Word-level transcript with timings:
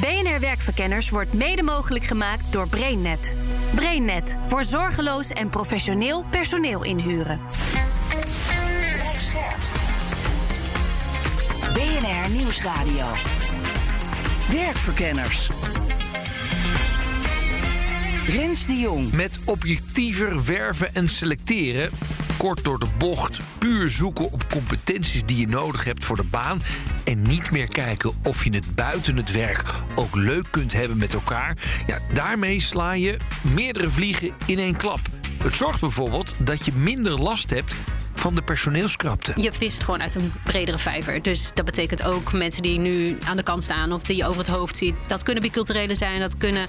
BNR 0.00 0.40
Werkverkenners 0.40 1.10
wordt 1.10 1.34
mede 1.34 1.62
mogelijk 1.62 2.04
gemaakt 2.04 2.52
door 2.52 2.68
BrainNet. 2.68 3.34
BrainNet 3.74 4.36
voor 4.46 4.64
zorgeloos 4.64 5.28
en 5.28 5.50
professioneel 5.50 6.24
personeel 6.30 6.84
inhuren. 6.84 7.40
BNR 11.72 12.30
Nieuwsradio. 12.30 13.06
Werkverkenners. 14.50 15.50
Rens 18.26 18.66
de 18.66 18.78
Jong. 18.78 19.12
Met 19.12 19.38
objectiever 19.44 20.44
werven 20.44 20.94
en 20.94 21.08
selecteren. 21.08 21.90
Kort 22.42 22.64
door 22.64 22.78
de 22.78 22.86
bocht. 22.98 23.40
Puur 23.58 23.90
zoeken 23.90 24.30
op 24.30 24.48
competenties 24.50 25.24
die 25.24 25.36
je 25.36 25.46
nodig 25.46 25.84
hebt 25.84 26.04
voor 26.04 26.16
de 26.16 26.24
baan. 26.24 26.62
En 27.04 27.22
niet 27.22 27.50
meer 27.50 27.68
kijken 27.68 28.12
of 28.22 28.44
je 28.44 28.54
het 28.54 28.74
buiten 28.74 29.16
het 29.16 29.32
werk 29.32 29.62
ook 29.94 30.14
leuk 30.14 30.46
kunt 30.50 30.72
hebben 30.72 30.96
met 30.96 31.14
elkaar. 31.14 31.56
Ja, 31.86 31.98
daarmee 32.12 32.60
sla 32.60 32.92
je 32.92 33.16
meerdere 33.54 33.88
vliegen 33.88 34.30
in 34.46 34.58
één 34.58 34.76
klap. 34.76 35.00
Het 35.42 35.54
zorgt 35.54 35.80
bijvoorbeeld 35.80 36.34
dat 36.38 36.64
je 36.64 36.72
minder 36.72 37.20
last 37.20 37.50
hebt 37.50 37.74
van 38.14 38.34
de 38.34 38.42
personeelskrapte. 38.42 39.32
Je 39.36 39.52
vist 39.52 39.82
gewoon 39.82 40.02
uit 40.02 40.14
een 40.14 40.32
bredere 40.44 40.78
vijver. 40.78 41.22
Dus 41.22 41.50
dat 41.54 41.64
betekent 41.64 42.02
ook 42.02 42.32
mensen 42.32 42.62
die 42.62 42.78
nu 42.78 43.18
aan 43.26 43.36
de 43.36 43.42
kant 43.42 43.62
staan 43.62 43.92
of 43.92 44.02
die 44.02 44.16
je 44.16 44.26
over 44.26 44.38
het 44.38 44.48
hoofd 44.48 44.76
ziet. 44.76 44.94
Dat 45.06 45.22
kunnen 45.22 45.42
biculturelen 45.42 45.96
zijn, 45.96 46.20
dat 46.20 46.36
kunnen 46.36 46.66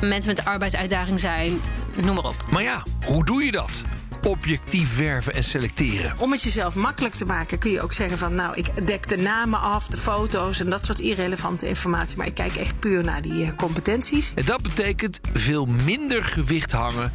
mensen 0.00 0.34
met 0.34 0.44
arbeidsuitdaging 0.44 1.20
zijn, 1.20 1.60
noem 1.96 2.14
maar 2.14 2.24
op. 2.24 2.44
Maar 2.50 2.62
ja, 2.62 2.82
hoe 3.04 3.24
doe 3.24 3.44
je 3.44 3.50
dat? 3.50 3.84
Objectief 4.28 4.96
werven 4.96 5.34
en 5.34 5.44
selecteren. 5.44 6.14
Om 6.18 6.32
het 6.32 6.42
jezelf 6.42 6.74
makkelijk 6.74 7.14
te 7.14 7.24
maken 7.24 7.58
kun 7.58 7.70
je 7.70 7.80
ook 7.80 7.92
zeggen 7.92 8.18
van 8.18 8.34
nou, 8.34 8.56
ik 8.56 8.86
dek 8.86 9.08
de 9.08 9.16
namen 9.16 9.60
af, 9.60 9.86
de 9.86 9.96
foto's 9.96 10.60
en 10.60 10.70
dat 10.70 10.84
soort 10.84 10.98
irrelevante 10.98 11.68
informatie. 11.68 12.16
Maar 12.16 12.26
ik 12.26 12.34
kijk 12.34 12.56
echt 12.56 12.78
puur 12.78 13.04
naar 13.04 13.22
die 13.22 13.44
eh, 13.44 13.56
competenties. 13.56 14.32
En 14.34 14.44
dat 14.44 14.62
betekent 14.62 15.20
veel 15.32 15.66
minder 15.66 16.24
gewicht 16.24 16.72
hangen 16.72 17.12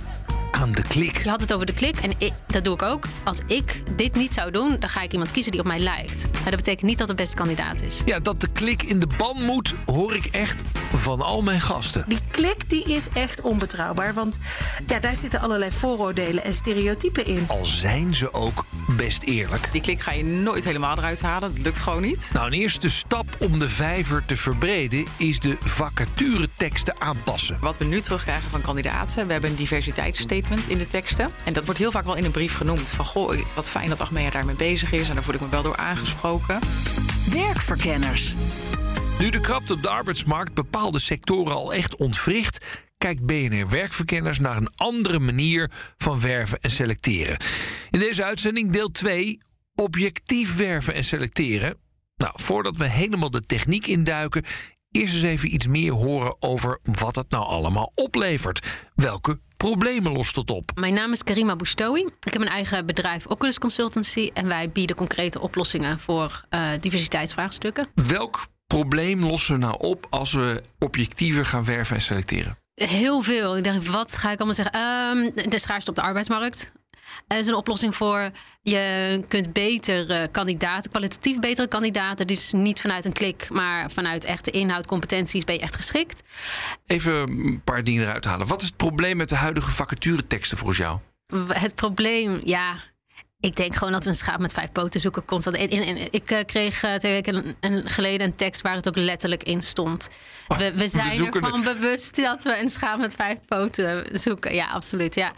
aan 0.53 0.71
de 0.71 0.81
klik. 0.81 1.23
Je 1.23 1.29
had 1.29 1.41
het 1.41 1.53
over 1.53 1.65
de 1.65 1.73
klik 1.73 1.97
en 1.97 2.11
ik, 2.17 2.33
dat 2.47 2.63
doe 2.63 2.73
ik 2.73 2.81
ook. 2.81 3.05
Als 3.23 3.39
ik 3.47 3.83
dit 3.95 4.15
niet 4.15 4.33
zou 4.33 4.51
doen, 4.51 4.75
dan 4.79 4.89
ga 4.89 5.01
ik 5.01 5.11
iemand 5.11 5.31
kiezen 5.31 5.51
die 5.51 5.61
op 5.61 5.67
mij 5.67 5.79
lijkt. 5.79 6.23
Maar 6.31 6.43
dat 6.43 6.55
betekent 6.55 6.81
niet 6.89 6.97
dat 6.97 7.07
de 7.07 7.13
beste 7.13 7.35
kandidaat 7.35 7.81
is. 7.81 8.01
Ja, 8.05 8.19
dat 8.19 8.41
de 8.41 8.47
klik 8.47 8.83
in 8.83 8.99
de 8.99 9.07
ban 9.17 9.43
moet, 9.43 9.73
hoor 9.85 10.15
ik 10.15 10.25
echt 10.25 10.61
van 10.93 11.21
al 11.21 11.41
mijn 11.41 11.61
gasten. 11.61 12.05
Die 12.07 12.19
klik 12.31 12.69
die 12.69 12.83
is 12.83 13.09
echt 13.13 13.41
onbetrouwbaar, 13.41 14.13
want 14.13 14.39
ja, 14.87 14.99
daar 14.99 15.15
zitten 15.15 15.39
allerlei 15.39 15.71
vooroordelen 15.71 16.43
en 16.43 16.53
stereotypen 16.53 17.25
in. 17.25 17.45
Al 17.47 17.65
zijn 17.65 18.13
ze 18.13 18.33
ook 18.33 18.65
best 18.87 19.23
eerlijk. 19.23 19.69
Die 19.71 19.81
klik 19.81 19.99
ga 19.99 20.11
je 20.11 20.25
nooit 20.25 20.63
helemaal 20.63 20.97
eruit 20.97 21.21
halen, 21.21 21.55
dat 21.55 21.65
lukt 21.65 21.81
gewoon 21.81 22.01
niet. 22.01 22.29
Nou, 22.33 22.47
een 22.47 22.53
eerste 22.53 22.89
stap 22.89 23.25
om 23.39 23.59
de 23.59 23.69
vijver 23.69 24.23
te 24.25 24.37
verbreden 24.37 25.05
is 25.17 25.39
de 25.39 25.55
vacatureteksten 25.59 27.01
aanpassen. 27.01 27.57
Wat 27.59 27.77
we 27.77 27.85
nu 27.85 28.01
terugkrijgen 28.01 28.49
van 28.49 28.61
kandidaten, 28.61 29.25
we 29.25 29.31
hebben 29.31 29.49
een 29.49 29.55
in 30.67 30.77
de 30.77 30.87
teksten. 30.87 31.31
En 31.45 31.53
dat 31.53 31.65
wordt 31.65 31.79
heel 31.79 31.91
vaak 31.91 32.05
wel 32.05 32.15
in 32.15 32.25
een 32.25 32.31
brief 32.31 32.53
genoemd. 32.53 32.91
Van 32.91 33.05
goh, 33.05 33.37
wat 33.55 33.69
fijn 33.69 33.89
dat 33.89 33.99
Achmea 33.99 34.29
daarmee 34.29 34.55
bezig 34.55 34.91
is 34.91 35.09
en 35.09 35.13
daar 35.13 35.23
voel 35.23 35.35
ik 35.35 35.41
me 35.41 35.49
wel 35.49 35.63
door 35.63 35.77
aangesproken. 35.77 36.59
Werkverkenners. 37.31 38.33
Nu 39.19 39.29
de 39.29 39.39
krapte 39.39 39.73
op 39.73 39.81
de 39.81 39.89
arbeidsmarkt 39.89 40.53
bepaalde 40.53 40.99
sectoren 40.99 41.55
al 41.55 41.73
echt 41.73 41.95
ontwricht, 41.95 42.65
kijkt 42.97 43.25
BNR 43.25 43.69
Werkverkenners 43.69 44.39
naar 44.39 44.57
een 44.57 44.71
andere 44.75 45.19
manier 45.19 45.71
van 45.97 46.19
werven 46.19 46.59
en 46.59 46.71
selecteren. 46.71 47.37
In 47.89 47.99
deze 47.99 48.23
uitzending 48.23 48.71
deel 48.71 48.91
2: 48.91 49.37
objectief 49.75 50.55
werven 50.55 50.93
en 50.93 51.03
selecteren. 51.03 51.77
Nou, 52.15 52.33
voordat 52.35 52.77
we 52.77 52.89
helemaal 52.89 53.29
de 53.29 53.41
techniek 53.41 53.87
induiken, 53.87 54.43
eerst 54.91 55.13
eens 55.13 55.23
even 55.23 55.53
iets 55.53 55.67
meer 55.67 55.91
horen 55.91 56.35
over 56.39 56.79
wat 56.83 57.15
het 57.15 57.29
nou 57.29 57.45
allemaal 57.45 57.91
oplevert. 57.95 58.67
Welke 58.95 59.39
problemen 59.69 60.11
lost 60.11 60.35
het 60.35 60.49
op? 60.49 60.71
Mijn 60.75 60.93
naam 60.93 61.11
is 61.11 61.23
Karima 61.23 61.55
Boustoui. 61.55 62.05
Ik 62.19 62.33
heb 62.33 62.41
een 62.41 62.47
eigen 62.47 62.85
bedrijf 62.85 63.25
Oculus 63.27 63.59
Consultancy 63.59 64.29
en 64.33 64.47
wij 64.47 64.69
bieden 64.69 64.95
concrete 64.95 65.39
oplossingen 65.39 65.99
voor 65.99 66.43
uh, 66.49 66.69
diversiteitsvraagstukken. 66.79 67.87
Welk 67.95 68.47
probleem 68.67 69.25
lossen 69.25 69.53
we 69.53 69.59
nou 69.59 69.75
op 69.77 70.07
als 70.09 70.33
we 70.33 70.63
objectiever 70.79 71.45
gaan 71.45 71.65
werven 71.65 71.95
en 71.95 72.01
selecteren? 72.01 72.57
Heel 72.75 73.21
veel. 73.21 73.57
Ik 73.57 73.63
dacht, 73.63 73.87
wat 73.87 74.17
ga 74.17 74.31
ik 74.31 74.37
allemaal 74.37 74.55
zeggen? 74.55 74.79
Um, 75.17 75.49
de 75.49 75.59
schaarste 75.59 75.89
op 75.89 75.95
de 75.95 76.01
arbeidsmarkt. 76.01 76.71
Er 77.27 77.37
is 77.37 77.47
een 77.47 77.55
oplossing 77.55 77.95
voor. 77.95 78.31
Je 78.61 79.23
kunt 79.27 79.53
betere 79.53 80.27
kandidaten, 80.31 80.91
kwalitatief 80.91 81.39
betere 81.39 81.67
kandidaten, 81.67 82.27
dus 82.27 82.51
niet 82.51 82.81
vanuit 82.81 83.05
een 83.05 83.13
klik, 83.13 83.47
maar 83.49 83.91
vanuit 83.91 84.23
echte 84.23 84.51
inhoud, 84.51 84.85
competenties, 84.85 85.43
ben 85.43 85.55
je 85.55 85.61
echt 85.61 85.75
geschikt. 85.75 86.23
Even 86.85 87.13
een 87.13 87.61
paar 87.63 87.83
dingen 87.83 88.03
eruit 88.03 88.25
halen. 88.25 88.47
Wat 88.47 88.61
is 88.61 88.67
het 88.67 88.77
probleem 88.77 89.17
met 89.17 89.29
de 89.29 89.35
huidige 89.35 89.71
vacatureteksten 89.71 90.57
volgens 90.57 90.77
jou? 90.77 90.99
Het 91.47 91.75
probleem, 91.75 92.39
ja, 92.43 92.75
ik 93.43 93.55
denk 93.55 93.75
gewoon 93.75 93.93
dat 93.93 94.03
we 94.03 94.09
een 94.09 94.15
schaap 94.15 94.39
met 94.39 94.53
vijf 94.53 94.71
poten 94.71 94.99
zoeken 94.99 95.25
constant. 95.25 95.55
En, 95.55 95.69
en, 95.69 95.97
ik 96.11 96.31
uh, 96.31 96.39
kreeg 96.45 96.83
uh, 96.83 96.93
twee 96.93 97.11
weken 97.11 97.55
een, 97.59 97.89
geleden 97.89 98.27
een 98.27 98.35
tekst 98.35 98.61
waar 98.61 98.75
het 98.75 98.87
ook 98.87 98.97
letterlijk 98.97 99.43
in 99.43 99.61
stond. 99.61 100.09
Oh, 100.47 100.57
we, 100.57 100.73
we, 100.73 100.87
zijn 100.87 101.17
we 101.17 101.29
ervan 101.29 101.63
bewust 101.63 102.15
dat 102.15 102.43
we 102.43 102.59
een 102.59 102.67
schaap 102.67 102.99
met 102.99 103.15
vijf 103.15 103.39
poten 103.47 104.05
zoeken. 104.11 104.55
Ja, 104.55 104.65
absoluut. 104.65 105.15
Ja. 105.15 105.31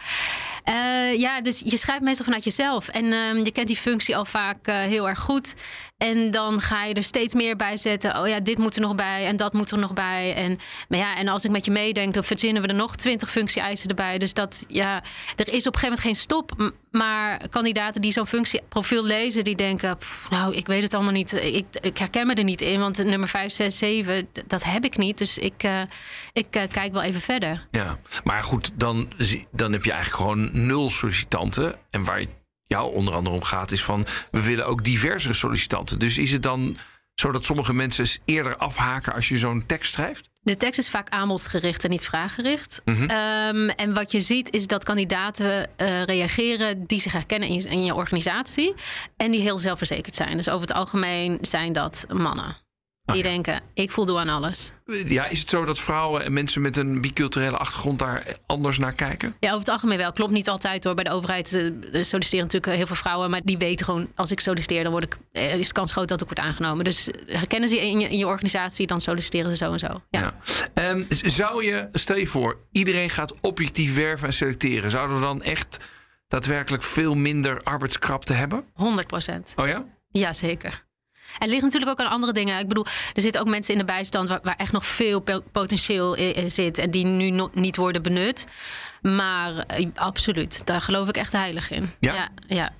Uh, 0.68 1.18
ja, 1.18 1.40
dus 1.40 1.62
je 1.64 1.76
schrijft 1.76 2.02
meestal 2.02 2.24
vanuit 2.24 2.44
jezelf. 2.44 2.88
En 2.88 3.12
ehm, 3.12 3.36
je 3.36 3.50
kent 3.52 3.66
die 3.66 3.76
functie 3.76 4.16
al 4.16 4.24
vaak 4.24 4.66
heel 4.66 5.08
erg 5.08 5.20
goed. 5.20 5.54
En 5.96 6.30
dan 6.30 6.60
ga 6.60 6.84
je 6.84 6.94
er 6.94 7.02
steeds 7.02 7.34
meer 7.34 7.56
bij 7.56 7.76
zetten. 7.76 8.20
Oh 8.20 8.28
ja, 8.28 8.40
dit 8.40 8.58
moet 8.58 8.74
er 8.74 8.80
nog 8.80 8.94
bij 8.94 9.26
en 9.26 9.36
dat 9.36 9.52
moet 9.52 9.70
er 9.70 9.78
nog 9.78 9.92
bij. 9.92 10.34
En, 10.34 10.58
maar 10.88 10.98
ja, 10.98 11.16
en 11.16 11.28
als 11.28 11.44
ik 11.44 11.50
met 11.50 11.64
je 11.64 11.70
meedenk, 11.70 12.14
dan 12.14 12.24
verzinnen 12.24 12.62
we 12.62 12.68
er 12.68 12.74
nog 12.74 12.96
twintig 12.96 13.30
functie-eisen 13.30 13.88
erbij. 13.88 14.18
Dus 14.18 14.34
dat, 14.34 14.64
ja, 14.68 15.02
er 15.36 15.48
is 15.48 15.66
op 15.66 15.74
een 15.74 15.80
gegeven 15.80 15.82
moment 15.82 16.00
geen 16.00 16.14
stop. 16.14 16.72
Maar 16.96 17.48
kandidaten 17.48 18.00
die 18.00 18.12
zo'n 18.12 18.26
functieprofiel 18.26 19.04
lezen, 19.04 19.44
die 19.44 19.56
denken: 19.56 19.98
Nou, 20.30 20.54
ik 20.54 20.66
weet 20.66 20.82
het 20.82 20.94
allemaal 20.94 21.12
niet. 21.12 21.32
Ik, 21.82 21.98
herken 21.98 22.26
me 22.26 22.34
er 22.34 22.44
niet 22.44 22.60
in, 22.60 22.80
want 22.80 23.04
nummer 23.04 23.28
5, 23.28 23.52
6, 23.52 23.78
7, 23.78 24.28
dat 24.46 24.64
heb 24.64 24.84
ik 24.84 24.96
niet. 24.96 25.18
Dus 25.18 25.38
ik, 25.38 25.62
uh, 25.64 25.80
ik 26.32 26.56
uh, 26.56 26.62
kijk 26.68 26.92
wel 26.92 27.02
even 27.02 27.20
verder. 27.20 27.66
Ja, 27.70 27.98
maar 28.24 28.42
goed, 28.42 28.70
dan, 28.74 29.08
dan 29.50 29.72
heb 29.72 29.84
je 29.84 29.92
eigenlijk 29.92 30.22
gewoon 30.22 30.66
nul 30.66 30.90
sollicitanten. 30.90 31.74
En 31.90 32.04
waar 32.04 32.24
jou 32.66 32.94
onder 32.94 33.14
andere 33.14 33.36
om 33.36 33.42
gaat, 33.42 33.70
is 33.70 33.84
van 33.84 34.06
we 34.30 34.42
willen 34.42 34.66
ook 34.66 34.84
diversere 34.84 35.34
sollicitanten. 35.34 35.98
Dus 35.98 36.18
is 36.18 36.32
het 36.32 36.42
dan 36.42 36.76
zo 37.14 37.32
dat 37.32 37.44
sommige 37.44 37.74
mensen 37.74 38.20
eerder 38.24 38.56
afhaken 38.56 39.12
als 39.12 39.28
je 39.28 39.38
zo'n 39.38 39.66
tekst 39.66 39.92
schrijft? 39.92 40.30
De 40.46 40.56
tekst 40.56 40.78
is 40.78 40.88
vaak 40.88 41.08
aanbodgericht 41.08 41.84
en 41.84 41.90
niet 41.90 42.04
vraaggericht. 42.04 42.80
Mm 42.84 42.94
-hmm. 42.94 43.10
um, 43.10 43.68
en 43.68 43.94
wat 43.94 44.12
je 44.12 44.20
ziet 44.20 44.52
is 44.52 44.66
dat 44.66 44.84
kandidaten 44.84 45.70
uh, 45.76 46.02
reageren 46.02 46.84
die 46.86 47.00
zich 47.00 47.12
herkennen 47.12 47.48
in 47.48 47.54
je, 47.54 47.68
in 47.68 47.84
je, 47.84 47.94
organisatie 47.94 48.74
en 49.16 49.30
die 49.30 49.40
heel 49.40 49.58
zelfverzekerd 49.58 50.14
zijn. 50.14 50.36
Dus 50.36 50.48
over 50.48 50.60
het 50.60 50.76
algemeen 50.76 51.38
zijn 51.40 51.72
dat 51.72 52.06
mannen. 52.12 52.56
Die 53.06 53.22
denken, 53.22 53.60
ik 53.74 53.90
voldoe 53.90 54.18
aan 54.18 54.28
alles. 54.28 54.72
Ja, 55.06 55.26
is 55.26 55.38
het 55.38 55.48
zo 55.48 55.64
dat 55.64 55.78
vrouwen 55.78 56.24
en 56.24 56.32
mensen 56.32 56.62
met 56.62 56.76
een 56.76 57.00
biculturele 57.00 57.56
achtergrond 57.56 57.98
daar 57.98 58.36
anders 58.46 58.78
naar 58.78 58.92
kijken? 58.92 59.36
Ja, 59.40 59.48
over 59.48 59.60
het 59.60 59.68
algemeen 59.68 59.98
wel. 59.98 60.12
Klopt 60.12 60.32
niet 60.32 60.48
altijd 60.48 60.84
hoor. 60.84 60.94
Bij 60.94 61.04
de 61.04 61.10
overheid 61.10 61.52
uh, 61.52 61.62
solliciteren 62.02 62.44
natuurlijk 62.44 62.76
heel 62.76 62.86
veel 62.86 62.96
vrouwen. 62.96 63.30
Maar 63.30 63.40
die 63.44 63.58
weten 63.58 63.84
gewoon, 63.84 64.08
als 64.14 64.30
ik 64.30 64.40
solliciteer, 64.40 64.82
dan 64.82 64.92
word 64.92 65.04
ik, 65.04 65.16
uh, 65.32 65.54
is 65.54 65.66
de 65.66 65.72
kans 65.72 65.92
groot 65.92 66.08
dat 66.08 66.20
ik 66.20 66.26
word 66.26 66.38
aangenomen. 66.38 66.84
Dus 66.84 67.08
herkennen 67.26 67.68
ze 67.68 67.80
in 67.80 68.00
je, 68.00 68.08
in 68.08 68.18
je 68.18 68.26
organisatie, 68.26 68.86
dan 68.86 69.00
solliciteren 69.00 69.50
ze 69.50 69.56
zo 69.56 69.72
en 69.72 69.78
zo. 69.78 70.00
Ja. 70.10 70.34
ja. 70.74 70.90
Um, 70.90 71.06
zou 71.08 71.64
je, 71.64 71.88
stel 71.92 72.16
je 72.16 72.26
voor, 72.26 72.58
iedereen 72.72 73.10
gaat 73.10 73.40
objectief 73.40 73.94
werven 73.94 74.26
en 74.26 74.34
selecteren. 74.34 74.90
Zouden 74.90 75.16
we 75.16 75.22
dan 75.22 75.42
echt 75.42 75.78
daadwerkelijk 76.28 76.82
veel 76.82 77.14
minder 77.14 77.60
arbeidskrapte 77.62 78.32
hebben? 78.32 78.64
100 78.72 79.06
procent. 79.06 79.52
Oh 79.56 79.66
ja? 79.66 79.84
Jazeker. 80.10 80.85
En 81.38 81.42
het 81.44 81.50
ligt 81.50 81.62
natuurlijk 81.62 81.90
ook 81.90 82.06
aan 82.06 82.12
andere 82.12 82.32
dingen. 82.32 82.58
Ik 82.58 82.68
bedoel, 82.68 82.86
er 83.14 83.22
zitten 83.22 83.40
ook 83.40 83.48
mensen 83.48 83.72
in 83.72 83.78
de 83.78 83.84
bijstand 83.84 84.28
waar, 84.28 84.40
waar 84.42 84.56
echt 84.56 84.72
nog 84.72 84.86
veel 84.86 85.24
potentieel 85.52 86.14
in 86.14 86.50
zit 86.50 86.78
en 86.78 86.90
die 86.90 87.06
nu 87.06 87.30
nog 87.30 87.54
niet 87.54 87.76
worden 87.76 88.02
benut. 88.02 88.46
Maar 89.02 89.52
uh, 89.78 89.86
absoluut, 89.94 90.66
daar 90.66 90.80
geloof 90.80 91.08
ik 91.08 91.16
echt 91.16 91.32
heilig 91.32 91.70
in. 91.70 91.90
Ja? 92.00 92.14
ja, 92.14 92.28
ja. 92.46 92.72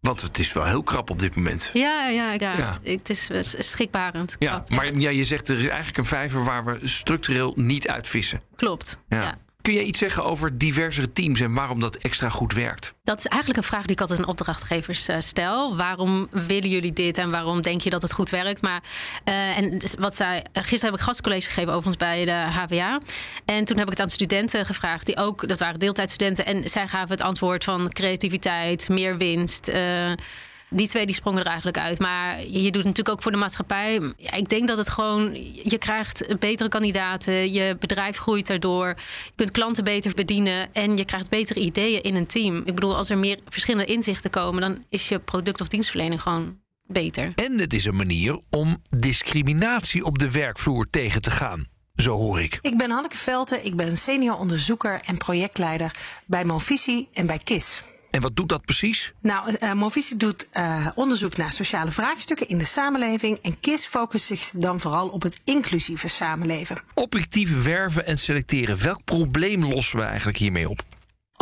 Want 0.00 0.20
het 0.20 0.38
is 0.38 0.52
wel 0.52 0.64
heel 0.64 0.82
krap 0.82 1.10
op 1.10 1.18
dit 1.18 1.36
moment. 1.36 1.70
Ja, 1.72 2.08
ja, 2.08 2.32
ja. 2.32 2.56
ja. 2.56 2.78
Het 2.82 3.10
is 3.10 3.30
schrikbarend. 3.58 4.36
Ja, 4.38 4.50
krap, 4.50 4.70
maar 4.70 4.94
ja. 4.94 5.10
je 5.10 5.24
zegt 5.24 5.48
er 5.48 5.58
is 5.58 5.66
eigenlijk 5.66 5.96
een 5.96 6.04
vijver 6.04 6.44
waar 6.44 6.64
we 6.64 6.78
structureel 6.82 7.52
niet 7.56 7.88
uitvissen. 7.88 8.40
Klopt. 8.56 8.98
Ja. 9.08 9.22
ja. 9.22 9.38
Kun 9.62 9.72
je 9.72 9.82
iets 9.82 9.98
zeggen 9.98 10.24
over 10.24 10.58
diversere 10.58 11.12
teams 11.12 11.40
en 11.40 11.54
waarom 11.54 11.80
dat 11.80 11.96
extra 11.96 12.28
goed 12.28 12.52
werkt? 12.52 12.94
Dat 13.04 13.18
is 13.18 13.26
eigenlijk 13.26 13.62
een 13.62 13.68
vraag 13.68 13.82
die 13.82 13.92
ik 13.92 14.00
altijd 14.00 14.18
aan 14.18 14.26
opdrachtgevers 14.26 15.08
uh, 15.08 15.16
stel. 15.18 15.76
Waarom 15.76 16.26
willen 16.30 16.68
jullie 16.68 16.92
dit 16.92 17.18
en 17.18 17.30
waarom 17.30 17.62
denk 17.62 17.80
je 17.80 17.90
dat 17.90 18.02
het 18.02 18.12
goed 18.12 18.30
werkt? 18.30 18.62
Maar 18.62 18.82
uh, 19.24 19.58
en 19.58 19.80
wat 19.98 20.16
zij, 20.16 20.46
gisteren 20.52 20.84
heb 20.90 20.94
ik 20.94 21.00
gastcollege 21.00 21.46
gegeven 21.46 21.72
overigens 21.72 21.96
bij 21.96 22.24
de 22.24 22.32
HVA. 22.32 23.00
En 23.44 23.64
toen 23.64 23.76
heb 23.76 23.86
ik 23.86 23.92
het 23.92 24.00
aan 24.00 24.08
studenten 24.08 24.66
gevraagd, 24.66 25.06
die 25.06 25.16
ook, 25.16 25.48
dat 25.48 25.58
waren 25.58 25.78
deeltijdstudenten. 25.78 26.46
En 26.46 26.68
zij 26.68 26.88
gaven 26.88 27.10
het 27.10 27.22
antwoord 27.22 27.64
van 27.64 27.88
creativiteit, 27.88 28.88
meer 28.88 29.16
winst. 29.18 29.70
Die 30.72 30.88
twee 30.88 31.06
die 31.06 31.14
sprongen 31.14 31.40
er 31.40 31.46
eigenlijk 31.46 31.78
uit. 31.78 31.98
Maar 31.98 32.40
je 32.40 32.62
doet 32.62 32.74
het 32.74 32.84
natuurlijk 32.84 33.08
ook 33.08 33.22
voor 33.22 33.32
de 33.32 33.36
maatschappij. 33.36 34.00
Ja, 34.16 34.32
ik 34.32 34.48
denk 34.48 34.68
dat 34.68 34.78
het 34.78 34.88
gewoon. 34.88 35.34
Je 35.64 35.78
krijgt 35.78 36.38
betere 36.38 36.68
kandidaten. 36.68 37.52
Je 37.52 37.76
bedrijf 37.78 38.16
groeit 38.16 38.46
daardoor. 38.46 38.86
Je 39.24 39.32
kunt 39.34 39.50
klanten 39.50 39.84
beter 39.84 40.14
bedienen. 40.14 40.74
En 40.74 40.96
je 40.96 41.04
krijgt 41.04 41.28
betere 41.28 41.60
ideeën 41.60 42.02
in 42.02 42.16
een 42.16 42.26
team. 42.26 42.62
Ik 42.64 42.74
bedoel, 42.74 42.96
als 42.96 43.10
er 43.10 43.18
meer 43.18 43.38
verschillende 43.48 43.92
inzichten 43.92 44.30
komen, 44.30 44.60
dan 44.60 44.84
is 44.88 45.08
je 45.08 45.18
product 45.18 45.60
of 45.60 45.68
dienstverlening 45.68 46.22
gewoon 46.22 46.60
beter. 46.86 47.32
En 47.34 47.58
het 47.58 47.72
is 47.72 47.84
een 47.84 47.96
manier 47.96 48.40
om 48.50 48.76
discriminatie 48.90 50.04
op 50.04 50.18
de 50.18 50.30
werkvloer 50.30 50.86
tegen 50.90 51.22
te 51.22 51.30
gaan. 51.30 51.66
Zo 51.94 52.16
hoor 52.16 52.40
ik. 52.40 52.58
Ik 52.60 52.78
ben 52.78 52.90
Hanneke 52.90 53.16
Velten, 53.16 53.64
ik 53.64 53.76
ben 53.76 53.96
senior 53.96 54.36
onderzoeker 54.38 55.00
en 55.04 55.18
projectleider 55.18 55.94
bij 56.26 56.44
Movisie 56.44 57.08
en 57.12 57.26
bij 57.26 57.38
KIS. 57.38 57.82
En 58.12 58.20
wat 58.20 58.36
doet 58.36 58.48
dat 58.48 58.64
precies? 58.64 59.12
Nou, 59.20 59.56
uh, 59.60 59.72
Movisie 59.72 60.16
doet 60.16 60.48
uh, 60.54 60.86
onderzoek 60.94 61.36
naar 61.36 61.52
sociale 61.52 61.90
vraagstukken 61.90 62.48
in 62.48 62.58
de 62.58 62.64
samenleving. 62.64 63.38
En 63.42 63.60
KIS 63.60 63.86
focust 63.86 64.24
zich 64.24 64.50
dan 64.54 64.80
vooral 64.80 65.08
op 65.08 65.22
het 65.22 65.40
inclusieve 65.44 66.08
samenleven. 66.08 66.76
Objectief 66.94 67.62
werven 67.64 68.06
en 68.06 68.18
selecteren. 68.18 68.82
Welk 68.82 69.04
probleem 69.04 69.64
lossen 69.64 69.98
we 69.98 70.04
eigenlijk 70.04 70.38
hiermee 70.38 70.68
op? 70.68 70.82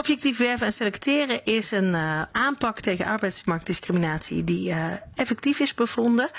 Objectief 0.01 0.39
werven 0.39 0.67
en 0.67 0.73
selecteren 0.73 1.45
is 1.45 1.71
een 1.71 1.95
uh, 1.95 2.23
aanpak 2.33 2.81
tegen 2.81 3.07
arbeidsmarktdiscriminatie 3.07 4.45
die 4.45 4.69
uh, 4.69 4.93
effectief 5.15 5.61
is 5.61 5.75
bevonden. 5.75 6.31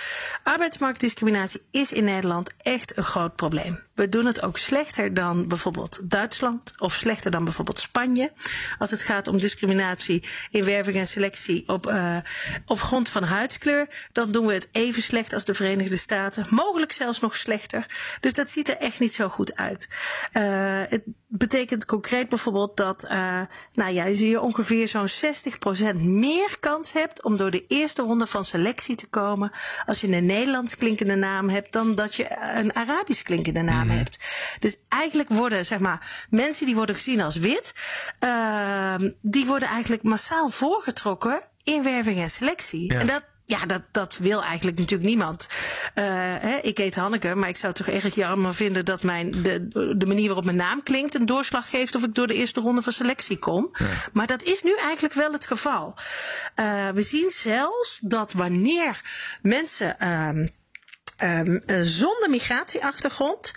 Arbeidsmarktdiscriminatie 0.43 1.61
is 1.71 1.91
in 1.91 2.03
Nederland 2.03 2.51
echt 2.57 2.97
een 2.97 3.03
groot 3.03 3.35
probleem. 3.35 3.79
We 3.93 4.09
doen 4.09 4.25
het 4.25 4.41
ook 4.41 4.57
slechter 4.57 5.13
dan 5.13 5.47
bijvoorbeeld 5.47 6.09
Duitsland 6.09 6.73
of 6.77 6.93
slechter 6.93 7.31
dan 7.31 7.43
bijvoorbeeld 7.43 7.79
Spanje. 7.79 8.31
Als 8.77 8.91
het 8.91 9.01
gaat 9.01 9.27
om 9.27 9.37
discriminatie 9.37 10.23
in 10.49 10.63
werving 10.63 10.97
en 10.97 11.07
selectie 11.07 11.67
op, 11.67 11.87
uh, 11.87 12.17
op 12.65 12.79
grond 12.79 13.09
van 13.09 13.23
huidskleur, 13.23 14.07
dan 14.11 14.31
doen 14.31 14.45
we 14.45 14.53
het 14.53 14.69
even 14.71 15.01
slecht 15.01 15.33
als 15.33 15.45
de 15.45 15.53
Verenigde 15.53 15.97
Staten. 15.97 16.45
Mogelijk 16.49 16.91
zelfs 16.91 17.19
nog 17.19 17.35
slechter. 17.35 17.85
Dus 18.19 18.33
dat 18.33 18.49
ziet 18.49 18.69
er 18.69 18.77
echt 18.77 18.99
niet 18.99 19.13
zo 19.13 19.29
goed 19.29 19.55
uit. 19.55 19.87
het 20.89 21.03
betekent 21.33 21.85
concreet 21.85 22.29
bijvoorbeeld 22.29 22.77
dat 22.77 23.01
nou 23.73 23.93
ja, 23.93 24.05
je 24.05 24.39
ongeveer 24.39 24.87
zo'n 24.87 25.09
60% 25.95 25.95
meer 26.01 26.57
kans 26.59 26.91
hebt 26.91 27.23
om 27.23 27.37
door 27.37 27.51
de 27.51 27.65
eerste 27.67 28.01
ronde 28.01 28.27
van 28.27 28.45
selectie 28.45 28.95
te 28.95 29.07
komen 29.07 29.51
als 29.85 30.01
je 30.01 30.07
een 30.07 30.25
Nederlands 30.25 30.77
klinkende 30.77 31.15
naam 31.15 31.49
hebt 31.49 31.73
dan 31.73 31.95
dat 31.95 32.15
je 32.15 32.37
een 32.53 32.73
Arabisch 32.73 33.21
klinkende 33.21 33.61
naam 33.61 33.83
mm-hmm. 33.83 33.97
hebt. 33.97 34.17
Dus 34.59 34.77
eigenlijk 34.89 35.29
worden, 35.29 35.65
zeg 35.65 35.79
maar, 35.79 36.27
mensen 36.29 36.65
die 36.65 36.75
worden 36.75 36.95
gezien 36.95 37.21
als 37.21 37.35
wit, 37.35 37.73
uh, 38.19 38.95
die 39.21 39.45
worden 39.45 39.67
eigenlijk 39.67 40.03
massaal 40.03 40.49
voorgetrokken 40.49 41.49
in 41.63 41.83
werving 41.83 42.19
en 42.19 42.29
selectie. 42.29 42.93
Ja. 42.93 42.99
En 42.99 43.07
dat, 43.07 43.23
ja, 43.45 43.65
dat, 43.65 43.81
dat 43.91 44.17
wil 44.17 44.43
eigenlijk 44.43 44.77
natuurlijk 44.77 45.09
niemand. 45.09 45.47
Uh, 45.95 46.03
hè, 46.39 46.57
ik 46.57 46.77
heet 46.77 46.95
Hanneke, 46.95 47.35
maar 47.35 47.49
ik 47.49 47.57
zou 47.57 47.73
het 47.73 47.85
toch 47.85 47.95
erg 47.95 48.15
jammer 48.15 48.53
vinden 48.53 48.85
dat 48.85 49.03
mijn, 49.03 49.31
de, 49.43 49.67
de 49.97 50.05
manier 50.05 50.25
waarop 50.25 50.45
mijn 50.45 50.57
naam 50.57 50.83
klinkt 50.83 51.15
een 51.15 51.25
doorslag 51.25 51.69
geeft 51.69 51.95
of 51.95 52.03
ik 52.03 52.15
door 52.15 52.27
de 52.27 52.33
eerste 52.33 52.59
ronde 52.59 52.81
van 52.81 52.93
selectie 52.93 53.37
kom. 53.37 53.69
Ja. 53.73 53.85
Maar 54.13 54.27
dat 54.27 54.43
is 54.43 54.63
nu 54.63 54.75
eigenlijk 54.75 55.13
wel 55.13 55.31
het 55.31 55.45
geval. 55.45 55.95
Uh, 56.55 56.89
we 56.89 57.01
zien 57.01 57.29
zelfs 57.29 57.99
dat 58.03 58.33
wanneer 58.33 59.01
mensen. 59.41 59.95
Um, 61.23 61.61
zonder 61.83 62.29
migratieachtergrond, 62.29 63.53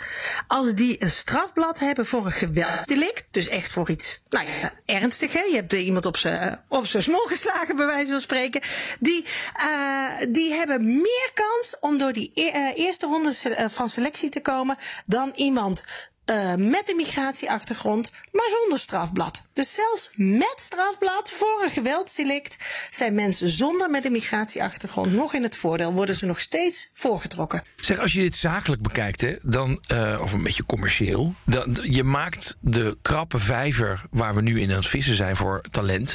als 0.47 0.75
die 0.75 1.03
een 1.03 1.11
strafblad 1.11 1.79
hebben 1.79 2.07
voor 2.07 2.27
een 2.27 2.33
geweldsdelict, 2.33 3.27
dus 3.31 3.49
echt 3.49 3.73
voor 3.73 3.91
iets, 3.91 4.23
nou 4.29 4.49
ja, 4.49 4.73
ernstig, 4.85 5.33
hè? 5.33 5.41
je 5.41 5.55
hebt 5.55 5.73
iemand 5.73 6.07
op 6.07 6.17
zijn 6.17 6.63
smol 7.03 7.27
geslagen, 7.27 7.77
bij 7.77 7.87
wijze 7.87 8.11
van 8.11 8.21
spreken, 8.21 8.61
die, 9.01 9.25
uh, 9.61 10.33
die 10.33 10.53
hebben 10.53 10.85
meer 10.87 11.31
kans 11.35 11.77
om 11.81 11.99
door 11.99 12.13
die 12.13 12.31
e 12.35 12.73
eerste 12.75 13.07
ronde 13.07 13.33
van 13.71 13.89
selectie 13.89 14.29
te 14.29 14.41
komen 14.41 14.77
dan 15.07 15.33
iemand 15.35 15.83
uh, 16.31 16.55
met 16.55 16.89
een 16.91 16.97
migratieachtergrond, 16.97 18.11
maar 18.33 18.49
zonder 18.61 18.79
strafblad. 18.79 19.43
Dus 19.53 19.75
zelfs 19.75 20.11
met 20.17 20.55
strafblad 20.57 21.31
voor 21.31 21.63
een 21.65 21.71
geweldsdelict 21.71 22.57
zijn 22.91 23.15
mensen 23.15 23.49
zonder 23.49 23.91
met 23.91 24.05
een 24.05 24.13
migratieachtergrond 24.13 25.13
nog 25.13 25.35
in 25.35 25.43
het 25.43 25.57
voordeel, 25.57 25.93
worden 25.93 26.15
ze 26.15 26.27
nog 26.27 26.41
steeds 26.41 26.89
voorgetrokken. 26.93 27.63
Zeg, 27.77 27.99
als 27.99 28.13
je 28.13 28.21
dit 28.21 28.35
zakelijk 28.35 28.83
bekijkt, 28.83 29.21
hè, 29.21 29.37
dan, 29.43 29.83
uh, 29.93 30.19
of 30.23 30.33
een 30.33 30.43
beetje 30.43 30.67
commercieel, 30.67 31.35
dan, 31.45 31.79
je 31.83 32.05
maakt 32.05 32.57
de 32.61 32.99
krappe 33.03 33.39
vijver 33.39 34.05
waar 34.11 34.35
we 34.35 34.43
nu 34.43 34.61
in 34.61 34.71
aan 34.71 34.77
het 34.77 34.87
vissen 34.87 35.17
zijn 35.17 35.37
voor 35.37 35.61
talent 35.71 36.15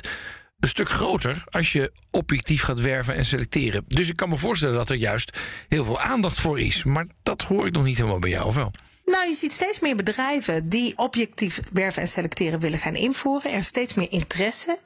een 0.59 0.69
stuk 0.69 0.89
groter 0.89 1.43
als 1.49 1.71
je 1.71 1.91
objectief 2.11 2.61
gaat 2.61 2.81
werven 2.81 3.15
en 3.15 3.25
selecteren. 3.25 3.83
Dus 3.87 4.09
ik 4.09 4.15
kan 4.15 4.29
me 4.29 4.37
voorstellen 4.37 4.75
dat 4.75 4.89
er 4.89 4.95
juist 4.95 5.37
heel 5.67 5.83
veel 5.83 5.99
aandacht 5.99 6.39
voor 6.39 6.59
is. 6.59 6.83
Maar 6.83 7.07
dat 7.23 7.41
hoor 7.41 7.67
ik 7.67 7.73
nog 7.73 7.83
niet 7.83 7.97
helemaal 7.97 8.19
bij 8.19 8.29
jou, 8.29 8.45
of 8.45 8.55
wel? 8.55 8.71
Nou, 9.09 9.27
je 9.27 9.33
ziet 9.33 9.53
steeds 9.53 9.79
meer 9.79 9.95
bedrijven 9.95 10.69
die 10.69 10.93
objectief 10.97 11.59
werven 11.71 12.01
en 12.01 12.07
selecteren 12.07 12.59
willen 12.59 12.79
gaan 12.79 12.95
invoeren. 12.95 13.51
Er 13.51 13.57
is 13.57 13.65
steeds 13.65 13.93
meer 13.93 14.11
interesse. 14.11 14.79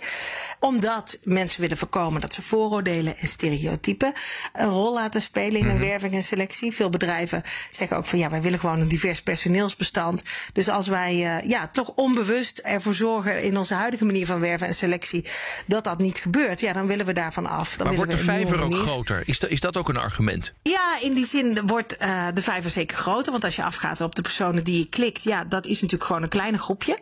Omdat 0.60 1.18
mensen 1.24 1.62
willen 1.62 1.78
voorkomen 1.78 2.22
dat 2.22 2.34
ze 2.34 2.42
vooroordelen 2.42 3.18
en 3.18 3.28
stereotypen 3.28 4.14
een 4.54 4.70
rol 4.70 4.94
laten 4.94 5.22
spelen 5.22 5.60
in 5.60 5.68
een 5.68 5.76
mhm. 5.76 5.86
werving 5.86 6.14
en 6.14 6.24
selectie. 6.24 6.72
Veel 6.72 6.90
bedrijven 6.90 7.44
zeggen 7.72 7.98
ook 7.98 8.06
van 8.06 8.20
ja, 8.20 8.30
wij 8.30 8.42
willen 8.42 8.60
gewoon 8.60 8.80
een 8.80 8.88
divers 8.88 9.22
personeelsbestand. 9.22 10.24
Dus 10.54 10.70
als 10.70 10.88
wij 10.88 11.16
uh, 11.16 11.50
ja, 11.50 11.68
toch 11.68 11.92
onbewust 11.96 12.58
ervoor 12.58 12.94
zorgen 12.94 13.44
in 13.44 13.58
onze 13.58 13.74
huidige 13.74 14.06
manier 14.06 14.26
van 14.26 14.40
werven 14.40 14.68
en 14.68 14.76
selectie 14.76 15.26
dat 15.66 15.84
dat 15.84 15.98
niet 15.98 16.18
gebeurt, 16.18 16.60
ja, 16.60 16.74
dan 16.74 16.88
willen 16.88 17.06
we 17.06 17.14
daarvan 17.14 17.48
af. 17.48 17.76
Dan 17.76 17.88
maar 17.88 17.96
wordt 17.96 18.12
de 18.12 18.18
vijver 18.18 18.62
ook 18.62 18.76
groter? 18.76 19.24
Is 19.26 19.40
dat, 19.40 19.50
is 19.50 19.60
dat 19.60 19.78
ook 19.78 19.90
een 19.90 19.98
argument? 19.98 20.54
Ja, 20.62 20.98
in 21.02 21.14
die 21.14 21.26
zin 21.26 21.68
wordt 21.68 21.98
uh, 22.02 22.28
de 22.34 22.42
vijver 22.42 22.70
zeker 22.70 22.98
groter. 22.98 23.32
Want 23.32 23.44
als 23.44 23.56
je 23.56 23.64
afgaat 23.64 24.02
op 24.02 24.13
de 24.16 24.22
personen 24.22 24.64
die 24.64 24.78
je 24.78 24.90
klikt, 24.90 25.24
ja, 25.24 25.46
dat 25.46 25.66
is 25.66 25.82
natuurlijk 25.82 26.04
gewoon 26.04 26.24
een 26.24 26.30
kleine 26.30 26.58
groepje. 26.58 27.00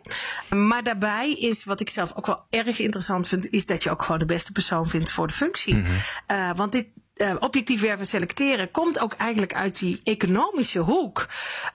Maar 0.48 0.82
daarbij 0.82 1.32
is, 1.32 1.64
wat 1.64 1.80
ik 1.80 1.90
zelf 1.90 2.14
ook 2.14 2.26
wel 2.26 2.44
erg 2.50 2.78
interessant 2.78 3.28
vind, 3.28 3.50
is 3.50 3.66
dat 3.66 3.82
je 3.82 3.90
ook 3.90 4.02
gewoon 4.02 4.18
de 4.18 4.24
beste 4.24 4.52
persoon 4.52 4.86
vindt 4.86 5.10
voor 5.10 5.26
de 5.26 5.32
functie. 5.32 5.74
Mm 5.74 5.82
-hmm. 5.82 6.36
uh, 6.36 6.50
want 6.56 6.72
dit, 6.72 6.86
uh, 7.16 7.34
objectief 7.38 7.80
werven 7.80 8.06
selecteren 8.06 8.70
komt 8.70 8.98
ook 8.98 9.12
eigenlijk 9.12 9.54
uit 9.54 9.78
die 9.78 10.00
economische 10.04 10.78
hoek. 10.78 11.26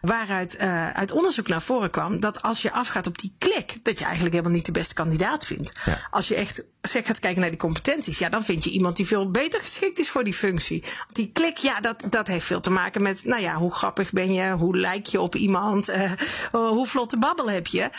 Waaruit 0.01 0.57
uh, 0.61 0.89
uit 0.89 1.11
onderzoek 1.11 1.47
naar 1.47 1.61
voren 1.61 1.91
kwam 1.91 2.19
dat 2.19 2.41
als 2.41 2.61
je 2.61 2.71
afgaat 2.71 3.07
op 3.07 3.17
die 3.17 3.35
klik, 3.37 3.77
dat 3.83 3.97
je 3.97 4.03
eigenlijk 4.03 4.33
helemaal 4.33 4.55
niet 4.55 4.65
de 4.65 4.71
beste 4.71 4.93
kandidaat 4.93 5.45
vindt. 5.45 5.79
Ja. 5.85 6.07
Als 6.11 6.27
je 6.27 6.35
echt 6.35 6.63
zeg, 6.81 7.05
gaat 7.05 7.19
kijken 7.19 7.41
naar 7.41 7.49
die 7.49 7.59
competenties, 7.59 8.19
ja, 8.19 8.29
dan 8.29 8.43
vind 8.43 8.63
je 8.63 8.69
iemand 8.69 8.95
die 8.95 9.07
veel 9.07 9.31
beter 9.31 9.61
geschikt 9.61 9.99
is 9.99 10.09
voor 10.09 10.23
die 10.23 10.33
functie. 10.33 10.83
Die 11.11 11.29
klik, 11.33 11.57
ja, 11.57 11.79
dat, 11.79 12.05
dat 12.09 12.27
heeft 12.27 12.45
veel 12.45 12.61
te 12.61 12.69
maken 12.69 13.01
met, 13.01 13.25
nou 13.25 13.41
ja, 13.41 13.55
hoe 13.55 13.73
grappig 13.73 14.11
ben 14.11 14.33
je, 14.33 14.51
hoe 14.51 14.77
lijk 14.77 15.05
je 15.05 15.21
op 15.21 15.35
iemand, 15.35 15.89
uh, 15.89 16.11
hoe 16.51 16.87
vlotte 16.87 17.17
babbel 17.17 17.49
heb 17.49 17.67
je. 17.67 17.89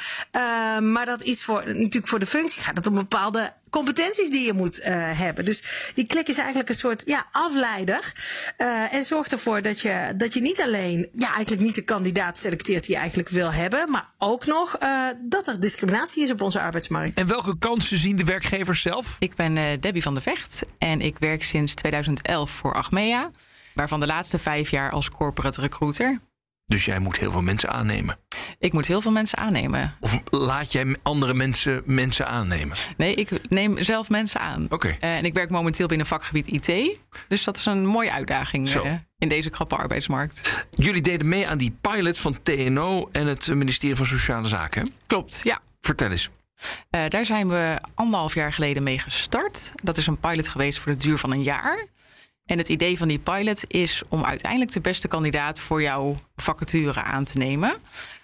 Maar 0.83 1.07
dat 1.07 1.23
is 1.23 1.45
voor, 1.45 1.63
natuurlijk 1.67 2.09
voor 2.09 2.19
de 2.19 2.27
functie 2.27 2.63
gaat 2.63 2.77
het 2.77 2.87
om 2.87 2.95
bepaalde 2.95 3.53
competenties 3.71 4.31
die 4.31 4.47
je 4.47 4.53
moet 4.53 4.81
uh, 4.81 4.87
hebben. 5.19 5.45
Dus 5.45 5.63
die 5.95 6.07
klik 6.07 6.29
is 6.29 6.37
eigenlijk 6.37 6.69
een 6.69 6.75
soort 6.75 7.03
ja, 7.07 7.27
afleider. 7.31 8.13
Uh, 8.59 8.95
en 8.95 9.05
zorgt 9.05 9.33
ervoor 9.33 9.63
dat 9.63 9.81
je, 9.81 10.15
dat 10.17 10.33
je 10.35 10.41
niet 10.41 10.61
alleen 10.61 11.09
ja, 11.13 11.33
eigenlijk 11.35 11.63
niet 11.63 11.75
de 11.75 11.83
kandidaat 11.83 12.39
selecteert 12.39 12.85
die 12.85 12.95
je 12.95 13.01
eigenlijk 13.01 13.29
wil 13.29 13.53
hebben, 13.53 13.91
maar 13.91 14.13
ook 14.19 14.47
nog 14.47 14.83
uh, 14.83 15.09
dat 15.29 15.47
er 15.47 15.61
discriminatie 15.61 16.23
is 16.23 16.31
op 16.31 16.41
onze 16.41 16.61
arbeidsmarkt. 16.61 17.19
En 17.19 17.27
welke 17.27 17.59
kansen 17.59 17.99
zien 17.99 18.17
de 18.17 18.25
werkgevers 18.25 18.83
zelf? 18.83 19.17
Ik 19.19 19.35
ben 19.35 19.81
Debbie 19.81 20.03
van 20.03 20.15
der 20.15 20.23
Vecht 20.23 20.63
en 20.79 21.01
ik 21.01 21.19
werk 21.19 21.45
sinds 21.45 21.75
2011 21.75 22.51
voor 22.51 22.75
Achmea, 22.75 23.31
waarvan 23.75 24.01
de 24.01 24.07
laatste 24.07 24.39
vijf 24.39 24.71
jaar 24.71 24.91
als 24.91 25.11
corporate 25.11 25.61
recruiter. 25.61 26.19
Dus 26.69 26.85
jij 26.85 26.99
moet 26.99 27.19
heel 27.19 27.31
veel 27.31 27.43
mensen 27.43 27.71
aannemen. 27.71 28.19
Ik 28.59 28.73
moet 28.73 28.87
heel 28.87 29.01
veel 29.01 29.11
mensen 29.11 29.39
aannemen. 29.39 29.95
Of 30.01 30.21
laat 30.31 30.73
jij 30.73 30.97
andere 31.03 31.35
mensen 31.35 31.83
mensen 31.85 32.29
aannemen? 32.29 32.77
Nee, 32.97 33.15
ik 33.15 33.31
neem 33.49 33.83
zelf 33.83 34.09
mensen 34.09 34.41
aan. 34.41 34.65
Oké. 34.65 34.75
Okay. 34.75 34.99
Uh, 35.01 35.17
en 35.17 35.25
ik 35.25 35.35
werk 35.35 35.51
momenteel 35.51 35.87
binnen 35.87 36.07
vakgebied 36.07 36.47
IT. 36.47 36.99
Dus 37.29 37.45
dat 37.45 37.57
is 37.57 37.67
een 37.67 37.87
mooie 37.87 38.13
uitdaging 38.13 38.75
uh, 38.75 38.93
in 39.19 39.29
deze 39.29 39.51
krappe 39.51 39.77
arbeidsmarkt. 39.77 40.67
Jullie 40.71 41.03
deden 41.03 41.29
mee 41.29 41.49
aan 41.49 41.59
die 41.59 41.77
pilot 41.81 42.19
van 42.19 42.43
TNO 42.43 43.09
en 43.13 43.27
het 43.27 43.47
ministerie 43.47 43.97
van 43.97 44.07
Sociale 44.07 44.49
Zaken. 44.49 44.89
Klopt, 45.07 45.41
ja. 45.43 45.61
Vertel 45.81 46.11
eens. 46.11 46.31
Uh, 46.91 47.01
daar 47.09 47.27
zijn 47.27 47.49
we 47.49 47.79
anderhalf 47.95 48.35
jaar 48.35 48.53
geleden 48.53 48.83
mee 48.83 48.99
gestart. 48.99 49.73
Dat 49.75 49.97
is 49.97 50.07
een 50.07 50.19
pilot 50.19 50.49
geweest 50.49 50.79
voor 50.79 50.93
de 50.93 50.99
duur 50.99 51.19
van 51.19 51.33
een 51.33 51.43
jaar. 51.43 51.87
En 52.49 52.59
het 52.59 52.69
idee 52.69 52.99
van 52.99 53.09
die 53.09 53.19
pilot 53.19 53.65
is 53.67 54.03
om 54.09 54.25
uiteindelijk 54.25 54.73
de 54.73 54.81
beste 54.81 55.09
kandidaat 55.09 55.61
voor 55.61 55.83
jouw 55.83 56.17
vacature 56.37 57.03
aan 57.03 57.25
te 57.25 57.39
nemen. 57.39 57.75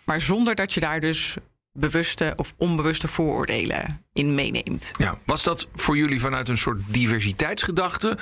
Maar 0.05 0.21
zonder 0.21 0.55
dat 0.55 0.73
je 0.73 0.81
daar 0.81 1.01
dus 1.01 1.37
bewuste 1.73 2.33
of 2.37 2.55
onbewuste 2.57 3.09
vooroordelen 3.09 4.05
in 4.13 4.35
meeneemt. 4.35 4.93
Ja, 4.99 5.19
was 5.25 5.43
dat 5.43 5.69
voor 5.75 5.97
jullie 5.97 6.21
vanuit 6.21 6.49
een 6.49 6.59
soort 6.59 6.81
diversiteitsgedachte 6.87 8.19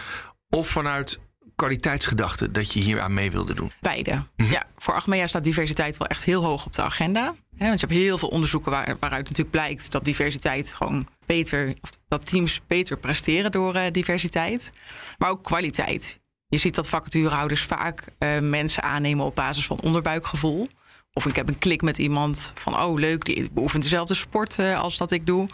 of 0.50 0.68
vanuit 0.68 1.18
kwaliteitsgedachte 1.62 2.50
dat 2.50 2.72
je 2.72 2.80
hier 2.80 3.00
aan 3.00 3.14
mee 3.14 3.30
wilde 3.30 3.54
doen? 3.54 3.72
Beide. 3.80 4.22
Mhm. 4.36 4.52
Ja, 4.52 4.64
voor 4.78 4.94
Achmea 4.94 5.26
staat 5.26 5.44
diversiteit 5.44 5.96
wel 5.96 6.08
echt 6.08 6.24
heel 6.24 6.44
hoog 6.44 6.66
op 6.66 6.72
de 6.72 6.82
agenda. 6.82 7.24
want 7.58 7.80
je 7.80 7.86
hebt 7.86 7.98
heel 8.00 8.18
veel 8.18 8.28
onderzoeken 8.28 8.70
waar, 8.70 8.96
waaruit 9.00 9.22
natuurlijk 9.22 9.50
blijkt 9.50 9.90
dat 9.90 10.04
diversiteit 10.04 10.74
gewoon 10.74 11.08
beter, 11.26 11.72
dat 12.08 12.26
teams 12.26 12.60
beter 12.66 12.98
presteren 12.98 13.50
door 13.50 13.78
diversiteit. 13.92 14.70
Maar 15.18 15.30
ook 15.30 15.44
kwaliteit. 15.44 16.20
Je 16.48 16.56
ziet 16.58 16.74
dat 16.74 16.88
vacaturehouders 16.88 17.62
vaak 17.62 18.04
mensen 18.40 18.82
aannemen 18.82 19.24
op 19.24 19.34
basis 19.34 19.66
van 19.66 19.80
onderbuikgevoel. 19.80 20.66
Of 21.12 21.26
ik 21.26 21.36
heb 21.36 21.48
een 21.48 21.58
klik 21.58 21.82
met 21.82 21.98
iemand 21.98 22.52
van, 22.54 22.80
oh 22.80 22.98
leuk, 22.98 23.24
die 23.24 23.50
beoefent 23.52 23.82
dezelfde 23.82 24.14
sport 24.14 24.58
als 24.58 24.96
dat 24.96 25.10
ik 25.10 25.26
doe. 25.26 25.48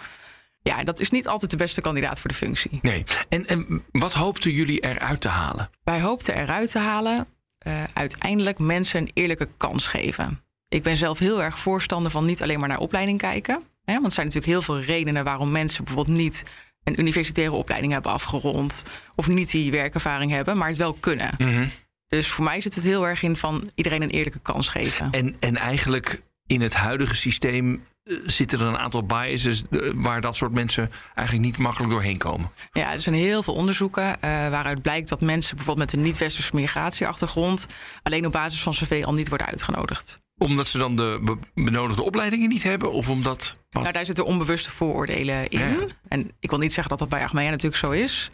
Ja, 0.68 0.84
dat 0.84 1.00
is 1.00 1.10
niet 1.10 1.28
altijd 1.28 1.50
de 1.50 1.56
beste 1.56 1.80
kandidaat 1.80 2.20
voor 2.20 2.30
de 2.30 2.36
functie. 2.36 2.78
Nee. 2.82 3.04
En, 3.28 3.46
en 3.46 3.84
wat 3.90 4.12
hoopten 4.12 4.50
jullie 4.50 4.80
eruit 4.80 5.20
te 5.20 5.28
halen? 5.28 5.70
Wij 5.84 6.00
hoopten 6.00 6.36
eruit 6.36 6.70
te 6.70 6.78
halen 6.78 7.26
uh, 7.66 7.82
uiteindelijk 7.92 8.58
mensen 8.58 9.00
een 9.00 9.10
eerlijke 9.14 9.48
kans 9.56 9.86
geven. 9.86 10.42
Ik 10.68 10.82
ben 10.82 10.96
zelf 10.96 11.18
heel 11.18 11.42
erg 11.42 11.58
voorstander 11.58 12.10
van 12.10 12.26
niet 12.26 12.42
alleen 12.42 12.58
maar 12.60 12.68
naar 12.68 12.78
opleiding 12.78 13.18
kijken. 13.18 13.62
Hè, 13.84 13.92
want 13.92 14.06
er 14.06 14.12
zijn 14.12 14.26
natuurlijk 14.26 14.52
heel 14.52 14.62
veel 14.62 14.80
redenen 14.80 15.24
waarom 15.24 15.50
mensen 15.50 15.84
bijvoorbeeld 15.84 16.18
niet 16.18 16.42
een 16.84 17.00
universitaire 17.00 17.54
opleiding 17.54 17.92
hebben 17.92 18.12
afgerond. 18.12 18.84
Of 19.14 19.28
niet 19.28 19.50
die 19.50 19.70
werkervaring 19.70 20.30
hebben, 20.30 20.58
maar 20.58 20.68
het 20.68 20.76
wel 20.76 20.92
kunnen. 20.92 21.34
Mhm. 21.38 21.66
Dus 22.08 22.28
voor 22.28 22.44
mij 22.44 22.60
zit 22.60 22.74
het 22.74 22.84
heel 22.84 23.06
erg 23.06 23.22
in 23.22 23.36
van 23.36 23.70
iedereen 23.74 24.02
een 24.02 24.10
eerlijke 24.10 24.40
kans 24.40 24.68
geven. 24.68 25.10
En, 25.10 25.36
en 25.40 25.56
eigenlijk 25.56 26.22
in 26.46 26.60
het 26.60 26.74
huidige 26.74 27.14
systeem 27.14 27.74
eh, 27.74 27.80
zitten 28.26 28.60
er 28.60 28.66
een 28.66 28.78
aantal 28.78 29.06
biases 29.06 29.62
eh, 29.70 29.90
waar 29.94 30.20
dat 30.20 30.36
soort 30.36 30.52
mensen 30.52 30.90
eigenlijk 31.14 31.46
niet 31.46 31.58
makkelijk 31.58 31.92
doorheen 31.92 32.18
komen. 32.18 32.50
Ja, 32.72 32.92
er 32.92 33.00
zijn 33.00 33.14
heel 33.14 33.42
veel 33.42 33.54
onderzoeken 33.54 34.04
uh, 34.04 34.14
waaruit 34.48 34.82
blijkt 34.82 35.08
dat 35.08 35.20
mensen 35.20 35.56
bijvoorbeeld 35.56 35.90
met 35.90 36.00
een 36.00 36.06
niet-westerse 36.06 36.54
migratieachtergrond 36.54 37.66
alleen 38.02 38.26
op 38.26 38.32
basis 38.32 38.62
van 38.62 38.72
cv 38.72 39.02
al 39.06 39.12
niet 39.12 39.28
worden 39.28 39.46
uitgenodigd. 39.46 40.16
Omdat 40.38 40.66
ze 40.66 40.78
dan 40.78 40.96
de 40.96 41.36
benodigde 41.54 42.02
opleidingen 42.02 42.48
niet 42.48 42.62
hebben? 42.62 42.92
Of 42.92 43.08
omdat. 43.08 43.56
Nou, 43.70 43.92
daar 43.92 44.06
zitten 44.06 44.24
onbewuste 44.24 44.70
vooroordelen 44.70 45.48
in. 45.48 45.90
En 46.08 46.30
ik 46.40 46.50
wil 46.50 46.58
niet 46.58 46.72
zeggen 46.72 46.88
dat 46.88 46.98
dat 46.98 47.08
bij 47.08 47.22
Achmea 47.22 47.50
natuurlijk 47.50 47.76
zo 47.76 47.90
is. 47.90 48.30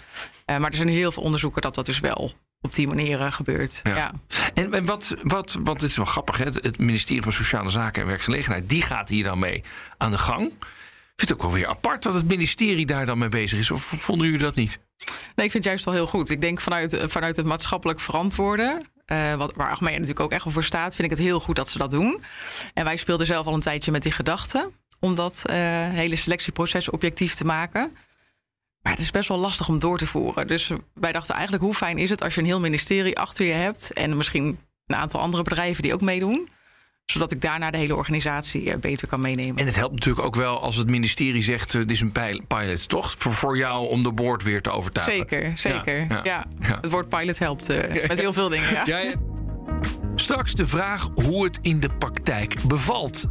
Uh, 0.47 0.57
maar 0.57 0.71
er 0.71 0.77
zijn 0.77 0.89
heel 0.89 1.13
veel 1.13 1.23
onderzoeken 1.23 1.63
dat 1.63 1.75
dat 1.75 1.87
dus 1.87 2.01
wel 2.01 2.35
op 2.65 2.75
die 2.75 2.89
manier 2.89 3.21
uh, 3.21 3.33
gebeurt. 3.33 3.81
Ja. 3.83 4.13
En, 4.55 4.73
en, 4.75 4.85
wat, 4.85 5.15
wat, 5.23 5.57
want 5.61 5.81
het 5.81 5.91
is 5.91 5.97
wel 5.97 6.05
grappig, 6.05 6.37
hè? 6.37 6.45
het 6.45 6.79
ministerie 6.79 7.23
van 7.23 7.33
Sociale 7.33 7.69
Zaken 7.69 8.03
en 8.03 8.09
Werkgelegenheid, 8.09 8.69
die 8.69 8.83
gaat 8.83 9.09
hier 9.09 9.25
dan 9.25 9.39
mee 9.39 9.63
aan 9.99 10.11
de 10.11 10.19
gang. 10.19 10.47
Ik 10.47 11.21
vind 11.21 11.31
het 11.31 11.33
ook 11.33 11.43
wel 11.43 11.53
weer 11.53 11.67
apart 11.67 12.03
dat 12.03 12.15
het 12.15 12.29
ministerie 12.29 12.87
daar 12.87 13.07
dan 13.07 13.19
mee 13.19 13.29
bezig 13.29 13.59
is. 13.59 13.71
Of 13.71 13.83
vonden 13.83 14.27
jullie 14.27 14.43
dat 14.43 14.55
niet? 14.55 14.79
Nee, 15.35 15.47
ik 15.47 15.53
vind 15.53 15.53
het 15.53 15.65
juist 15.65 15.85
wel 15.85 15.95
heel 15.95 16.07
goed. 16.07 16.31
Ik 16.31 16.41
denk 16.41 16.61
vanuit, 16.61 17.03
vanuit 17.07 17.37
het 17.37 17.47
maatschappelijk 17.47 18.01
verantwoorden. 18.01 18.87
Uh, 19.07 19.35
wat, 19.35 19.55
waar 19.57 19.71
Achmea 19.71 19.93
natuurlijk 19.93 20.21
ook 20.21 20.33
echt 20.33 20.45
voor 20.49 20.65
staat, 20.65 20.97
vind 20.97 21.11
ik 21.11 21.17
het 21.17 21.27
heel 21.27 21.41
goed 21.41 21.57
dat 21.57 21.69
ze 21.69 21.79
dat 21.79 21.91
doen. 21.91 22.23
En 22.75 22.85
wij 22.85 22.97
speelden 22.97 23.27
zelf 23.27 23.47
al 23.47 23.55
een 23.55 23.61
tijdje 23.61 23.91
met 23.91 24.03
die 24.03 24.13
gedachten 24.13 24.73
om 25.01 25.15
dat 25.15 25.43
uh, 25.51 25.57
hele 25.89 26.17
selectieproces 26.17 26.91
objectief 26.91 27.35
te 27.35 27.45
maken. 27.45 27.97
Maar 28.85 28.93
het 28.93 29.03
is 29.03 29.11
best 29.11 29.29
wel 29.29 29.39
lastig 29.39 29.69
om 29.69 29.79
door 29.79 29.99
te 29.99 30.07
voeren. 30.07 30.47
Dus 30.47 30.71
wij 30.95 31.13
dachten 31.13 31.35
eigenlijk, 31.35 31.65
hoe 31.65 31.75
fijn 31.75 31.99
is 31.99 32.11
het 32.11 32.23
als 32.23 32.35
je 32.35 32.41
een 32.41 32.47
heel 32.47 32.61
ministerie 32.61 33.19
achter 33.19 33.47
je 33.47 33.53
hebt 33.53 33.93
en 33.93 34.17
misschien 34.17 34.59
een 34.87 34.97
aantal 34.97 35.21
andere 35.21 35.43
bedrijven 35.43 35.83
die 35.83 35.95
ook 35.95 36.01
meedoen 36.01 36.49
zodat 37.07 37.31
ik 37.31 37.41
daarna 37.41 37.71
de 37.71 37.79
hele 37.79 37.97
organisatie 37.97 38.71
eh, 38.71 38.79
beter 38.79 39.09
kan 39.09 39.21
meenemen. 39.21 39.57
En 39.57 39.67
het 39.67 39.77
helpt 39.77 39.95
natuurlijk 39.95 40.27
ook 40.27 40.35
wel 40.35 40.61
als 40.61 40.77
het 40.77 40.87
ministerie 40.87 41.43
zegt: 41.43 41.75
uh, 41.75 41.81
dit 41.81 41.91
is 41.91 42.01
een 42.01 42.13
pilot, 42.47 42.89
toch? 42.89 43.15
Voor, 43.19 43.33
voor 43.33 43.57
jou 43.57 43.89
om 43.89 44.03
de 44.03 44.13
board 44.13 44.43
weer 44.43 44.63
te 44.63 44.71
overtuigen. 44.71 45.27
Zeker, 45.29 45.59
zeker. 45.59 46.07
Ja, 46.09 46.21
ja. 46.23 46.47
het 46.81 46.91
woord 46.91 47.09
pilot 47.09 47.39
helpt 47.39 47.71
uh, 47.71 47.77
met 48.09 48.19
heel 48.19 48.33
veel 48.33 48.49
dingen. 48.49 48.69
Ja. 48.85 49.15
Straks 50.15 50.55
de 50.55 50.67
vraag 50.67 51.09
hoe 51.15 51.45
het 51.45 51.59
in 51.63 51.81
de 51.81 51.89
praktijk 51.99 52.57
bevalt. 52.63 53.25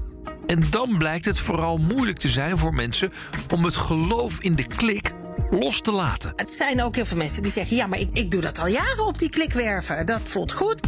En 0.45 0.63
dan 0.69 0.97
blijkt 0.97 1.25
het 1.25 1.39
vooral 1.39 1.77
moeilijk 1.77 2.17
te 2.17 2.29
zijn 2.29 2.57
voor 2.57 2.73
mensen 2.73 3.11
om 3.53 3.65
het 3.65 3.75
geloof 3.75 4.39
in 4.39 4.55
de 4.55 4.65
klik 4.65 5.11
los 5.59 5.81
te 5.81 5.91
laten. 5.91 6.33
Het 6.35 6.51
zijn 6.51 6.83
ook 6.83 6.95
heel 6.95 7.05
veel 7.05 7.17
mensen 7.17 7.43
die 7.43 7.51
zeggen: 7.51 7.75
ja, 7.75 7.87
maar 7.87 7.99
ik, 7.99 8.09
ik 8.13 8.31
doe 8.31 8.41
dat 8.41 8.59
al 8.59 8.67
jaren 8.67 9.05
op 9.05 9.19
die 9.19 9.29
klikwerven. 9.29 10.05
Dat 10.05 10.21
voelt 10.23 10.51
goed. 10.51 10.81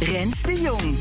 Rens 0.00 0.42
de 0.42 0.60
Jong. 0.60 0.98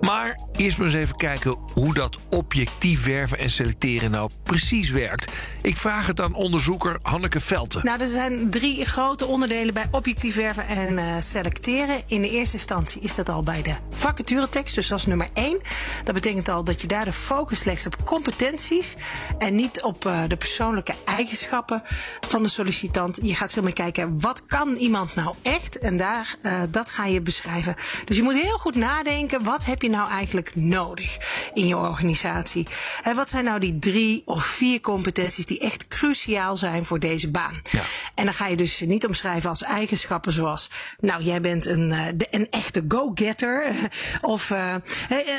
Maar 0.00 0.38
eerst 0.56 0.78
maar 0.78 0.86
eens 0.86 0.96
even 0.96 1.16
kijken 1.16 1.58
hoe 1.72 1.94
dat 1.94 2.18
objectief 2.30 3.04
werven 3.04 3.38
en 3.38 3.50
selecteren 3.50 4.10
nou 4.10 4.30
precies 4.42 4.90
werkt. 4.90 5.32
Ik 5.62 5.76
vraag 5.76 6.06
het 6.06 6.20
aan 6.20 6.34
onderzoeker 6.34 6.98
Hanneke 7.02 7.40
Velten. 7.40 7.80
Nou, 7.84 8.00
er 8.00 8.06
zijn 8.06 8.50
drie 8.50 8.84
grote 8.84 9.26
onderdelen 9.26 9.74
bij 9.74 9.86
objectief 9.90 10.34
werven 10.34 10.66
en 10.66 10.92
uh, 10.92 11.16
selecteren. 11.18 12.02
In 12.06 12.22
de 12.22 12.30
eerste 12.30 12.56
instantie 12.56 13.00
is 13.00 13.14
dat 13.14 13.28
al 13.28 13.42
bij 13.42 13.62
de 13.62 13.74
vacaturetekst, 13.90 14.74
dus 14.74 14.90
is 14.90 15.06
nummer 15.06 15.28
één. 15.32 15.60
Dat 16.04 16.14
betekent 16.14 16.48
al 16.48 16.64
dat 16.64 16.80
je 16.80 16.86
daar 16.86 17.04
de 17.04 17.12
focus 17.12 17.64
legt 17.64 17.86
op 17.86 18.04
competenties 18.04 18.94
en 19.38 19.54
niet 19.54 19.82
op 19.82 20.06
uh, 20.06 20.22
de 20.28 20.36
persoonlijke 20.36 20.94
eigenschappen 21.04 21.82
van 22.20 22.42
de 22.42 22.48
sollicitant. 22.48 23.18
Je 23.22 23.34
gaat 23.34 23.52
veel 23.52 23.62
meer 23.62 23.72
kijken, 23.72 24.20
wat 24.20 24.46
kan 24.46 24.74
iemand 24.74 25.14
nou 25.14 25.34
echt? 25.42 25.78
En 25.78 25.96
daar, 25.96 26.34
uh, 26.42 26.62
dat 26.70 26.90
ga 26.90 27.06
je 27.06 27.20
beschrijven. 27.20 27.74
Dus 28.04 28.16
je 28.16 28.22
moet 28.22 28.42
heel 28.42 28.58
goed 28.58 28.76
nadenken, 28.76 29.44
wat 29.44 29.64
heb 29.64 29.82
je 29.82 29.90
nou 29.90 30.10
eigenlijk 30.10 30.41
nodig 30.54 31.18
in 31.54 31.66
je 31.66 31.76
organisatie? 31.76 32.66
En 33.02 33.16
wat 33.16 33.28
zijn 33.28 33.44
nou 33.44 33.60
die 33.60 33.78
drie 33.78 34.22
of 34.24 34.44
vier 34.44 34.80
competenties 34.80 35.46
die 35.46 35.58
echt 35.58 35.88
cruciaal 35.88 36.56
zijn 36.56 36.84
voor 36.84 36.98
deze 36.98 37.30
baan? 37.30 37.60
Ja. 37.70 37.82
En 38.14 38.24
dan 38.24 38.34
ga 38.34 38.46
je 38.46 38.56
dus 38.56 38.80
niet 38.80 39.06
omschrijven 39.06 39.48
als 39.48 39.62
eigenschappen 39.62 40.32
zoals, 40.32 40.70
nou, 41.00 41.22
jij 41.22 41.40
bent 41.40 41.66
een, 41.66 41.88
de, 42.16 42.26
een 42.30 42.50
echte 42.50 42.84
go-getter. 42.88 43.72
of 44.20 44.50
uh, 44.50 44.74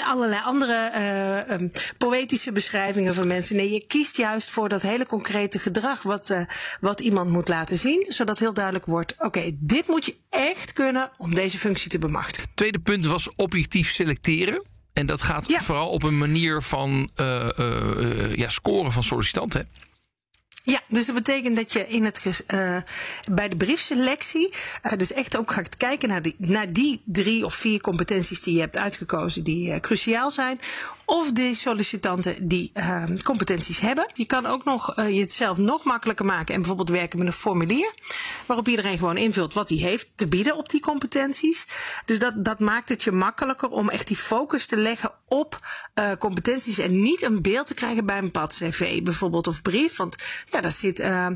allerlei 0.05 0.41
andere 0.43 0.91
uh, 0.95 1.55
um, 1.59 1.71
poëtische 1.97 2.51
beschrijvingen 2.51 3.13
van 3.13 3.27
mensen. 3.27 3.55
Nee, 3.55 3.71
je 3.71 3.85
kiest 3.87 4.17
juist 4.17 4.49
voor 4.49 4.69
dat 4.69 4.81
hele 4.81 5.05
concrete 5.05 5.59
gedrag 5.59 6.01
wat, 6.01 6.35
wat 6.81 6.99
iemand 6.99 7.29
moet 7.29 7.47
laten 7.47 7.77
zien. 7.77 8.05
Zodat 8.09 8.39
heel 8.39 8.53
duidelijk 8.53 8.85
wordt, 8.85 9.13
oké, 9.13 9.25
okay, 9.25 9.57
dit 9.59 9.87
moet 9.87 10.05
je 10.05 10.15
echt 10.29 10.73
kunnen 10.73 11.11
om 11.17 11.35
deze 11.35 11.57
functie 11.57 11.89
te 11.89 11.99
bemachtigen. 11.99 12.49
Tweede 12.55 12.79
punt 12.79 13.05
was 13.05 13.29
objectief 13.35 13.91
selecteren 13.91 14.63
en 14.93 15.05
dat 15.05 15.21
gaat 15.21 15.53
vooral 15.53 15.89
op 15.89 16.03
een 16.03 16.17
manier 16.17 16.61
van 16.61 17.09
uh, 17.15 17.49
uh, 17.59 18.35
ja, 18.35 18.49
scoren 18.49 18.91
van 18.91 19.03
sollicitanten. 19.03 19.69
Ja, 20.65 20.81
dus 20.87 21.05
dat 21.05 21.15
betekent 21.15 21.55
dat 21.55 21.73
je 21.73 21.87
in 21.87 22.03
het, 22.03 22.43
uh, 22.53 22.77
bij 23.31 23.49
de 23.49 23.55
briefselectie 23.55 24.53
uh, 24.83 24.91
dus 24.97 25.13
echt 25.13 25.37
ook 25.37 25.51
gaat 25.51 25.77
kijken 25.77 26.09
naar 26.09 26.21
die, 26.21 26.35
naar 26.37 26.73
die 26.73 27.01
drie 27.05 27.45
of 27.45 27.53
vier 27.53 27.81
competenties 27.81 28.41
die 28.41 28.53
je 28.53 28.59
hebt 28.59 28.77
uitgekozen 28.77 29.43
die 29.43 29.69
uh, 29.69 29.79
cruciaal 29.79 30.31
zijn 30.31 30.59
of 31.05 31.31
de 31.31 31.55
sollicitanten 31.55 32.47
die 32.47 32.71
uh, 32.73 33.03
competenties 33.23 33.79
hebben. 33.79 34.09
Je 34.13 34.25
kan 34.25 34.45
ook 34.45 34.63
nog 34.63 34.97
uh, 34.97 35.09
jezelf 35.09 35.57
nog 35.57 35.83
makkelijker 35.83 36.25
maken 36.25 36.53
en 36.53 36.59
bijvoorbeeld 36.59 36.89
werken 36.89 37.19
met 37.19 37.27
een 37.27 37.33
formulier 37.33 37.93
waarop 38.45 38.67
iedereen 38.67 38.97
gewoon 38.97 39.17
invult 39.17 39.53
wat 39.53 39.69
hij 39.69 39.77
heeft 39.77 40.09
te 40.15 40.27
bieden 40.27 40.57
op 40.57 40.69
die 40.69 40.81
competenties. 40.81 41.65
Dus 42.05 42.19
dat, 42.19 42.45
dat 42.45 42.59
maakt 42.59 42.89
het 42.89 43.03
je 43.03 43.11
makkelijker 43.11 43.69
om 43.69 43.89
echt 43.89 44.07
die 44.07 44.17
focus 44.17 44.65
te 44.65 44.77
leggen 44.77 45.11
op 45.27 45.59
uh, 45.95 46.11
competenties 46.19 46.77
en 46.77 47.01
niet 47.01 47.21
een 47.21 47.41
beeld 47.41 47.67
te 47.67 47.73
krijgen 47.73 48.05
bij 48.05 48.17
een 48.17 48.31
pad 48.31 48.53
cv 48.53 49.03
bijvoorbeeld 49.03 49.47
of 49.47 49.61
brief. 49.61 49.95
Want 49.95 50.15
ja, 50.45 50.61
daar 50.61 50.71
zit, 50.71 50.99
uh, 50.99 51.27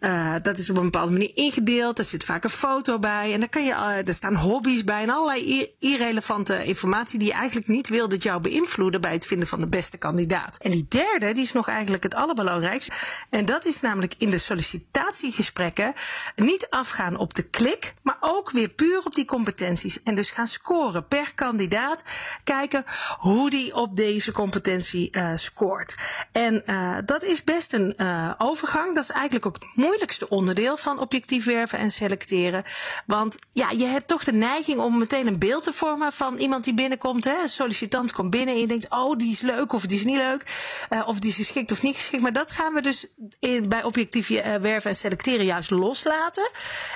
uh, 0.00 0.34
dat 0.42 0.58
is 0.58 0.70
op 0.70 0.76
een 0.76 0.82
bepaalde 0.82 1.12
manier 1.12 1.30
ingedeeld. 1.34 1.98
Er 1.98 2.04
zit 2.04 2.24
vaak 2.24 2.44
een 2.44 2.50
foto 2.50 2.98
bij 2.98 3.32
en 3.32 3.40
dan 3.40 3.48
kan 3.48 3.64
je, 3.64 3.72
er 4.04 4.14
staan 4.14 4.36
hobby's 4.36 4.84
bij 4.84 5.02
en 5.02 5.10
allerlei 5.10 5.72
irrelevante 5.78 6.64
informatie 6.64 7.18
die 7.18 7.28
je 7.28 7.34
eigenlijk 7.34 7.68
niet 7.68 7.88
wil 7.88 8.08
dat 8.08 8.22
jou 8.22 8.40
beïnvloeden 8.40 9.00
bij 9.00 9.13
het 9.14 9.26
vinden 9.26 9.48
van 9.48 9.60
de 9.60 9.68
beste 9.68 9.98
kandidaat. 9.98 10.56
En 10.56 10.70
die 10.70 10.86
derde, 10.88 11.32
die 11.32 11.44
is 11.44 11.52
nog 11.52 11.68
eigenlijk 11.68 12.02
het 12.02 12.14
allerbelangrijkste. 12.14 12.92
En 13.30 13.44
dat 13.44 13.64
is 13.64 13.80
namelijk 13.80 14.14
in 14.18 14.30
de 14.30 14.38
sollicitatiegesprekken 14.38 15.92
niet 16.34 16.66
afgaan 16.70 17.16
op 17.16 17.34
de 17.34 17.42
klik, 17.42 17.94
maar 18.02 18.16
ook 18.20 18.50
weer 18.50 18.68
puur 18.68 18.98
op 19.04 19.14
die 19.14 19.24
competenties. 19.24 20.02
En 20.02 20.14
dus 20.14 20.30
gaan 20.30 20.46
scoren 20.46 21.06
per 21.06 21.34
kandidaat. 21.34 22.02
Kijken 22.44 22.84
hoe 23.18 23.50
die 23.50 23.74
op 23.74 23.96
deze 23.96 24.32
competentie 24.32 25.16
uh, 25.16 25.30
scoort. 25.34 25.96
En 26.32 26.62
uh, 26.66 26.98
dat 27.04 27.22
is 27.22 27.44
best 27.44 27.72
een 27.72 27.94
uh, 27.96 28.32
overgang. 28.38 28.94
Dat 28.94 29.04
is 29.04 29.10
eigenlijk 29.10 29.46
ook 29.46 29.54
het 29.54 29.72
moeilijkste 29.74 30.28
onderdeel 30.28 30.76
van 30.76 30.98
objectief 30.98 31.44
werven 31.44 31.78
en 31.78 31.90
selecteren. 31.90 32.64
Want 33.06 33.36
ja, 33.50 33.70
je 33.70 33.84
hebt 33.84 34.08
toch 34.08 34.24
de 34.24 34.32
neiging 34.32 34.78
om 34.78 34.98
meteen 34.98 35.26
een 35.26 35.38
beeld 35.38 35.62
te 35.62 35.72
vormen 35.72 36.12
van 36.12 36.36
iemand 36.36 36.64
die 36.64 36.74
binnenkomt. 36.74 37.24
Hè? 37.24 37.42
Een 37.42 37.48
sollicitant 37.48 38.12
komt 38.12 38.30
binnen 38.30 38.54
en 38.54 38.60
je 38.60 38.66
denkt, 38.66 38.90
oh, 38.90 39.03
die 39.12 39.32
is 39.32 39.40
leuk 39.40 39.72
of 39.72 39.86
die 39.86 39.98
is 39.98 40.04
niet 40.04 40.16
leuk. 40.16 40.42
Uh, 40.90 41.08
of 41.08 41.18
die 41.18 41.30
is 41.30 41.36
geschikt 41.36 41.72
of 41.72 41.82
niet 41.82 41.96
geschikt. 41.96 42.22
Maar 42.22 42.32
dat 42.32 42.50
gaan 42.50 42.74
we 42.74 42.82
dus 42.82 43.06
in, 43.38 43.68
bij 43.68 43.82
objectief 43.82 44.28
uh, 44.28 44.54
werven 44.54 44.90
en 44.90 44.96
selecteren 44.96 45.44
juist 45.44 45.70
loslaten. 45.70 46.50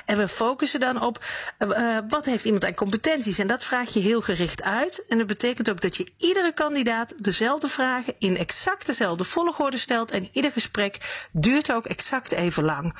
En 0.05 0.17
we 0.17 0.27
focussen 0.27 0.79
dan 0.79 1.01
op 1.01 1.25
uh, 1.59 1.97
wat 2.09 2.25
heeft 2.25 2.45
iemand 2.45 2.65
aan 2.65 2.73
competenties. 2.73 3.39
En 3.39 3.47
dat 3.47 3.63
vraag 3.63 3.93
je 3.93 3.99
heel 3.99 4.21
gericht 4.21 4.61
uit. 4.61 5.05
En 5.07 5.17
dat 5.17 5.27
betekent 5.27 5.69
ook 5.69 5.81
dat 5.81 5.95
je 5.95 6.11
iedere 6.17 6.53
kandidaat 6.53 7.23
dezelfde 7.23 7.67
vragen 7.67 8.13
in 8.19 8.37
exact 8.37 8.85
dezelfde 8.85 9.23
volgorde 9.23 9.77
stelt. 9.77 10.11
En 10.11 10.29
ieder 10.31 10.51
gesprek 10.51 11.25
duurt 11.31 11.71
ook 11.71 11.85
exact 11.85 12.31
even 12.31 12.63
lang. 12.63 12.95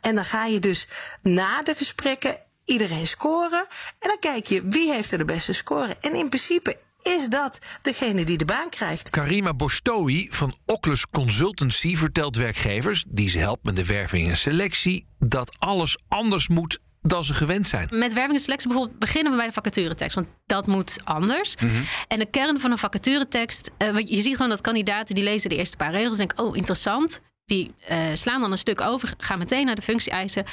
En 0.00 0.14
dan 0.14 0.24
ga 0.24 0.44
je 0.44 0.58
dus 0.58 0.88
na 1.22 1.62
de 1.62 1.74
gesprekken 1.74 2.42
iedereen 2.64 3.06
scoren. 3.06 3.66
En 3.98 4.08
dan 4.08 4.18
kijk 4.18 4.46
je 4.46 4.62
wie 4.68 4.92
heeft 4.92 5.12
er 5.12 5.18
de 5.18 5.24
beste 5.24 5.52
score. 5.52 5.96
En 6.00 6.14
in 6.14 6.28
principe 6.28 6.78
is 7.04 7.28
dat 7.28 7.58
degene 7.82 8.24
die 8.24 8.38
de 8.38 8.44
baan 8.44 8.68
krijgt. 8.68 9.10
Karima 9.10 9.54
Bostoui 9.54 10.28
van 10.30 10.54
Oculus 10.66 11.06
Consultancy 11.10 11.96
vertelt 11.96 12.36
werkgevers 12.36 13.04
die 13.08 13.28
ze 13.28 13.38
helpt 13.38 13.64
met 13.64 13.76
de 13.76 13.86
werving 13.86 14.28
en 14.28 14.36
selectie 14.36 15.06
dat 15.18 15.58
alles 15.58 15.98
anders 16.08 16.48
moet 16.48 16.78
dan 17.00 17.24
ze 17.24 17.34
gewend 17.34 17.66
zijn. 17.66 17.88
Met 17.90 18.12
werving 18.12 18.38
en 18.38 18.44
selectie 18.44 18.68
bijvoorbeeld 18.68 18.98
beginnen 18.98 19.32
we 19.32 19.38
bij 19.38 19.46
de 19.46 19.52
vacaturetekst, 19.52 20.14
want 20.14 20.28
dat 20.46 20.66
moet 20.66 20.96
anders. 21.04 21.56
Mhm. 21.56 21.82
En 22.08 22.18
de 22.18 22.26
kern 22.26 22.60
van 22.60 22.70
een 22.70 22.78
vacaturetekst, 22.78 23.70
uh, 23.78 23.98
je 23.98 24.22
ziet 24.22 24.34
gewoon 24.36 24.50
dat 24.50 24.60
kandidaten 24.60 25.14
die 25.14 25.24
lezen 25.24 25.50
de 25.50 25.56
eerste 25.56 25.76
paar 25.76 25.90
regels 25.90 26.18
en 26.18 26.26
denken, 26.26 26.44
oh 26.44 26.56
interessant, 26.56 27.20
die 27.44 27.72
uh, 27.90 27.98
slaan 28.12 28.40
dan 28.40 28.52
een 28.52 28.58
stuk 28.58 28.80
over, 28.80 29.14
gaan 29.18 29.38
meteen 29.38 29.66
naar 29.66 29.74
de 29.74 29.82
functie-eisen. 29.82 30.44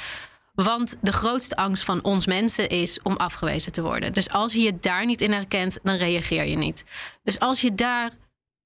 Want 0.52 0.96
de 1.00 1.12
grootste 1.12 1.56
angst 1.56 1.84
van 1.84 2.02
ons 2.02 2.26
mensen 2.26 2.68
is 2.68 3.02
om 3.02 3.16
afgewezen 3.16 3.72
te 3.72 3.82
worden. 3.82 4.12
Dus 4.12 4.30
als 4.30 4.52
je 4.52 4.60
je 4.60 4.78
daar 4.78 5.06
niet 5.06 5.20
in 5.20 5.32
herkent, 5.32 5.78
dan 5.82 5.96
reageer 5.96 6.44
je 6.44 6.56
niet. 6.56 6.84
Dus 7.22 7.38
als 7.38 7.60
je 7.60 7.74
daar 7.74 8.10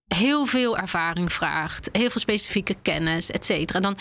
heel 0.06 0.46
veel 0.46 0.78
ervaring 0.78 1.32
vraagt, 1.32 1.88
heel 1.92 2.10
veel 2.10 2.20
specifieke 2.20 2.76
kennis, 2.82 3.30
et 3.30 3.44
cetera, 3.44 3.80
dan, 3.80 3.96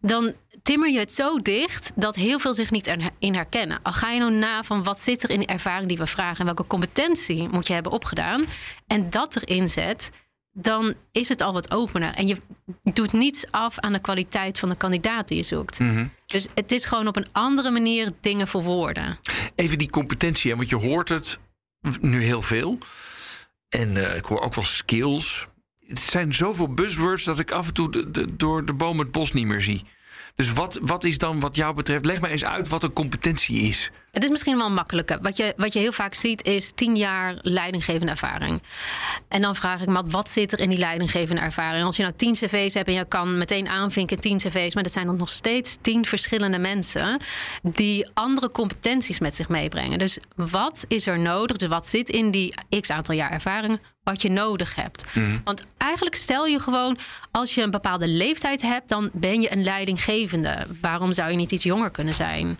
dan 0.00 0.34
timmer 0.62 0.90
je 0.90 0.98
het 0.98 1.12
zo 1.12 1.38
dicht 1.38 1.92
dat 1.94 2.14
heel 2.14 2.38
veel 2.38 2.54
zich 2.54 2.70
niet 2.70 2.96
in 3.18 3.34
herkennen. 3.34 3.78
Al 3.82 3.92
ga 3.92 4.10
je 4.10 4.18
nou 4.18 4.32
na 4.32 4.62
van 4.62 4.82
wat 4.82 5.00
zit 5.00 5.22
er 5.22 5.30
in 5.30 5.40
de 5.40 5.46
ervaring 5.46 5.88
die 5.88 5.98
we 5.98 6.06
vragen 6.06 6.38
en 6.38 6.44
welke 6.44 6.66
competentie 6.66 7.48
moet 7.48 7.66
je 7.66 7.72
hebben 7.72 7.92
opgedaan 7.92 8.44
en 8.86 9.10
dat 9.10 9.36
erin 9.36 9.68
zet, 9.68 10.10
dan 10.54 10.94
is 11.12 11.28
het 11.28 11.40
al 11.40 11.52
wat 11.52 11.70
opener. 11.70 12.14
En 12.14 12.26
je 12.26 12.36
doet 12.82 13.12
niets 13.12 13.44
af 13.50 13.78
aan 13.78 13.92
de 13.92 14.00
kwaliteit 14.00 14.58
van 14.58 14.68
de 14.68 14.76
kandidaat 14.76 15.28
die 15.28 15.36
je 15.36 15.42
zoekt. 15.42 15.78
Mhm. 15.78 16.06
Dus 16.26 16.46
het 16.54 16.72
is 16.72 16.84
gewoon 16.84 17.06
op 17.06 17.16
een 17.16 17.28
andere 17.32 17.70
manier 17.70 18.10
dingen 18.20 18.46
verwoorden. 18.46 19.18
Even 19.54 19.78
die 19.78 19.90
competentie, 19.90 20.56
want 20.56 20.68
je 20.68 20.76
hoort 20.76 21.08
het 21.08 21.38
nu 22.00 22.22
heel 22.22 22.42
veel. 22.42 22.78
En 23.68 23.96
uh, 23.96 24.16
ik 24.16 24.24
hoor 24.24 24.40
ook 24.40 24.54
wel 24.54 24.64
skills. 24.64 25.46
Het 25.86 25.98
zijn 25.98 26.34
zoveel 26.34 26.74
buzzwords 26.74 27.24
dat 27.24 27.38
ik 27.38 27.50
af 27.52 27.66
en 27.66 27.74
toe 27.74 28.10
de, 28.10 28.36
door 28.36 28.64
de 28.64 28.74
boom 28.74 28.98
het 28.98 29.10
bos 29.10 29.32
niet 29.32 29.46
meer 29.46 29.62
zie. 29.62 29.84
Dus 30.36 30.52
wat, 30.52 30.78
wat 30.82 31.04
is 31.04 31.18
dan 31.18 31.40
wat 31.40 31.56
jou 31.56 31.74
betreft, 31.74 32.04
leg 32.04 32.20
mij 32.20 32.30
eens 32.30 32.44
uit 32.44 32.68
wat 32.68 32.82
een 32.82 32.92
competentie 32.92 33.56
is. 33.68 33.90
Het 34.12 34.24
is 34.24 34.30
misschien 34.30 34.56
wel 34.56 34.70
makkelijker. 34.70 35.18
Wat 35.22 35.36
je, 35.36 35.54
wat 35.56 35.72
je 35.72 35.78
heel 35.78 35.92
vaak 35.92 36.14
ziet 36.14 36.44
is 36.44 36.72
tien 36.74 36.96
jaar 36.96 37.38
leidinggevende 37.42 38.12
ervaring. 38.12 38.62
En 39.28 39.42
dan 39.42 39.54
vraag 39.56 39.80
ik 39.80 39.88
me, 39.88 40.02
wat 40.06 40.28
zit 40.28 40.52
er 40.52 40.60
in 40.60 40.68
die 40.68 40.78
leidinggevende 40.78 41.40
ervaring? 41.40 41.84
Als 41.84 41.96
je 41.96 42.02
nou 42.02 42.14
tien 42.14 42.32
cv's 42.32 42.74
hebt 42.74 42.88
en 42.88 42.94
je 42.94 43.04
kan 43.08 43.38
meteen 43.38 43.68
aanvinken 43.68 44.20
tien 44.20 44.36
cv's... 44.36 44.74
maar 44.74 44.82
dat 44.82 44.92
zijn 44.92 45.06
dan 45.06 45.16
nog 45.16 45.28
steeds 45.28 45.78
tien 45.80 46.04
verschillende 46.04 46.58
mensen... 46.58 47.20
die 47.62 48.08
andere 48.14 48.50
competenties 48.50 49.18
met 49.18 49.36
zich 49.36 49.48
meebrengen. 49.48 49.98
Dus 49.98 50.18
wat 50.36 50.84
is 50.88 51.06
er 51.06 51.18
nodig? 51.18 51.56
Dus 51.56 51.68
wat 51.68 51.86
zit 51.86 52.08
in 52.08 52.30
die 52.30 52.54
x 52.80 52.90
aantal 52.90 53.14
jaar 53.14 53.30
ervaring 53.30 53.78
wat 54.04 54.22
je 54.22 54.30
nodig 54.30 54.74
hebt. 54.74 55.04
Mhm. 55.12 55.38
Want 55.44 55.64
eigenlijk 55.76 56.16
stel 56.16 56.46
je 56.46 56.58
gewoon, 56.60 56.96
als 57.30 57.54
je 57.54 57.62
een 57.62 57.70
bepaalde 57.70 58.08
leeftijd 58.08 58.62
hebt, 58.62 58.88
dan 58.88 59.10
ben 59.12 59.40
je 59.40 59.52
een 59.52 59.64
leidinggevende. 59.64 60.66
Waarom 60.80 61.12
zou 61.12 61.30
je 61.30 61.36
niet 61.36 61.52
iets 61.52 61.62
jonger 61.62 61.90
kunnen 61.90 62.14
zijn? 62.14 62.58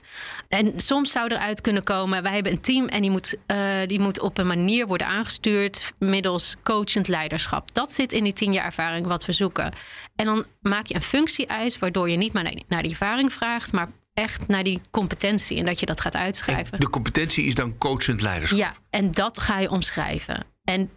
En 0.48 0.72
soms 0.76 1.10
zou 1.10 1.32
eruit 1.32 1.60
kunnen 1.60 1.82
komen, 1.82 2.22
wij 2.22 2.34
hebben 2.34 2.52
een 2.52 2.60
team 2.60 2.86
en 2.86 3.00
die 3.00 3.10
moet, 3.10 3.36
uh, 3.46 3.58
die 3.86 4.00
moet 4.00 4.20
op 4.20 4.38
een 4.38 4.46
manier 4.46 4.86
worden 4.86 5.06
aangestuurd 5.06 5.92
middels 5.98 6.56
coachend 6.62 7.08
leiderschap. 7.08 7.74
Dat 7.74 7.92
zit 7.92 8.12
in 8.12 8.24
die 8.24 8.32
tien 8.32 8.52
jaar 8.52 8.64
ervaring 8.64 9.06
wat 9.06 9.24
we 9.24 9.32
zoeken. 9.32 9.72
En 10.16 10.24
dan 10.26 10.44
maak 10.60 10.86
je 10.86 10.94
een 10.94 11.02
functie-eis 11.02 11.78
waardoor 11.78 12.10
je 12.10 12.16
niet 12.16 12.32
maar 12.32 12.52
naar 12.68 12.82
die 12.82 12.90
ervaring 12.90 13.32
vraagt, 13.32 13.72
maar 13.72 13.88
echt 14.14 14.48
naar 14.48 14.62
die 14.62 14.80
competentie 14.90 15.58
en 15.58 15.64
dat 15.64 15.80
je 15.80 15.86
dat 15.86 16.00
gaat 16.00 16.16
uitschrijven. 16.16 16.80
de 16.80 16.90
competentie 16.90 17.44
is 17.44 17.54
dan 17.54 17.78
coachend 17.78 18.20
leiderschap. 18.20 18.58
Ja, 18.58 18.74
en 18.90 19.12
dat 19.12 19.40
ga 19.40 19.58
je 19.58 19.70
omschrijven. 19.70 20.44
En 20.64 20.90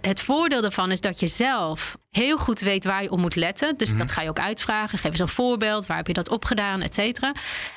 het 0.00 0.20
voordeel 0.20 0.60
daarvan 0.60 0.90
is 0.90 1.00
dat 1.00 1.20
je 1.20 1.26
zelf 1.26 1.96
heel 2.10 2.38
goed 2.38 2.60
weet 2.60 2.84
waar 2.84 3.02
je 3.02 3.10
op 3.10 3.18
moet 3.18 3.36
letten. 3.36 3.76
Dus 3.76 3.88
mhm. 3.88 3.98
dat 3.98 4.10
ga 4.10 4.22
je 4.22 4.28
ook 4.28 4.38
uitvragen. 4.38 4.98
Geef 4.98 5.10
eens 5.10 5.20
een 5.20 5.28
voorbeeld. 5.28 5.86
Waar 5.86 5.96
heb 5.96 6.06
je 6.06 6.12
dat 6.12 6.28
opgedaan, 6.28 6.80
et 6.80 6.94
cetera. 6.94 7.34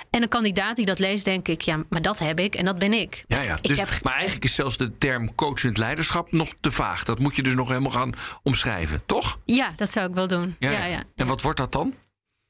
En 0.10 0.22
een 0.22 0.28
kandidaat 0.28 0.76
die 0.76 0.86
dat 0.86 1.00
leest, 1.00 1.26
denk 1.26 1.48
ik, 1.48 1.62
ja, 1.62 1.84
maar 1.90 2.02
dat 2.02 2.20
heb 2.20 2.40
ik 2.40 2.56
en 2.56 2.66
dat 2.66 2.78
ben 2.78 2.94
ik. 2.94 3.24
Ja, 3.28 3.42
ja. 3.42 3.58
Dus, 3.62 4.02
Maar 4.02 4.14
eigenlijk 4.14 4.44
is 4.44 4.56
zelfs 4.56 4.78
de 4.78 4.98
term 4.98 5.36
coachend 5.36 5.78
leiderschap 5.78 6.32
nog 6.32 6.54
te 6.60 6.72
vaag. 6.72 7.04
Dat 7.04 7.20
moet 7.20 7.36
je 7.36 7.44
dus 7.44 7.56
nog 7.56 7.68
helemaal 7.68 7.92
gaan 7.92 8.14
omschrijven, 8.44 9.02
toch? 9.06 9.40
Ja, 9.46 9.74
dat 9.76 9.92
zou 9.92 10.10
ik 10.10 10.16
wel 10.16 10.28
doen. 10.28 10.56
Ja, 10.60 10.72
ja. 10.72 10.86
ja. 10.86 11.04
En 11.16 11.28
wat 11.28 11.42
wordt 11.42 11.58
dat 11.58 11.72
dan? 11.72 11.94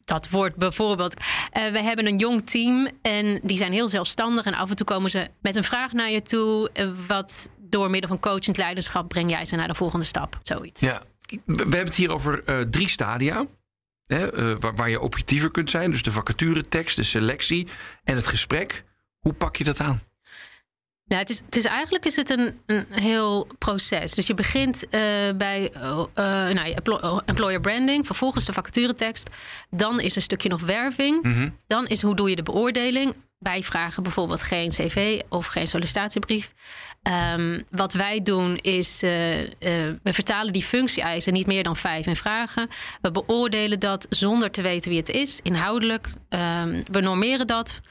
dat 0.06 0.30
wordt 0.30 0.56
bijvoorbeeld. 0.56 1.16
Uh, 1.18 1.72
we 1.72 1.80
hebben 1.80 2.06
een 2.06 2.18
jong 2.18 2.50
team 2.50 2.88
en 3.02 3.40
die 3.44 3.58
zijn 3.58 3.74
heel 3.74 3.90
zelfstandig. 3.90 4.46
En 4.46 4.54
af 4.54 4.70
en 4.70 4.76
toe 4.76 4.86
komen 4.86 5.10
ze 5.10 5.28
met 5.42 5.56
een 5.56 5.64
vraag 5.64 5.92
naar 5.94 6.10
je 6.10 6.22
toe. 6.22 6.70
Uh, 6.74 6.90
wat 7.08 7.50
door 7.70 7.90
middel 7.90 8.10
van 8.10 8.20
coachend 8.20 8.58
leiderschap 8.58 9.08
breng 9.08 9.30
jij 9.30 9.46
ze 9.46 9.56
naar 9.56 9.68
de 9.68 9.74
volgende 9.74 10.06
stap. 10.06 10.40
Zoiets. 10.42 10.82
Ja, 10.82 11.02
we 11.46 11.54
hebben 11.56 11.80
het 11.80 11.96
hier 11.96 12.12
over 12.12 12.50
uh, 12.50 12.62
drie 12.62 12.90
stadia. 12.90 13.46
Hè, 14.06 14.38
uh, 14.38 14.60
waar, 14.60 14.76
waar, 14.76 14.90
je 14.90 15.00
objectiever 15.00 15.52
kunt 15.52 15.70
zijn. 15.70 15.92
Dus 15.92 16.04
de 16.04 16.12
vacaturetekst, 16.12 16.96
de 16.96 17.04
selectie 17.04 17.68
en 18.04 18.16
het 18.16 18.28
gesprek. 18.28 18.84
Hoe 19.20 19.34
pak 19.34 19.56
je 19.56 19.64
dat 19.64 19.80
aan? 19.80 20.02
Nou, 21.06 21.22
het 21.22 21.30
is, 21.30 21.42
het 21.46 21.56
is 21.56 21.66
eigenlijk 21.66 22.06
is 22.06 22.16
het 22.16 22.30
een, 22.30 22.60
een 22.66 22.86
heel 22.90 23.48
proces. 23.58 24.12
Dus 24.14 24.28
je 24.28 24.34
begint 24.34 24.84
uh, 24.84 24.92
bij 25.38 25.72
nou, 25.74 27.22
employer 27.26 27.62
branding, 27.62 28.06
vervolgens 28.06 28.46
de 28.46 28.54
vacaturetekst. 28.54 29.30
Dan 29.70 30.00
is 30.00 30.16
een 30.16 30.22
stukje 30.22 30.50
nog 30.50 30.62
werving. 30.62 31.24
Mhm. 31.24 31.50
Dan 31.68 31.88
is 31.88 32.02
hoe 32.02 32.16
doe 32.16 32.30
je 32.30 32.36
de 32.36 32.44
beoordeling. 32.44 33.16
Wij 33.38 33.64
vragen 33.64 34.04
bijvoorbeeld 34.04 34.44
geen 34.44 34.70
cv 34.70 35.22
of 35.30 35.46
geen 35.46 35.68
sollicitatiebrief. 35.68 36.54
Um, 37.08 37.64
wat 37.70 37.94
wij 37.94 38.22
doen 38.22 38.56
is, 38.56 39.04
uh, 39.04 39.42
uh, 39.42 39.48
we 40.04 40.14
vertalen 40.14 40.54
die 40.54 40.64
functie-eisen 40.64 41.34
niet 41.34 41.48
meer 41.48 41.64
dan 41.64 41.76
vijf 41.76 42.06
in 42.06 42.16
vragen. 42.16 42.68
We 43.02 43.12
beoordelen 43.12 43.80
dat 43.80 44.08
zonder 44.10 44.52
te 44.52 44.62
weten 44.62 44.90
wie 44.90 45.00
het 45.00 45.10
is, 45.10 45.40
inhoudelijk. 45.44 46.08
Um, 46.30 46.84
we 46.92 47.02
normeren 47.02 47.48
dat. 47.48 47.82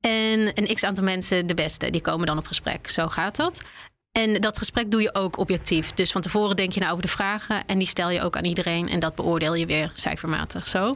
En 0.00 0.50
een 0.54 0.74
x 0.74 0.84
aantal 0.84 1.04
mensen, 1.04 1.46
de 1.46 1.54
beste, 1.54 1.90
die 1.90 2.00
komen 2.00 2.26
dan 2.26 2.38
op 2.38 2.46
gesprek. 2.46 2.88
Zo 2.88 3.08
gaat 3.08 3.36
dat. 3.36 3.62
En 4.12 4.40
dat 4.40 4.58
gesprek 4.58 4.90
doe 4.90 5.02
je 5.02 5.14
ook 5.14 5.38
objectief. 5.38 5.92
Dus 5.92 6.12
van 6.12 6.20
tevoren 6.20 6.56
denk 6.56 6.72
je 6.72 6.80
nou 6.80 6.92
over 6.92 7.04
de 7.04 7.10
vragen 7.10 7.66
en 7.66 7.78
die 7.78 7.88
stel 7.88 8.10
je 8.10 8.22
ook 8.22 8.36
aan 8.36 8.44
iedereen. 8.44 8.88
En 8.88 9.00
dat 9.00 9.14
beoordeel 9.14 9.54
je 9.54 9.66
weer 9.66 9.90
cijfermatig. 9.94 10.66
Zo. 10.66 10.94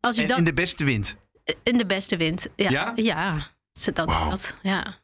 Als 0.00 0.16
je 0.16 0.26
en 0.26 0.36
in 0.36 0.44
de 0.44 0.52
beste 0.52 0.84
wind? 0.84 1.16
In 1.62 1.76
de 1.76 1.86
beste 1.86 2.16
wind, 2.16 2.46
ja. 2.56 2.70
Ja? 2.70 2.92
ja. 2.96 3.46
Dat, 3.72 3.94
dat, 3.94 4.56
ja. 4.62 5.02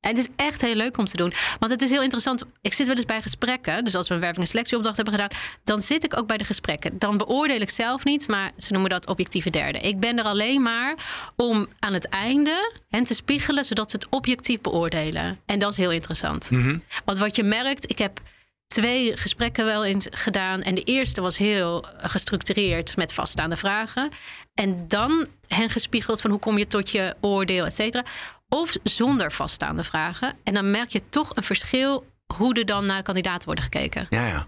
En 0.00 0.10
het 0.10 0.18
is 0.18 0.28
echt 0.36 0.60
heel 0.60 0.74
leuk 0.74 0.98
om 0.98 1.04
te 1.04 1.16
doen. 1.16 1.32
Want 1.58 1.72
het 1.72 1.82
is 1.82 1.90
heel 1.90 2.02
interessant. 2.02 2.44
Ik 2.60 2.72
zit 2.72 2.86
wel 2.86 2.96
eens 2.96 3.04
bij 3.04 3.22
gesprekken. 3.22 3.84
Dus 3.84 3.94
als 3.94 4.08
we 4.08 4.14
een 4.14 4.20
werving- 4.20 4.42
en 4.42 4.50
selectieopdracht 4.50 4.96
hebben 4.96 5.14
gedaan, 5.14 5.30
dan 5.64 5.80
zit 5.80 6.04
ik 6.04 6.18
ook 6.18 6.26
bij 6.26 6.36
de 6.36 6.44
gesprekken. 6.44 6.98
Dan 6.98 7.16
beoordeel 7.16 7.60
ik 7.60 7.70
zelf 7.70 8.04
niet, 8.04 8.28
maar 8.28 8.50
ze 8.56 8.72
noemen 8.72 8.90
dat 8.90 9.06
objectieve 9.06 9.50
derde. 9.50 9.78
Ik 9.78 10.00
ben 10.00 10.18
er 10.18 10.24
alleen 10.24 10.62
maar 10.62 10.94
om 11.36 11.68
aan 11.78 11.92
het 11.92 12.08
einde 12.08 12.72
hen 12.88 13.04
te 13.04 13.14
spiegelen, 13.14 13.64
zodat 13.64 13.90
ze 13.90 13.96
het 13.96 14.06
objectief 14.10 14.60
beoordelen. 14.60 15.40
En 15.46 15.58
dat 15.58 15.70
is 15.70 15.76
heel 15.76 15.92
interessant. 15.92 16.50
Mhm. 16.50 16.78
Want 17.04 17.18
wat 17.18 17.36
je 17.36 17.42
merkt, 17.42 17.90
ik 17.90 17.98
heb 17.98 18.20
twee 18.66 19.16
gesprekken 19.16 19.64
wel 19.64 19.84
eens 19.84 20.06
gedaan. 20.10 20.62
En 20.62 20.74
de 20.74 20.82
eerste 20.82 21.20
was 21.20 21.38
heel 21.38 21.84
gestructureerd 21.96 22.96
met 22.96 23.14
vaststaande 23.14 23.56
vragen. 23.56 24.08
En 24.54 24.84
dan 24.88 25.26
hen 25.46 25.70
gespiegeld 25.70 26.20
van 26.20 26.30
hoe 26.30 26.40
kom 26.40 26.58
je 26.58 26.66
tot 26.66 26.90
je 26.90 27.14
oordeel, 27.20 27.64
et 27.64 27.74
cetera. 27.74 28.04
Of 28.48 28.76
zonder 28.82 29.32
vaststaande 29.32 29.84
vragen. 29.84 30.36
En 30.44 30.54
dan 30.54 30.70
merk 30.70 30.88
je 30.88 31.08
toch 31.08 31.36
een 31.36 31.42
verschil 31.42 32.06
hoe 32.34 32.54
er 32.54 32.66
dan 32.66 32.86
naar 32.86 32.96
de 32.96 33.02
kandidaten 33.02 33.46
worden 33.46 33.64
gekeken. 33.64 34.06
Ja, 34.10 34.26
ja. 34.26 34.46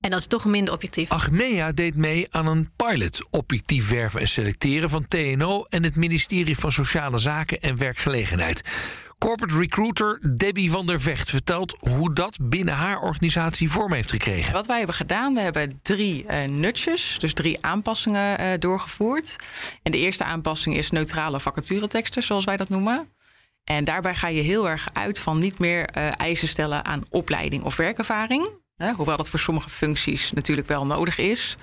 En 0.00 0.10
dat 0.10 0.20
is 0.20 0.26
toch 0.26 0.44
minder 0.44 0.74
objectief. 0.74 1.10
Agnea 1.10 1.72
deed 1.72 1.94
mee 1.96 2.26
aan 2.30 2.46
een 2.46 2.70
pilot 2.76 3.26
objectief 3.30 3.88
werven 3.88 4.20
en 4.20 4.28
selecteren 4.28 4.90
van 4.90 5.08
TNO 5.08 5.64
en 5.64 5.82
het 5.82 5.96
ministerie 5.96 6.58
van 6.58 6.72
Sociale 6.72 7.18
Zaken 7.18 7.60
en 7.60 7.78
Werkgelegenheid. 7.78 8.62
Corporate 9.18 9.58
recruiter 9.58 10.20
Debbie 10.36 10.70
van 10.70 10.86
der 10.86 11.00
Vecht 11.00 11.30
vertelt 11.30 11.76
hoe 11.78 12.12
dat 12.12 12.38
binnen 12.42 12.74
haar 12.74 13.00
organisatie 13.00 13.70
vorm 13.70 13.92
heeft 13.92 14.10
gekregen. 14.10 14.52
Wat 14.52 14.66
wij 14.66 14.76
hebben 14.76 14.94
gedaan, 14.94 15.34
we 15.34 15.40
hebben 15.40 15.78
drie 15.82 16.24
uh, 16.24 16.44
nutjes, 16.44 17.16
dus 17.18 17.34
drie 17.34 17.58
aanpassingen 17.60 18.40
uh, 18.40 18.46
doorgevoerd. 18.58 19.36
En 19.82 19.92
de 19.92 19.98
eerste 19.98 20.24
aanpassing 20.24 20.76
is 20.76 20.90
neutrale 20.90 21.40
vacatureteksten, 21.40 22.22
zoals 22.22 22.44
wij 22.44 22.56
dat 22.56 22.68
noemen. 22.68 23.08
En 23.68 23.84
daarbij 23.84 24.14
ga 24.14 24.28
je 24.28 24.40
heel 24.40 24.68
erg 24.68 24.88
uit 24.92 25.18
van 25.18 25.38
niet 25.38 25.58
meer 25.58 25.96
uh, 25.96 26.20
eisen 26.20 26.48
stellen 26.48 26.84
aan 26.84 27.04
opleiding 27.10 27.62
of 27.62 27.76
werkervaring. 27.76 28.48
Hè, 28.76 28.92
hoewel 28.92 29.16
dat 29.16 29.28
voor 29.28 29.38
sommige 29.38 29.70
functies 29.70 30.32
natuurlijk 30.32 30.68
wel 30.68 30.86
nodig 30.86 31.18
is. 31.18 31.56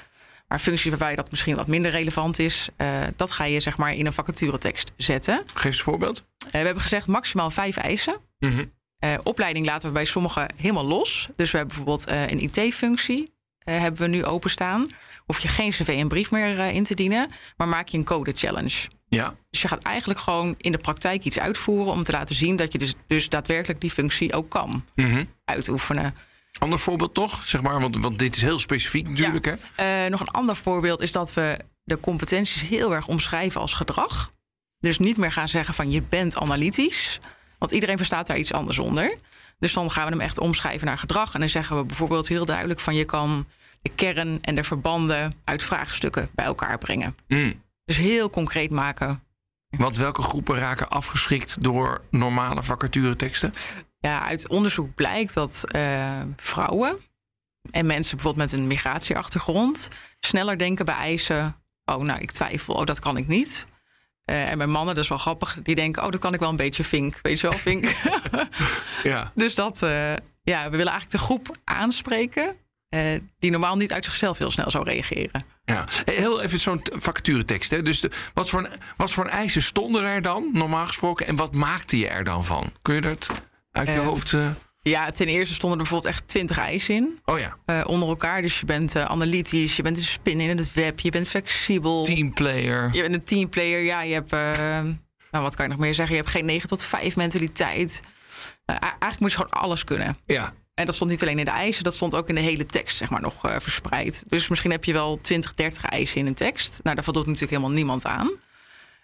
Maar 0.47 0.59
functies 0.59 0.89
waarbij 0.89 1.15
dat 1.15 1.31
misschien 1.31 1.55
wat 1.55 1.67
minder 1.67 1.91
relevant 1.91 2.39
is, 2.39 2.69
uh, 2.77 2.87
dat 3.15 3.31
ga 3.31 3.43
je 3.43 3.59
zeg 3.59 3.77
maar 3.77 3.93
in 3.93 4.05
een 4.05 4.13
vacaturetekst 4.13 4.91
zetten. 4.97 5.43
Geef 5.53 5.65
eens 5.65 5.77
een 5.77 5.83
voorbeeld. 5.83 6.23
Uh, 6.45 6.51
we 6.51 6.57
hebben 6.57 6.81
gezegd 6.81 7.07
maximaal 7.07 7.49
vijf 7.49 7.77
eisen. 7.77 8.17
Mm 8.39 8.51
-hmm. 8.51 9.19
opleiding 9.23 9.65
laten 9.65 9.87
we 9.87 9.93
bij 9.93 10.05
sommigen 10.05 10.53
helemaal 10.57 10.85
los. 10.85 11.29
Dus 11.35 11.51
we 11.51 11.57
hebben 11.57 11.75
bijvoorbeeld 11.75 12.09
een 12.31 12.39
IT-functie. 12.39 13.33
hebben 13.63 14.01
we 14.01 14.07
nu 14.07 14.25
openstaan. 14.25 14.87
Hoef 15.25 15.39
je 15.39 15.47
geen 15.47 15.69
cv 15.69 15.87
en 15.87 16.07
brief 16.07 16.31
meer 16.31 16.59
in 16.59 16.83
te 16.83 16.95
dienen, 16.95 17.31
maar 17.57 17.67
maak 17.67 17.87
je 17.87 17.97
een 17.97 18.03
code 18.03 18.31
challenge. 18.31 18.87
Ja. 19.15 19.35
Dus 19.49 19.61
je 19.61 19.67
gaat 19.67 19.83
eigenlijk 19.83 20.19
gewoon 20.19 20.55
in 20.57 20.71
de 20.71 20.77
praktijk 20.77 21.23
iets 21.23 21.39
uitvoeren 21.39 21.93
om 21.93 22.03
te 22.03 22.11
laten 22.11 22.35
zien 22.35 22.55
dat 22.55 22.71
je 22.71 22.77
dus, 22.77 22.93
dus 23.07 23.29
daadwerkelijk 23.29 23.81
die 23.81 23.91
functie 23.91 24.33
ook 24.33 24.49
kan 24.49 24.85
Mhm. 24.95 25.23
uitoefenen. 25.45 26.15
Ander 26.59 26.79
voorbeeld 26.79 27.15
nog, 27.15 27.43
zeg 27.43 27.61
maar, 27.61 27.79
want, 27.79 27.97
want 27.97 28.19
dit 28.19 28.35
is 28.35 28.41
heel 28.41 28.59
specifiek 28.59 29.07
natuurlijk. 29.09 29.45
Ja. 29.45 29.55
Hè? 29.75 30.03
Eh, 30.03 30.09
nog 30.11 30.19
een 30.19 30.29
ander 30.31 30.55
voorbeeld 30.55 31.01
is 31.01 31.11
dat 31.11 31.33
we 31.33 31.57
de 31.83 31.99
competenties 31.99 32.61
heel 32.61 32.93
erg 32.93 33.07
omschrijven 33.07 33.61
als 33.61 33.73
gedrag. 33.73 34.31
Dus 34.79 34.99
niet 34.99 35.17
meer 35.17 35.31
gaan 35.31 35.47
zeggen 35.47 35.73
van 35.73 35.91
je 35.91 36.01
bent 36.01 36.37
analytisch. 36.37 37.19
Want 37.59 37.71
iedereen 37.71 37.97
verstaat 37.97 38.27
daar 38.27 38.37
iets 38.37 38.53
anders 38.53 38.79
onder. 38.79 39.17
Dus 39.59 39.73
dan 39.73 39.91
gaan 39.91 40.05
we 40.05 40.11
hem 40.11 40.21
echt 40.21 40.39
omschrijven 40.39 40.87
naar 40.87 40.97
gedrag. 40.97 41.33
En 41.33 41.39
dan 41.39 41.49
zeggen 41.49 41.77
we 41.77 41.83
bijvoorbeeld 41.83 42.27
heel 42.27 42.45
duidelijk 42.45 42.79
van 42.79 42.95
je 42.95 43.05
kan 43.05 43.47
de 43.81 43.89
kern 43.95 44.41
en 44.41 44.55
de 44.55 44.63
verbanden 44.63 45.33
uit 45.43 45.63
vraagstukken 45.63 46.29
bij 46.35 46.45
elkaar 46.45 46.77
brengen. 46.77 47.15
Mm. 47.27 47.63
Dus 47.85 47.97
heel 47.97 48.29
concreet 48.29 48.71
maken. 48.71 49.23
Want 49.77 49.97
welke 49.97 50.21
groepen 50.21 50.57
raken 50.57 50.89
afgeschrikt 50.89 51.63
door 51.63 52.01
normale 52.09 52.63
vacatureteksten? 52.63 53.53
Ja, 53.99 54.21
uit 54.27 54.47
onderzoek 54.47 54.95
blijkt 54.95 55.33
dat 55.33 55.63
eh, 55.67 56.21
vrouwen 56.35 56.97
en 57.71 57.85
mensen 57.85 58.15
bijvoorbeeld 58.15 58.51
met 58.51 58.59
een 58.59 58.67
migratieachtergrond 58.67 59.89
sneller 60.19 60.57
denken 60.57 60.85
bij 60.85 60.95
eisen. 60.95 61.55
Oh, 61.85 62.03
nou, 62.03 62.19
ik 62.19 62.31
twijfel. 62.31 62.75
Oh, 62.75 62.85
dat 62.85 62.99
kan 62.99 63.17
ik 63.17 63.27
niet. 63.27 63.65
Eh, 64.25 64.49
en 64.49 64.57
bij 64.57 64.67
mannen, 64.67 64.95
dat 64.95 65.03
is 65.03 65.09
wel 65.09 65.17
grappig, 65.17 65.57
die 65.63 65.75
denken: 65.75 66.03
Oh, 66.03 66.11
dat 66.11 66.19
kan 66.19 66.33
ik 66.33 66.39
wel 66.39 66.49
een 66.49 66.55
beetje 66.55 66.83
vink. 66.83 67.19
Weet 67.21 67.39
je 67.39 67.49
wel, 67.49 67.57
vink. 67.57 67.85
Ja. 69.03 69.31
dus 69.35 69.55
dat, 69.55 69.81
eh, 69.81 70.13
ja, 70.43 70.63
we 70.63 70.77
willen 70.77 70.91
eigenlijk 70.91 71.11
de 71.11 71.17
groep 71.17 71.57
aanspreken. 71.63 72.55
Eh, 72.89 73.19
die 73.39 73.51
normaal 73.51 73.75
niet 73.75 73.93
uit 73.93 74.05
zichzelf 74.05 74.37
heel 74.37 74.51
snel 74.51 74.71
zou 74.71 74.83
reageren. 74.83 75.45
ja. 75.65 75.85
Heel 76.05 76.41
even 76.41 76.59
zo'n 76.59 76.81
vacaturetekst. 76.93 77.71
Hè? 77.71 77.81
Dus 77.81 77.99
de, 77.99 78.11
wat, 78.33 78.49
voor 78.49 78.69
wat 78.97 79.11
voor 79.11 79.25
eisen 79.25 79.61
stonden 79.61 80.03
er 80.03 80.21
dan, 80.21 80.49
normaal 80.53 80.85
gesproken? 80.85 81.27
En 81.27 81.35
wat 81.35 81.55
maakte 81.55 81.97
je 81.97 82.07
er 82.07 82.23
dan 82.23 82.43
van? 82.45 82.71
Kun 82.81 82.95
je 82.95 83.01
dat 83.01 83.27
uit 83.71 83.87
je 83.87 83.93
Eh, 83.93 84.03
hoofd... 84.05 84.33
eh, 84.33 84.47
Ja, 84.81 85.09
ten 85.11 85.27
eerste 85.27 85.53
stonden 85.53 85.77
er 85.79 85.83
bijvoorbeeld 85.85 86.13
echt 86.13 86.27
twintig 86.27 86.57
eisen 86.57 86.95
in. 86.95 87.19
oh 87.25 87.39
ja, 87.39 87.57
eh, 87.65 87.81
onder 87.85 88.09
elkaar. 88.09 88.41
Dus 88.41 88.59
je 88.59 88.65
bent 88.65 88.95
analytisch, 88.95 89.75
je 89.75 89.83
bent 89.83 89.97
een 89.97 90.03
spin 90.03 90.39
in 90.39 90.57
het 90.57 90.73
web, 90.73 90.99
je 90.99 91.09
bent 91.11 91.27
flexibel. 91.29 92.03
teamplayer. 92.03 92.89
Je 92.93 93.01
bent 93.01 93.13
een 93.13 93.23
teamplayer, 93.23 93.83
ja, 93.83 94.01
je 94.01 94.13
hebt, 94.13 94.31
nou 95.31 95.43
wat 95.43 95.55
kan 95.55 95.65
je 95.65 95.71
nog 95.71 95.79
meer 95.81 95.93
zeggen? 95.93 96.15
Je 96.15 96.21
hebt 96.21 96.33
geen 96.33 96.45
9 96.45 96.67
tot 96.69 96.83
5 96.83 97.15
mentaliteit. 97.15 98.01
A- 98.71 98.79
eigenlijk 98.79 99.19
moet 99.19 99.31
je 99.31 99.37
gewoon 99.37 99.51
alles 99.61 99.83
kunnen. 99.83 100.17
Ja, 100.25 100.53
En 100.75 100.85
dat 100.85 100.95
stond 100.95 101.09
niet 101.11 101.21
alleen 101.21 101.39
in 101.39 101.45
de 101.45 101.51
eisen, 101.51 101.83
dat 101.83 101.95
stond 101.95 102.15
ook 102.15 102.29
in 102.29 102.35
de 102.35 102.41
hele 102.41 102.65
tekst, 102.65 102.97
zeg 102.97 103.09
maar, 103.09 103.21
nog 103.21 103.45
eh, 103.45 103.55
verspreid. 103.59 104.23
Dus 104.27 104.47
misschien 104.47 104.71
heb 104.71 104.83
je 104.83 104.93
wel 104.93 105.19
20, 105.21 105.53
30 105.53 105.85
eisen 105.85 106.17
in 106.17 106.25
een 106.27 106.33
tekst. 106.33 106.79
Nou, 106.83 106.95
daar 106.95 107.03
voldoet 107.03 107.25
natuurlijk 107.25 107.51
helemaal 107.51 107.75
niemand 107.75 108.05
aan. 108.05 108.31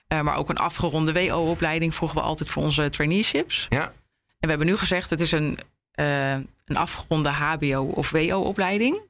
Eh, 0.08 0.22
maar 0.22 0.36
ook 0.36 0.50
een 0.50 0.58
afgeronde 0.58 1.14
WO-opleiding 1.14 1.96
vroegen 1.96 2.18
we 2.18 2.24
altijd 2.24 2.50
voor 2.50 2.64
onze 2.64 2.90
traineeships. 2.90 3.66
ja. 3.70 3.84
En 3.84 3.94
we 4.40 4.56
hebben 4.56 4.68
nu 4.68 4.78
gezegd, 4.78 5.10
het 5.10 5.22
is 5.22 5.32
een, 5.32 5.58
eh, 5.92 6.32
een 6.34 6.78
afgeronde 6.78 7.30
HBO- 7.30 7.92
of 7.96 8.10
WO-opleiding. 8.12 9.10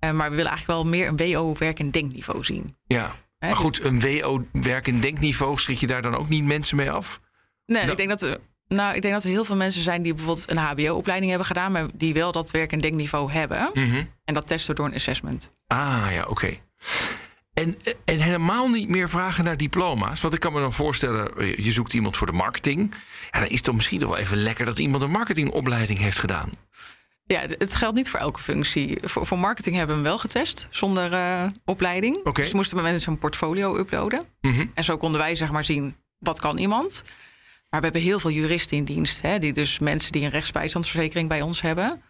Maar 0.00 0.30
we 0.30 0.36
willen 0.36 0.50
eigenlijk 0.50 0.66
wel 0.66 0.84
meer 0.84 1.08
een 1.08 1.16
WO-werk- 1.16 1.78
en 1.78 1.90
denkniveau 1.90 2.44
zien. 2.44 2.76
ja. 2.86 3.16
Maar 3.38 3.56
goed, 3.56 3.82
een 3.84 4.00
WO-werk- 4.00 4.88
en 4.88 5.00
denkniveau 5.00 5.58
schrik 5.58 5.78
je 5.78 5.86
daar 5.86 6.02
dan 6.02 6.14
ook 6.16 6.28
niet 6.28 6.44
mensen 6.44 6.76
mee 6.76 6.90
af? 6.90 7.20
Nee, 7.66 7.78
Nou. 7.78 7.90
ik 7.90 7.96
denk 7.96 8.08
dat 8.20 8.38
nou, 8.68 8.94
ik 8.94 9.02
denk 9.02 9.14
dat 9.14 9.24
er 9.24 9.30
heel 9.30 9.44
veel 9.44 9.56
mensen 9.56 9.82
zijn 9.82 10.02
die 10.02 10.14
bijvoorbeeld 10.14 10.50
een 10.50 10.56
HBO-opleiding 10.56 11.30
hebben 11.30 11.48
gedaan, 11.48 11.72
maar 11.72 11.86
die 11.94 12.14
wel 12.14 12.32
dat 12.32 12.50
werk- 12.50 12.72
en 12.72 12.78
denkniveau 12.78 13.32
hebben. 13.32 13.70
Mhm. 13.74 14.04
En 14.24 14.34
dat 14.34 14.46
testen 14.46 14.74
door 14.74 14.86
een 14.86 14.94
assessment. 14.94 15.50
Ah, 15.66 16.06
ja, 16.10 16.24
oké. 16.28 16.56
En, 17.54 17.76
en 18.04 18.18
helemaal 18.18 18.68
niet 18.68 18.88
meer 18.88 19.08
vragen 19.08 19.44
naar 19.44 19.56
diploma's. 19.56 20.20
Want 20.20 20.34
ik 20.34 20.40
kan 20.40 20.52
me 20.52 20.60
dan 20.60 20.72
voorstellen, 20.72 21.36
eh, 21.36 21.56
je 21.56 21.72
zoekt 21.72 21.92
iemand 21.92 22.16
voor 22.16 22.26
de 22.26 22.32
marketing. 22.32 22.94
Ja, 23.30 23.40
dan 23.40 23.48
is 23.48 23.56
het 23.56 23.64
dan 23.64 23.74
misschien 23.74 23.98
toch 23.98 24.08
wel 24.08 24.18
even 24.18 24.36
lekker 24.36 24.64
dat 24.64 24.78
iemand 24.78 25.02
een 25.02 25.10
marketingopleiding 25.10 25.98
heeft 25.98 26.18
gedaan. 26.18 26.50
Ja, 27.24 27.40
het, 27.58 27.74
geldt 27.74 27.96
niet 27.96 28.10
voor 28.10 28.20
elke 28.20 28.40
functie. 28.40 28.98
Voor, 29.02 29.26
voor 29.26 29.38
marketing 29.38 29.76
hebben 29.76 29.96
we 29.96 30.02
hem 30.02 30.10
wel 30.10 30.18
getest 30.18 30.66
zonder 30.70 31.12
eh, 31.12 31.46
opleiding. 31.64 32.32
Dus 32.32 32.52
moesten 32.52 32.76
we 32.76 32.82
mensen 32.82 33.12
een 33.12 33.18
portfolio 33.18 33.76
uploaden. 33.76 34.22
Mhm. 34.40 34.66
En 34.74 34.84
zo 34.84 34.96
konden 34.96 35.20
wij 35.20 35.34
zeg 35.34 35.52
maar 35.52 35.64
zien 35.64 35.96
wat 36.18 36.40
kan 36.40 36.58
iemand. 36.58 37.02
Maar 37.70 37.80
we 37.80 37.86
hebben 37.86 38.02
heel 38.02 38.20
veel 38.20 38.30
juristen 38.30 38.76
in 38.76 38.84
dienst. 38.84 39.22
Hè, 39.22 39.38
die 39.38 39.52
dus 39.52 39.78
mensen 39.78 40.12
die 40.12 40.22
een 40.22 40.30
rechtsbijstandsverzekering 40.30 41.28
bij 41.28 41.42
ons 41.42 41.60
hebben, 41.60 42.02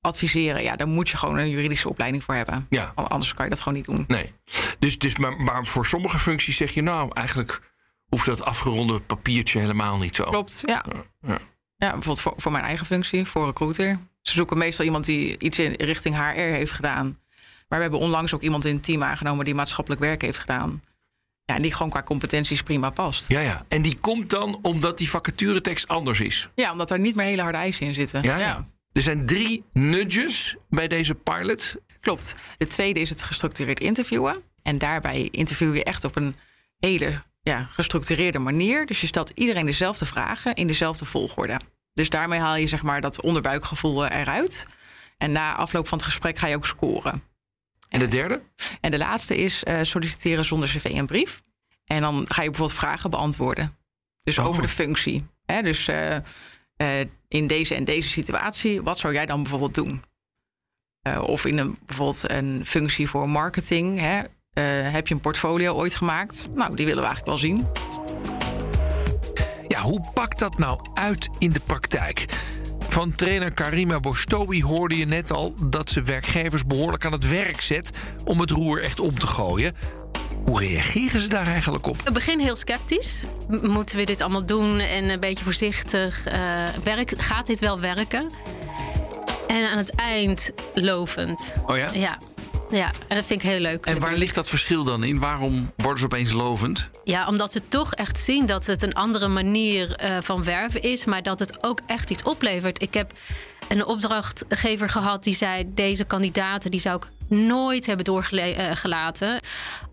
adviseren. 0.00 0.62
Ja, 0.62 0.76
daar 0.76 0.88
moet 0.88 1.08
je 1.08 1.16
gewoon 1.16 1.38
een 1.38 1.50
juridische 1.50 1.88
opleiding 1.88 2.24
voor 2.24 2.34
hebben. 2.34 2.66
Ja. 2.70 2.92
Anders 2.94 3.34
kan 3.34 3.44
je 3.44 3.50
dat 3.50 3.60
gewoon 3.60 3.74
niet 3.74 3.84
doen. 3.84 4.04
Nee. 4.08 4.32
Dus, 4.78 4.98
dus 4.98 5.16
maar, 5.16 5.36
maar 5.36 5.66
voor 5.66 5.86
sommige 5.86 6.18
functies 6.18 6.56
zeg 6.56 6.74
je 6.74 6.82
nou, 6.82 7.10
eigenlijk 7.12 7.60
hoeft 8.08 8.26
dat 8.26 8.42
afgeronde 8.42 9.00
papiertje 9.00 9.58
helemaal 9.58 9.98
niet 9.98 10.16
zo. 10.16 10.24
Klopt, 10.24 10.62
ja. 10.66 10.84
Ja. 11.20 11.38
Ja, 11.76 11.90
bijvoorbeeld 11.90 12.20
voor, 12.20 12.34
voor 12.36 12.52
mijn 12.52 12.64
eigen 12.64 12.86
functie, 12.86 13.24
voor 13.24 13.46
recruiter. 13.46 13.98
Ze 14.20 14.32
zoeken 14.32 14.58
meestal 14.58 14.84
iemand 14.84 15.04
die 15.04 15.38
iets 15.38 15.58
in 15.58 15.72
richting 15.72 16.16
HR 16.16 16.40
heeft 16.40 16.72
gedaan. 16.72 17.16
Maar 17.68 17.78
we 17.78 17.82
hebben 17.82 18.00
onlangs 18.00 18.34
ook 18.34 18.42
iemand 18.42 18.64
in 18.64 18.74
het 18.74 18.84
team 18.84 19.02
aangenomen 19.02 19.44
die 19.44 19.54
maatschappelijk 19.54 20.00
werk 20.00 20.22
heeft 20.22 20.38
gedaan. 20.38 20.82
Ja, 21.52 21.58
en 21.58 21.64
die 21.64 21.72
gewoon 21.72 21.90
qua 21.90 22.02
competenties 22.02 22.62
prima 22.62 22.90
past. 22.90 23.28
Ja, 23.28 23.40
ja. 23.40 23.64
En 23.68 23.82
die 23.82 23.98
komt 24.00 24.30
dan 24.30 24.58
omdat 24.62 24.98
die 24.98 25.10
vacaturetekst 25.10 25.88
anders 25.88 26.20
is. 26.20 26.48
Ja, 26.54 26.72
omdat 26.72 26.90
er 26.90 26.98
niet 26.98 27.14
meer 27.14 27.26
hele 27.26 27.42
harde 27.42 27.58
eisen 27.58 27.86
in 27.86 27.94
zitten. 27.94 28.22
Ja, 28.22 28.38
ja. 28.38 28.66
Er 28.92 29.02
zijn 29.02 29.26
drie 29.26 29.64
nudges 29.72 30.56
bij 30.68 30.88
deze 30.88 31.14
pilot. 31.14 31.74
Klopt. 32.00 32.34
De 32.58 32.66
tweede 32.66 33.00
is 33.00 33.10
het 33.10 33.22
gestructureerd 33.22 33.80
interviewen. 33.80 34.36
En 34.62 34.78
daarbij 34.78 35.28
interview 35.30 35.74
je 35.74 35.84
echt 35.84 36.04
op 36.04 36.16
een 36.16 36.36
hele 36.78 37.18
ja, 37.42 37.66
gestructureerde 37.70 38.38
manier. 38.38 38.86
Dus 38.86 39.00
je 39.00 39.06
stelt 39.06 39.30
iedereen 39.34 39.66
dezelfde 39.66 40.04
vragen 40.04 40.54
in 40.54 40.66
dezelfde 40.66 41.04
volgorde. 41.04 41.60
Dus 41.92 42.10
daarmee 42.10 42.40
haal 42.40 42.56
je 42.56 42.66
zeg 42.66 42.82
maar 42.82 43.00
dat 43.00 43.20
onderbuikgevoel 43.20 44.06
eh, 44.06 44.20
eruit. 44.20 44.66
En 45.18 45.32
na 45.32 45.56
afloop 45.56 45.88
van 45.88 45.98
het 45.98 46.06
gesprek 46.06 46.38
ga 46.38 46.46
je 46.46 46.56
ook 46.56 46.66
scoren. 46.66 47.22
En 47.92 47.98
de 47.98 48.08
derde? 48.08 48.42
En 48.80 48.90
de 48.90 48.98
laatste 48.98 49.36
is 49.36 49.64
eh, 49.64 49.78
solliciteren 49.82 50.44
zonder 50.44 50.68
cv 50.68 50.84
en 50.84 51.06
brief. 51.06 51.42
En 51.84 52.00
dan 52.00 52.14
ga 52.28 52.42
je 52.42 52.48
bijvoorbeeld 52.48 52.78
vragen 52.78 53.10
beantwoorden. 53.10 53.76
Dus 54.22 54.38
Oh. 54.38 54.46
over 54.46 54.62
de 54.62 54.68
functie. 54.68 55.26
Hè? 55.46 55.62
Dus 55.62 55.88
eh, 55.88 56.16
eh, 56.76 57.06
in 57.28 57.46
deze 57.46 57.74
en 57.74 57.84
deze 57.84 58.08
situatie, 58.08 58.82
wat 58.82 58.98
zou 58.98 59.12
jij 59.12 59.26
dan 59.26 59.42
bijvoorbeeld 59.42 59.74
doen? 59.74 60.02
Of 61.20 61.44
in 61.46 61.58
een, 61.58 61.78
bijvoorbeeld 61.86 62.30
een 62.30 62.66
functie 62.66 63.08
voor 63.08 63.28
marketing. 63.28 63.98
Hè? 63.98 64.22
Heb 64.90 65.06
je 65.08 65.14
een 65.14 65.20
portfolio 65.20 65.74
ooit 65.74 65.94
gemaakt? 65.94 66.46
Nou, 66.54 66.74
die 66.76 66.86
willen 66.86 67.02
we 67.02 67.08
eigenlijk 67.08 67.26
wel 67.26 67.38
zien. 67.38 67.66
Ja, 69.68 69.80
hoe 69.80 70.10
pakt 70.14 70.38
dat 70.38 70.58
nou 70.58 70.80
uit 70.94 71.28
in 71.38 71.52
de 71.52 71.60
praktijk? 71.60 72.24
Van 72.88 73.14
trainer 73.14 73.52
Karima 73.52 74.00
Bostowi 74.00 74.62
hoorde 74.62 74.96
je 74.96 75.06
net 75.06 75.30
al 75.30 75.54
dat 75.64 75.90
ze 75.90 76.02
werkgevers 76.02 76.66
behoorlijk 76.66 77.04
aan 77.04 77.12
het 77.12 77.28
werk 77.28 77.60
zet 77.60 77.90
om 78.24 78.40
het 78.40 78.50
roer 78.50 78.82
echt 78.82 79.00
om 79.00 79.18
te 79.18 79.26
gooien. 79.26 79.74
Hoe 80.44 80.60
reageren 80.60 81.20
ze 81.20 81.28
daar 81.28 81.46
eigenlijk 81.46 81.86
op? 81.86 82.02
We 82.02 82.12
beginnen 82.12 82.44
heel 82.44 82.56
sceptisch. 82.56 83.22
Moeten 83.62 83.96
we 83.96 84.04
dit 84.04 84.20
allemaal 84.20 84.46
doen 84.46 84.78
en 84.78 85.08
een 85.08 85.20
beetje 85.20 85.44
voorzichtig? 85.44 86.24
werk, 86.84 87.12
gaat 87.16 87.46
dit 87.46 87.60
wel 87.60 87.80
werken? 87.80 88.30
En 89.46 89.70
aan 89.70 89.78
het 89.78 89.94
eind 89.94 90.50
lovend. 90.74 91.54
Oh 91.66 91.76
ja? 91.76 91.88
Ja, 91.92 92.18
ja 92.72 92.90
en 93.08 93.16
dat 93.16 93.26
vind 93.26 93.42
ik 93.42 93.48
heel 93.48 93.60
leuk. 93.60 93.86
En 93.86 94.00
waar 94.00 94.16
ligt 94.16 94.34
dat 94.34 94.48
verschil 94.48 94.84
dan 94.84 95.04
in? 95.04 95.18
Waarom 95.18 95.72
worden 95.76 95.98
ze 95.98 96.04
opeens 96.04 96.32
lovend? 96.32 96.90
Ja, 97.04 97.26
omdat 97.26 97.52
ze 97.52 97.68
toch 97.68 97.94
echt 97.94 98.18
zien 98.18 98.46
dat 98.46 98.66
het 98.66 98.82
een 98.82 98.94
andere 98.94 99.28
manier 99.28 99.96
eh, 99.96 100.16
van 100.20 100.44
werven 100.44 100.82
is, 100.82 101.04
maar 101.04 101.22
dat 101.22 101.38
het 101.38 101.64
ook 101.64 101.80
echt 101.86 102.10
iets 102.10 102.22
oplevert. 102.22 102.82
Ik 102.82 102.94
heb 102.94 103.12
een 103.68 103.84
opdrachtgever 103.84 104.88
gehad 104.88 105.24
die 105.24 105.34
zei: 105.34 105.64
deze 105.74 106.04
kandidaten 106.04 106.70
die 106.70 106.80
zou 106.80 106.96
ik 106.96 107.08
nooit 107.28 107.86
hebben 107.86 108.04
doorgelaten 108.04 109.40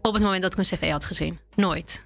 op 0.01 0.13
het 0.13 0.23
moment 0.23 0.41
dat 0.41 0.51
ik 0.53 0.57
een 0.57 0.77
cv 0.77 0.91
had 0.91 1.05
gezien. 1.05 1.39
Nooit. 1.55 2.01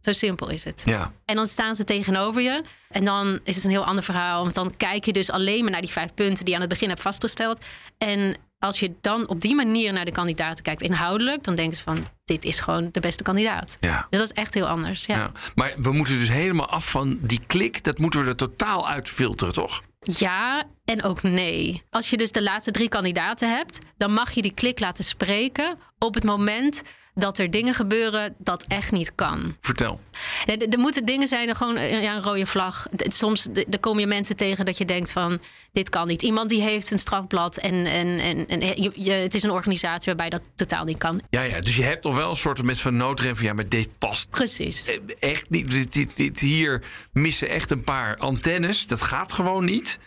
Zo 0.00 0.12
simpel 0.12 0.50
is 0.50 0.64
het. 0.64 0.82
Ja. 0.84 1.12
En 1.24 1.36
dan 1.36 1.46
staan 1.46 1.76
ze 1.76 1.84
tegenover 1.84 2.42
je. 2.42 2.62
En 2.90 3.04
dan 3.04 3.40
is 3.44 3.54
het 3.54 3.64
een 3.64 3.70
heel 3.70 3.84
ander 3.84 4.04
verhaal. 4.04 4.42
Want 4.42 4.54
dan 4.54 4.76
kijk 4.76 5.04
je 5.04 5.12
dus 5.12 5.30
alleen 5.30 5.62
maar 5.62 5.72
naar 5.72 5.80
die 5.80 5.90
vijf 5.90 6.14
punten 6.14 6.44
die 6.44 6.48
je 6.48 6.54
aan 6.54 6.60
het 6.60 6.70
begin 6.70 6.88
hebt 6.88 7.00
vastgesteld. 7.00 7.64
En 7.98 8.36
als 8.66 8.80
je 8.80 8.92
dan 9.00 9.28
op 9.28 9.40
die 9.40 9.54
manier 9.54 9.92
naar 9.92 10.04
de 10.04 10.12
kandidaten 10.12 10.64
kijkt, 10.64 10.82
inhoudelijk, 10.82 11.44
dan 11.44 11.54
denken 11.54 11.76
ze 11.76 11.82
van: 11.82 12.06
dit 12.24 12.44
is 12.44 12.60
gewoon 12.60 12.88
de 12.92 13.00
beste 13.00 13.22
kandidaat. 13.22 13.76
Ja. 13.80 14.06
Dus 14.10 14.20
dat 14.20 14.30
is 14.30 14.36
echt 14.36 14.54
heel 14.54 14.66
anders. 14.66 15.06
Ja. 15.06 15.16
ja. 15.16 15.30
Maar 15.54 15.74
we 15.76 15.92
moeten 15.92 16.18
dus 16.18 16.28
helemaal 16.28 16.68
af 16.68 16.90
van 16.90 17.18
die 17.20 17.40
klik. 17.46 17.84
Dat 17.84 17.98
moeten 17.98 18.20
we 18.22 18.26
er 18.26 18.36
totaal 18.36 18.88
uit 18.88 19.08
filteren, 19.08 19.54
toch? 19.54 19.82
Ja 20.00 20.64
en 20.86 21.02
ook 21.02 21.22
nee. 21.22 21.82
Als 21.90 22.10
je 22.10 22.16
dus 22.16 22.32
de 22.32 22.42
laatste 22.42 22.70
drie 22.70 22.88
kandidaten 22.88 23.56
hebt, 23.56 23.78
dan 23.96 24.12
mag 24.12 24.30
je 24.30 24.42
die 24.42 24.54
klik 24.54 24.80
laten 24.80 25.04
spreken 25.04 25.78
op 25.98 26.14
het 26.14 26.24
moment 26.24 26.82
dat 27.14 27.38
er 27.38 27.50
dingen 27.50 27.74
gebeuren 27.74 28.34
dat 28.38 28.64
echt 28.68 28.92
niet 28.92 29.14
kan. 29.14 29.56
Vertel. 29.60 30.00
Er, 30.46 30.78
moeten 30.78 31.04
dingen 31.04 31.28
zijn, 31.28 31.56
gewoon 31.56 31.76
eh, 31.76 32.02
ja, 32.02 32.14
een 32.14 32.22
rode 32.22 32.46
vlag. 32.46 32.86
Soms 32.96 33.46
er 33.70 33.80
kom 33.80 33.98
je 33.98 34.06
mensen 34.06 34.36
tegen 34.36 34.64
dat 34.64 34.78
je 34.78 34.84
denkt 34.84 35.12
van 35.12 35.40
dit 35.72 35.88
kan 35.88 36.06
niet. 36.06 36.22
Iemand 36.22 36.48
die 36.48 36.62
heeft 36.62 36.90
een 36.90 36.98
strafblad 36.98 37.56
en, 37.56 37.86
en, 37.86 38.18
en, 38.18 38.46
en 38.48 38.82
je, 38.82 39.10
het 39.10 39.34
is 39.34 39.42
een 39.42 39.50
organisatie 39.50 40.06
waarbij 40.06 40.28
dat 40.28 40.48
totaal 40.54 40.84
niet 40.84 40.98
kan. 40.98 41.20
Ja, 41.30 41.42
ja 41.42 41.60
dus 41.60 41.76
je 41.76 41.82
hebt 41.82 42.02
toch 42.02 42.14
wel 42.14 42.30
een 42.30 42.36
soort 42.36 42.60
van 42.80 42.96
noodrem 42.96 43.36
van 43.36 43.44
ja, 43.44 43.52
maar 43.52 43.68
dit 43.68 43.88
past. 43.98 44.30
Precies. 44.30 44.88
Eh, 44.88 44.98
echt 45.18 45.50
niet. 45.50 45.70
Dit, 45.70 45.92
dit, 45.92 46.16
dit, 46.16 46.40
hier 46.40 46.82
missen 47.12 47.48
echt 47.48 47.70
een 47.70 47.84
paar 47.84 48.16
antennes. 48.16 48.86
Dat 48.86 49.02
gaat 49.02 49.32
gewoon 49.32 49.64
niet. 49.64 49.98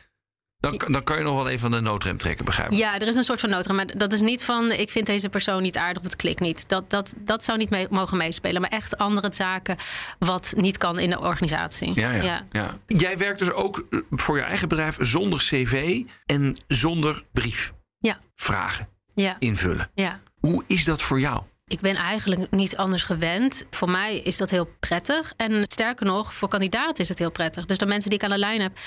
Dan, 0.60 0.82
dan 0.88 1.04
kan 1.04 1.18
je 1.18 1.24
nog 1.24 1.36
wel 1.36 1.48
even 1.48 1.60
van 1.60 1.72
de 1.72 1.80
noodrem 1.80 2.18
trekken, 2.18 2.46
begrijp 2.46 2.72
ik. 2.72 2.78
Ja, 2.78 3.00
er 3.00 3.08
is 3.08 3.16
een 3.16 3.24
soort 3.24 3.40
van 3.40 3.50
noodrem. 3.50 3.76
Maar 3.76 3.98
dat 3.98 4.14
is 4.14 4.22
niet 4.22 4.46
van 4.46 4.72
ik 4.72 4.90
vind 4.90 5.06
deze 5.06 5.30
persoon 5.30 5.62
niet 5.62 5.78
aardig 5.78 5.98
of 5.98 6.04
het 6.04 6.16
klikt 6.16 6.40
niet. 6.40 6.70
Dat, 6.70 6.90
dat, 6.90 7.14
dat 7.18 7.44
zou 7.44 7.58
niet 7.58 7.70
mee, 7.70 7.88
mogen 7.90 8.18
meespelen. 8.18 8.62
Maar 8.62 8.70
echt 8.70 8.98
andere 8.98 9.34
zaken 9.34 9.76
wat 10.20 10.54
niet 10.58 10.78
kan 10.78 11.00
in 11.00 11.10
de 11.10 11.20
organisatie. 11.20 12.00
Ja, 12.00 12.12
ja, 12.12 12.42
ja. 12.52 12.78
Jij 12.88 13.18
werkt 13.18 13.40
dus 13.40 13.52
ook 13.52 13.88
voor 14.10 14.38
je 14.38 14.44
eigen 14.44 14.68
bedrijf 14.68 14.98
zonder 15.00 15.40
cv 15.40 16.04
en 16.26 16.58
zonder 16.68 17.26
brief. 17.32 17.74
Ja. 17.98 18.20
Vragen 18.36 18.88
ja. 19.14 19.36
invullen. 19.40 19.92
Ja. 19.94 20.20
Hoe 20.40 20.64
is 20.68 20.84
dat 20.84 21.02
voor 21.02 21.20
jou? 21.20 21.42
Ik 21.70 21.80
ben 21.80 21.96
eigenlijk 21.96 22.52
niet 22.52 22.78
anders 22.78 23.04
gewend. 23.04 23.66
Voor 23.72 23.92
mij 23.92 24.18
is 24.18 24.38
dat 24.38 24.50
heel 24.50 24.70
prettig. 24.80 25.34
En 25.38 25.64
sterker 25.68 26.06
nog, 26.06 26.34
voor 26.34 26.48
kandidaten 26.48 27.04
is 27.04 27.10
het 27.10 27.20
heel 27.20 27.32
prettig. 27.32 27.66
Dus 27.66 27.78
de 27.78 27.86
mensen 27.86 28.10
die 28.10 28.20
ik 28.20 28.26
aan 28.26 28.32
de 28.32 28.38
lijn 28.38 28.62
heb, 28.62 28.80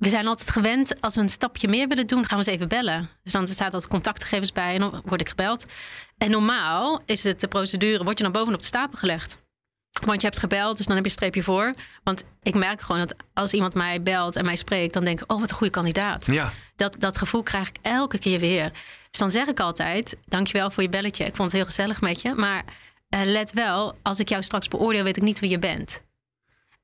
we 0.00 0.08
zijn 0.08 0.26
altijd 0.26 0.50
gewend, 0.50 1.00
als 1.00 1.14
we 1.14 1.20
een 1.20 1.28
stapje 1.28 1.68
meer 1.68 1.88
willen 1.88 2.06
doen, 2.06 2.26
gaan 2.26 2.38
we 2.38 2.44
eens 2.44 2.54
even 2.54 2.68
bellen. 2.68 3.10
Dus 3.22 3.32
dan 3.32 3.48
staat 3.48 3.72
dat 3.72 3.88
contactgegevens 3.88 4.52
bij 4.52 4.74
en 4.74 4.80
dan 4.80 5.02
word 5.04 5.20
ik 5.20 5.28
gebeld. 5.28 5.66
En 6.18 6.30
normaal 6.30 7.00
is 7.06 7.24
het 7.24 7.40
de 7.40 7.48
procedure, 7.48 8.04
word 8.04 8.18
je 8.18 8.24
dan 8.24 8.32
bovenop 8.32 8.60
de 8.60 8.66
stapel 8.66 8.98
gelegd. 8.98 9.38
Want 10.04 10.20
je 10.20 10.26
hebt 10.26 10.38
gebeld, 10.38 10.76
dus 10.76 10.86
dan 10.86 10.94
heb 10.94 11.04
je 11.04 11.10
een 11.10 11.16
streepje 11.16 11.42
voor. 11.42 11.74
Want 12.02 12.24
ik 12.42 12.54
merk 12.54 12.80
gewoon 12.80 13.00
dat 13.00 13.14
als 13.34 13.52
iemand 13.52 13.74
mij 13.74 14.02
belt 14.02 14.36
en 14.36 14.44
mij 14.44 14.56
spreekt, 14.56 14.94
dan 14.94 15.04
denk 15.04 15.20
ik, 15.20 15.32
oh, 15.32 15.40
wat 15.40 15.50
een 15.50 15.56
goede 15.56 15.72
kandidaat. 15.72 16.26
Ja. 16.26 16.52
Dat, 16.76 16.94
dat 16.98 17.18
gevoel 17.18 17.42
krijg 17.42 17.68
ik 17.68 17.76
elke 17.82 18.18
keer 18.18 18.38
weer. 18.38 18.70
Dus 19.10 19.20
dan 19.20 19.30
zeg 19.30 19.46
ik 19.46 19.60
altijd, 19.60 20.16
dankjewel 20.24 20.70
voor 20.70 20.82
je 20.82 20.88
belletje. 20.88 21.24
Ik 21.24 21.34
vond 21.34 21.52
het 21.52 21.56
heel 21.56 21.70
gezellig 21.70 22.00
met 22.00 22.22
je. 22.22 22.34
Maar 22.34 22.64
uh, 23.14 23.20
let 23.24 23.52
wel, 23.52 23.98
als 24.02 24.18
ik 24.18 24.28
jou 24.28 24.42
straks 24.42 24.68
beoordeel, 24.68 25.04
weet 25.04 25.16
ik 25.16 25.22
niet 25.22 25.40
wie 25.40 25.50
je 25.50 25.58
bent. 25.58 26.02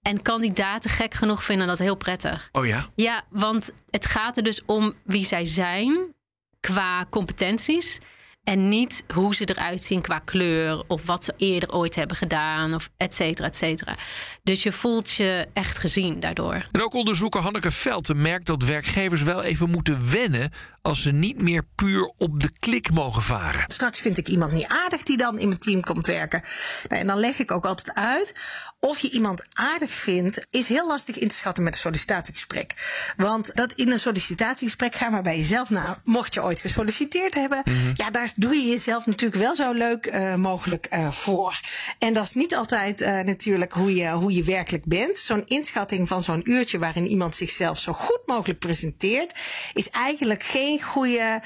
En 0.07 0.23
kandidaten 0.23 0.91
gek 0.91 1.15
genoeg 1.15 1.45
vinden 1.45 1.67
dat 1.67 1.79
heel 1.79 1.97
prettig. 1.97 2.49
Oh 2.53 2.67
ja? 2.67 2.87
Ja, 2.95 3.23
want 3.31 3.71
het 3.91 4.07
gaat 4.07 4.37
er 4.37 4.43
dus 4.43 4.63
om 4.67 4.95
wie 5.05 5.25
zij 5.25 5.45
zijn 5.45 6.15
qua 6.61 7.07
competenties. 7.11 7.99
En 8.45 8.69
niet 8.69 9.05
hoe 9.15 9.35
ze 9.35 9.45
eruit 9.45 9.83
zien 9.83 10.01
qua 10.01 10.19
kleur 10.19 10.85
of 10.87 11.07
wat 11.07 11.25
ze 11.25 11.35
eerder 11.37 11.73
ooit 11.73 11.95
hebben 11.95 12.17
gedaan 12.17 12.75
of 12.75 12.89
et 12.97 13.15
cetera, 13.15 13.47
et 13.47 13.57
cetera. 13.57 13.95
Dus 14.43 14.63
je 14.63 14.73
voelt 14.73 15.11
je 15.11 15.49
echt 15.53 15.79
gezien 15.79 16.21
daardoor. 16.21 16.67
En 16.71 16.83
ook 16.83 16.95
onderzoeker 16.95 17.41
Hanneke 17.41 17.71
Velten 17.71 18.23
merkt 18.23 18.47
dat 18.47 18.63
werkgevers 18.63 19.23
wel 19.23 19.43
even 19.43 19.71
moeten 19.71 20.11
wennen 20.11 20.51
als 20.87 21.03
ze 21.03 21.13
niet 21.13 21.43
meer 21.43 21.65
puur 21.75 22.13
op 22.19 22.41
de 22.41 22.51
klik 22.59 22.91
mogen 22.91 23.23
varen. 23.23 23.65
Straks 23.67 23.99
vind 23.99 24.19
ik 24.19 24.29
iemand 24.29 24.53
niet 24.53 24.67
aardig 24.67 25.03
die 25.03 25.17
dan 25.17 25.39
in 25.39 25.49
mijn 25.49 25.61
team 25.61 25.81
komt 25.81 26.07
werken. 26.07 26.43
Nou, 26.89 27.01
en 27.01 27.07
dan 27.07 27.19
leg 27.19 27.39
ik 27.39 27.51
ook 27.51 27.65
altijd 27.65 27.95
uit 27.95 28.35
of 28.81 28.99
je 28.99 29.11
iemand 29.11 29.43
aardig 29.53 29.91
vindt, 29.91 30.47
is 30.51 30.69
heel 30.69 30.87
lastig 30.87 31.19
in 31.19 31.29
te 31.29 31.35
schatten 31.35 31.65
met 31.65 31.75
een 31.75 31.81
sollicitatiegesprek. 31.81 32.75
Want 33.17 33.55
dat 33.55 33.73
in 33.73 33.91
een 33.91 33.99
sollicitatiegesprek 33.99 34.95
ga 34.95 35.09
maar 35.09 35.23
bij 35.23 35.37
jezelf 35.37 35.71
na. 35.71 35.99
Mocht 36.05 36.35
je 36.35 36.43
ooit 36.43 36.61
gesolliciteerd 36.61 37.35
hebben, 37.35 37.63
mhm. 37.65 37.91
ja, 37.95 38.11
daar 38.11 38.33
doe 38.37 38.55
je 38.55 38.67
jezelf 38.67 39.07
natuurlijk 39.07 39.43
wel 39.43 39.55
zo 39.55 39.73
leuk 39.73 40.07
uh, 40.07 40.35
mogelijk 40.35 40.89
uh, 40.93 41.13
voor. 41.13 41.61
En 41.99 42.13
dat 42.13 42.25
is 42.25 42.33
niet 42.33 42.55
altijd 42.55 43.01
uh, 43.01 43.21
natuurlijk 43.21 43.73
hoe 43.73 43.95
je, 43.95 44.11
hoe 44.11 44.35
je 44.35 44.43
werkelijk 44.43 44.85
bent. 44.85 45.19
Zo'n 45.19 45.47
inschatting 45.47 46.09
van 46.09 46.23
zo'n 46.23 46.51
uurtje 46.51 46.79
waarin 46.79 47.07
iemand 47.07 47.35
zichzelf 47.35 47.79
zo 47.79 47.93
goed 47.93 48.23
mogelijk 48.27 48.59
presenteert, 48.59 49.35
is 49.75 49.91
eigenlijk 49.91 50.43
geen 50.43 50.76
goede 50.83 51.41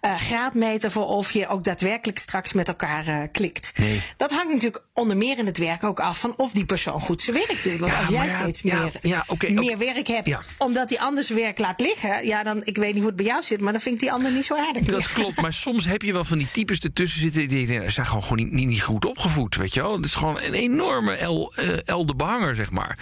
uh, 0.00 0.16
graadmeter 0.16 0.90
voor 0.90 1.06
of 1.06 1.32
je 1.32 1.48
ook 1.48 1.64
daadwerkelijk 1.64 2.18
straks 2.18 2.52
met 2.52 2.68
elkaar 2.68 3.08
uh, 3.08 3.22
klikt. 3.32 3.72
Nee. 3.76 4.02
Dat 4.16 4.30
hangt 4.30 4.52
natuurlijk 4.52 4.84
onder 4.92 5.16
meer 5.16 5.38
in 5.38 5.46
het 5.46 5.58
werk 5.58 5.84
ook 5.84 6.00
af 6.00 6.18
van 6.18 6.34
of 6.36 6.52
die 6.52 6.64
persoon 6.64 7.00
goed 7.00 7.22
zijn 7.22 7.36
werk 7.36 7.62
doet. 7.62 7.78
Want 7.78 7.92
als 7.96 8.08
jij 8.08 8.28
steeds 8.28 8.62
meer, 8.62 8.92
ja, 9.02 9.24
okay, 9.26 9.50
meer 9.50 9.78
werk 9.78 10.06
hebt, 10.06 10.36
omdat 10.58 10.88
die 10.88 11.00
anders 11.00 11.28
werk 11.28 11.58
laat 11.58 11.80
liggen, 11.80 12.26
ja, 12.26 12.42
dan 12.42 12.64
ik 12.64 12.76
weet 12.76 12.92
niet 12.92 13.02
hoe 13.02 13.06
het 13.06 13.16
bij 13.16 13.26
jou 13.26 13.42
zit, 13.42 13.60
maar 13.60 13.72
dan 13.72 13.80
vind 13.80 13.94
ik 13.94 14.00
die 14.00 14.12
ander 14.12 14.32
niet 14.32 14.44
zo 14.44 14.56
aardig. 14.56 14.82
Dat 14.82 15.12
klopt, 15.12 15.40
maar 15.40 15.54
soms 15.68 15.84
heb 15.84 16.02
je 16.02 16.12
wel 16.12 16.24
van 16.24 16.38
die 16.38 16.50
types 16.50 16.78
ertussen 16.78 17.20
zitten 17.20 17.48
die 17.48 17.66
denken, 17.66 17.92
zijn 17.92 18.06
gewoon 18.06 18.36
niet, 18.36 18.52
niet, 18.52 18.68
niet 18.68 18.82
goed 18.82 19.04
opgevoed, 19.04 19.56
weet 19.56 19.74
je 19.74 19.80
wel. 19.80 19.92
Het 19.92 20.04
is 20.04 20.14
gewoon 20.14 20.40
een 20.40 20.54
enorme 20.54 21.14
El, 21.14 21.52
uh, 21.58 21.78
El 21.84 22.06
de 22.06 22.14
Behanger, 22.14 22.54
zeg 22.54 22.70
maar. 22.70 22.98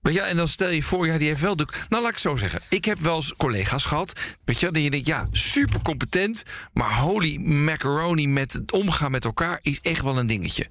Weet 0.00 0.14
je, 0.14 0.20
en 0.20 0.36
dan 0.36 0.48
stel 0.48 0.68
je 0.68 0.82
voor, 0.82 1.06
ja, 1.06 1.18
die 1.18 1.28
heeft 1.28 1.40
wel 1.40 1.56
de. 1.56 1.66
Nou, 1.88 2.02
laat 2.02 2.12
ik 2.12 2.18
zo 2.18 2.36
zeggen. 2.36 2.60
Ik 2.68 2.84
heb 2.84 2.98
wel 2.98 3.14
eens 3.14 3.34
collega's 3.36 3.84
gehad. 3.84 4.20
Weet 4.44 4.60
je, 4.60 4.70
dat 4.70 4.82
je 4.82 4.90
denkt, 4.90 5.06
ja, 5.06 5.26
super 5.30 5.82
competent. 5.82 6.42
Maar 6.72 6.94
holy 6.94 7.36
macaroni 7.38 8.28
met 8.28 8.52
het 8.52 8.72
omgaan 8.72 9.10
met 9.10 9.24
elkaar 9.24 9.58
is 9.62 9.80
echt 9.80 10.02
wel 10.02 10.18
een 10.18 10.26
dingetje. 10.26 10.66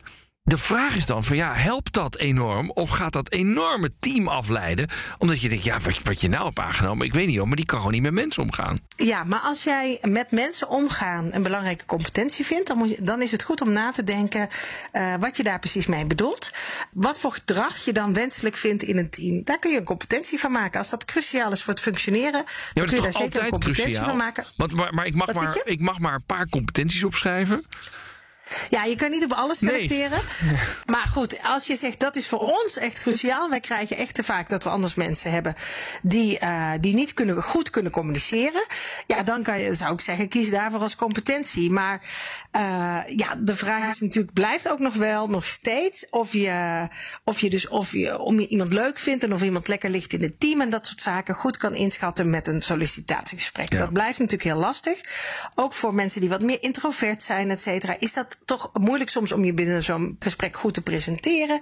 De 0.49 0.57
vraag 0.57 0.95
is 0.95 1.05
dan 1.05 1.23
van 1.23 1.35
ja, 1.35 1.53
helpt 1.53 1.93
dat 1.93 2.17
enorm? 2.17 2.71
Of 2.71 2.89
gaat 2.89 3.13
dat 3.13 3.31
enorme 3.31 3.91
team 3.99 4.27
afleiden? 4.27 4.87
Omdat 5.17 5.41
je 5.41 5.49
denkt, 5.49 5.63
ja, 5.63 5.79
wat, 5.79 6.03
wat 6.03 6.21
je 6.21 6.29
nou 6.29 6.45
hebt 6.45 6.59
aangenomen, 6.59 7.05
ik 7.05 7.13
weet 7.13 7.27
niet 7.27 7.37
hoor, 7.37 7.47
maar 7.47 7.55
die 7.55 7.65
kan 7.65 7.77
gewoon 7.77 7.93
niet 7.93 8.01
met 8.01 8.13
mensen 8.13 8.43
omgaan. 8.43 8.77
Ja, 8.95 9.23
maar 9.23 9.39
als 9.39 9.63
jij 9.63 9.97
met 10.01 10.31
mensen 10.31 10.69
omgaan 10.69 11.33
een 11.33 11.43
belangrijke 11.43 11.85
competentie 11.85 12.45
vindt, 12.45 12.67
dan, 12.67 12.77
moet 12.77 12.89
je, 12.89 13.01
dan 13.01 13.21
is 13.21 13.31
het 13.31 13.43
goed 13.43 13.61
om 13.61 13.71
na 13.71 13.91
te 13.91 14.03
denken 14.03 14.49
uh, 14.93 15.15
wat 15.19 15.37
je 15.37 15.43
daar 15.43 15.59
precies 15.59 15.87
mee 15.87 16.05
bedoelt. 16.05 16.51
Wat 16.91 17.19
voor 17.19 17.31
gedrag 17.31 17.85
je 17.85 17.93
dan 17.93 18.13
wenselijk 18.13 18.57
vindt 18.57 18.83
in 18.83 18.97
een 18.97 19.09
team. 19.09 19.43
Daar 19.43 19.59
kun 19.59 19.71
je 19.71 19.77
een 19.77 19.83
competentie 19.83 20.39
van 20.39 20.51
maken. 20.51 20.79
Als 20.79 20.89
dat 20.89 21.05
cruciaal 21.05 21.51
is 21.51 21.63
voor 21.63 21.73
het 21.73 21.81
functioneren, 21.81 22.45
dan 22.73 22.85
kun 22.85 22.95
je 22.95 23.01
daar 23.01 23.13
zeker 23.13 23.43
een 23.43 23.49
competentie 23.49 23.83
cruciaal. 23.83 24.05
van 24.05 24.17
maken. 24.17 24.45
Want, 24.55 24.73
maar, 24.73 24.93
maar, 24.93 25.05
ik, 25.05 25.15
mag 25.15 25.33
maar 25.33 25.61
ik 25.63 25.79
mag 25.79 25.99
maar 25.99 26.13
een 26.13 26.25
paar 26.25 26.49
competenties 26.49 27.03
opschrijven. 27.03 27.65
Ja, 28.69 28.83
je 28.83 28.95
kan 28.95 29.09
niet 29.09 29.23
op 29.23 29.33
alles 29.33 29.57
selecteren. 29.57 30.19
Maar 30.85 31.07
goed, 31.07 31.37
als 31.43 31.67
je 31.67 31.75
zegt 31.75 31.99
dat 31.99 32.15
is 32.15 32.27
voor 32.27 32.39
ons 32.39 32.77
echt 32.77 32.99
cruciaal. 32.99 33.49
Wij 33.49 33.59
krijgen 33.59 33.97
echt 33.97 34.15
te 34.15 34.23
vaak 34.23 34.49
dat 34.49 34.63
we 34.63 34.69
anders 34.69 34.93
mensen 34.93 35.31
hebben 35.31 35.55
die, 36.01 36.39
uh, 36.43 36.71
die 36.79 36.93
niet 36.93 37.13
kunnen, 37.13 37.43
goed 37.43 37.69
kunnen 37.69 37.91
communiceren. 37.91 38.65
Ja, 39.07 39.23
dan 39.23 39.43
kan 39.43 39.59
je, 39.59 39.73
zou 39.75 39.93
ik 39.93 40.01
zeggen, 40.01 40.29
kies 40.29 40.49
daarvoor 40.49 40.79
als 40.79 40.95
competentie. 40.95 41.71
Maar 41.71 42.01
uh, 42.51 42.99
ja, 43.15 43.35
de 43.37 43.55
vraag 43.55 43.93
is 43.93 43.99
natuurlijk, 43.99 44.33
blijft 44.33 44.69
ook 44.69 44.79
nog 44.79 44.95
wel, 44.95 45.27
nog 45.27 45.45
steeds, 45.45 46.09
of 46.09 46.33
je, 46.33 46.87
of 47.23 47.39
je 47.39 47.49
dus 47.49 47.67
of 47.67 47.91
je, 47.91 48.19
om 48.19 48.39
je 48.39 48.47
iemand 48.47 48.73
leuk 48.73 48.97
vindt 48.97 49.23
en 49.23 49.33
of 49.33 49.41
iemand 49.41 49.67
lekker 49.67 49.89
ligt 49.89 50.13
in 50.13 50.21
het 50.21 50.39
team 50.39 50.61
en 50.61 50.69
dat 50.69 50.85
soort 50.85 51.01
zaken 51.01 51.35
goed 51.35 51.57
kan 51.57 51.75
inschatten 51.75 52.29
met 52.29 52.47
een 52.47 52.61
sollicitatiegesprek. 52.61 53.77
Dat 53.77 53.93
blijft 53.93 54.19
natuurlijk 54.19 54.49
heel 54.49 54.59
lastig. 54.59 55.01
Ook 55.55 55.73
voor 55.73 55.93
mensen 55.93 56.21
die 56.21 56.29
wat 56.29 56.41
meer 56.41 56.63
introvert 56.63 57.23
zijn, 57.23 57.49
et 57.49 57.61
cetera, 57.61 57.95
is 57.99 58.13
dat 58.13 58.37
toch 58.45 58.69
moeilijk 58.73 59.09
soms 59.09 59.31
om 59.31 59.43
je 59.43 59.53
binnen 59.53 59.83
zo'n 59.83 60.15
gesprek 60.19 60.57
goed 60.57 60.73
te 60.73 60.81
presenteren. 60.81 61.59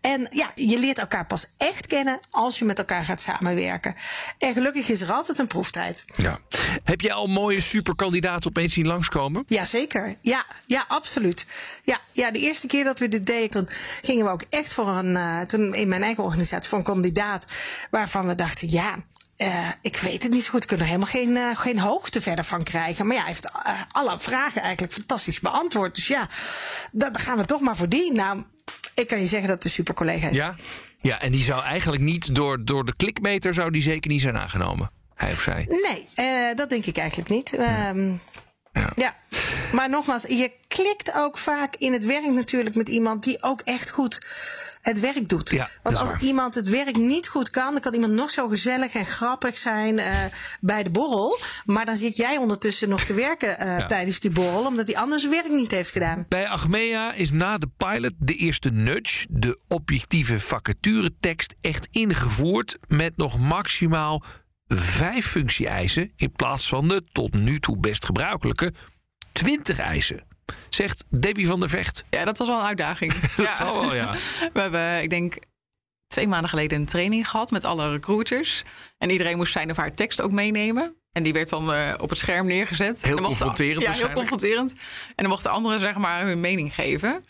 En 0.00 0.28
ja, 0.30 0.52
je 0.54 0.78
leert 0.78 0.98
elkaar 0.98 1.26
pas 1.26 1.46
echt 1.56 1.86
kennen 1.86 2.20
als 2.30 2.58
je 2.58 2.64
met 2.64 2.78
elkaar 2.78 3.04
gaat 3.04 3.20
samenwerken. 3.20 3.94
En 4.38 4.52
gelukkig 4.52 4.88
is 4.88 5.00
er 5.00 5.12
altijd 5.12 5.38
een 5.38 5.46
proeftijd. 5.46 6.04
Ja. 6.16 6.38
Heb 6.84 7.00
je 7.00 7.12
al 7.12 7.26
mooie 7.26 7.60
superkandidaten 7.60 8.50
opeens 8.50 8.72
zien 8.72 8.86
langskomen? 8.86 9.42
Jazeker. 9.46 10.16
Ja, 10.20 10.46
ja, 10.66 10.84
absoluut. 10.88 11.46
Ja, 11.82 12.00
ja, 12.12 12.30
de 12.30 12.38
eerste 12.38 12.66
keer 12.66 12.84
dat 12.84 12.98
we 12.98 13.08
dit 13.08 13.26
deden, 13.26 13.50
toen 13.50 13.68
gingen 14.02 14.24
we 14.24 14.30
ook 14.30 14.44
echt 14.50 14.72
voor 14.72 14.88
een, 14.88 15.10
uh, 15.10 15.40
toen 15.40 15.74
in 15.74 15.88
mijn 15.88 16.02
eigen 16.02 16.24
organisatie, 16.24 16.68
voor 16.68 16.78
een 16.78 16.84
kandidaat 16.84 17.46
waarvan 17.90 18.26
we 18.26 18.34
dachten, 18.34 18.70
ja, 18.70 18.96
uh, 19.42 19.68
ik 19.80 19.96
weet 19.96 20.22
het 20.22 20.32
niet 20.32 20.44
zo 20.44 20.50
goed. 20.50 20.62
Ik 20.62 20.68
kan 20.68 20.78
er 20.78 20.84
helemaal 20.84 21.06
geen, 21.06 21.30
uh, 21.30 21.56
geen 21.56 21.78
hoogte 21.78 22.20
verder 22.20 22.44
van 22.44 22.62
krijgen. 22.62 23.06
Maar 23.06 23.16
ja, 23.16 23.22
hij 23.22 23.30
heeft 23.30 23.46
uh, 23.46 23.80
alle 23.90 24.18
vragen 24.18 24.62
eigenlijk 24.62 24.92
fantastisch 24.92 25.40
beantwoord. 25.40 25.94
Dus 25.94 26.06
ja, 26.06 26.28
dan 26.92 27.18
gaan 27.18 27.36
we 27.36 27.44
toch 27.44 27.60
maar 27.60 27.76
voor 27.76 27.88
die. 27.88 28.12
Nou, 28.12 28.42
ik 28.94 29.06
kan 29.06 29.20
je 29.20 29.26
zeggen 29.26 29.48
dat 29.48 29.56
het 29.56 29.64
een 29.64 29.70
super 29.70 29.94
collega 29.94 30.28
is. 30.28 30.36
Ja, 30.36 30.54
ja 31.00 31.20
en 31.20 31.32
die 31.32 31.42
zou 31.42 31.62
eigenlijk 31.62 32.02
niet 32.02 32.34
door, 32.34 32.64
door 32.64 32.84
de 32.84 32.96
klikmeter 32.96 33.54
zou 33.54 33.70
die 33.70 33.82
zeker 33.82 34.10
niet 34.10 34.20
zijn 34.20 34.38
aangenomen. 34.38 34.90
Hij 35.14 35.30
of 35.30 35.40
zij. 35.40 35.66
Nee, 35.68 36.54
dat 36.54 36.70
denk 36.70 36.86
ik 36.86 36.96
eigenlijk 36.96 37.30
niet. 37.30 37.50
Ja. 37.56 37.94
Ja. 38.72 38.92
ja. 38.94 39.14
maar 39.72 39.88
nogmaals, 39.88 40.22
je 40.22 40.50
klikt 40.68 41.12
ook 41.14 41.38
vaak 41.38 41.76
in 41.76 41.92
het 41.92 42.04
werk 42.04 42.24
natuurlijk 42.24 42.74
met 42.74 42.88
iemand 42.88 43.24
die 43.24 43.42
ook 43.42 43.60
echt 43.60 43.90
goed 43.90 44.20
het 44.82 45.00
werk 45.00 45.28
doet. 45.28 45.50
Ja, 45.50 45.68
Want 45.82 45.96
als 45.96 46.12
iemand 46.20 46.54
het 46.54 46.68
werk 46.68 46.96
niet 46.96 47.28
goed 47.28 47.50
kan, 47.50 47.72
dan 47.72 47.80
kan 47.80 47.94
iemand 47.94 48.12
nog 48.12 48.30
zo 48.30 48.48
gezellig 48.48 48.94
en 48.94 49.06
grappig 49.06 49.56
zijn 49.56 49.98
uh, 49.98 50.16
bij 50.60 50.82
de 50.82 50.90
borrel. 50.90 51.38
Maar 51.64 51.84
dan 51.84 51.96
zit 51.96 52.16
jij 52.16 52.36
ondertussen 52.36 52.88
nog 52.88 53.00
te 53.00 53.14
werken 53.14 53.48
uh, 53.48 53.78
ja. 53.78 53.86
tijdens 53.86 54.20
die 54.20 54.30
borrel, 54.30 54.66
omdat 54.66 54.86
hij 54.86 54.96
anders 54.96 55.28
werk 55.28 55.48
niet 55.48 55.70
heeft 55.70 55.90
gedaan. 55.90 56.26
Bij 56.28 56.48
Achmea 56.48 57.12
is 57.12 57.30
na 57.30 57.58
de 57.58 57.68
pilot 57.76 58.12
de 58.18 58.34
eerste 58.34 58.70
nudge, 58.70 59.26
de 59.30 59.58
objectieve 59.68 60.40
vacaturetekst, 60.40 61.54
echt 61.60 61.88
ingevoerd 61.90 62.78
met 62.88 63.16
nog 63.16 63.38
maximaal 63.38 64.22
vijf 64.76 65.26
functie-eisen 65.26 66.12
in 66.16 66.32
plaats 66.32 66.68
van 66.68 66.88
de 66.88 67.04
tot 67.12 67.34
nu 67.34 67.60
toe 67.60 67.78
best 67.78 68.04
gebruikelijke 68.04 68.72
20 69.32 69.78
eisen. 69.78 70.26
zegt 70.68 71.04
Debbie 71.08 71.46
van 71.46 71.60
der 71.60 71.68
Vecht. 71.68 72.04
Ja, 72.10 72.24
dat 72.24 72.38
was 72.38 72.48
wel 72.48 72.58
een 72.58 72.64
uitdaging. 72.64 73.12
dat 73.20 73.46
ja. 73.46 73.54
zal 73.54 73.80
wel, 73.80 73.94
ja. 73.94 74.12
We 74.52 74.60
hebben, 74.60 75.02
ik 75.02 75.10
denk, 75.10 75.36
twee 76.06 76.28
maanden 76.28 76.50
geleden 76.50 76.78
een 76.78 76.86
training 76.86 77.28
gehad 77.28 77.50
met 77.50 77.64
alle 77.64 77.90
recruiters. 77.90 78.62
En 78.98 79.10
iedereen 79.10 79.36
moest 79.36 79.52
zijn 79.52 79.70
of 79.70 79.76
haar 79.76 79.94
tekst 79.94 80.20
ook 80.20 80.32
meenemen. 80.32 80.96
En 81.12 81.22
die 81.22 81.32
werd 81.32 81.48
dan 81.48 81.74
uh, 81.74 81.94
op 81.98 82.08
het 82.08 82.18
scherm 82.18 82.46
neergezet. 82.46 83.02
Heel 83.02 83.16
en 83.16 83.22
confronterend 83.22 83.82
Ja, 83.82 83.92
heel 83.92 84.12
confronterend. 84.12 84.72
En 85.06 85.14
dan 85.16 85.28
mochten 85.28 85.50
anderen 85.50 85.80
zeg 85.80 85.96
maar 85.96 86.26
hun 86.26 86.40
mening 86.40 86.74
geven. 86.74 87.24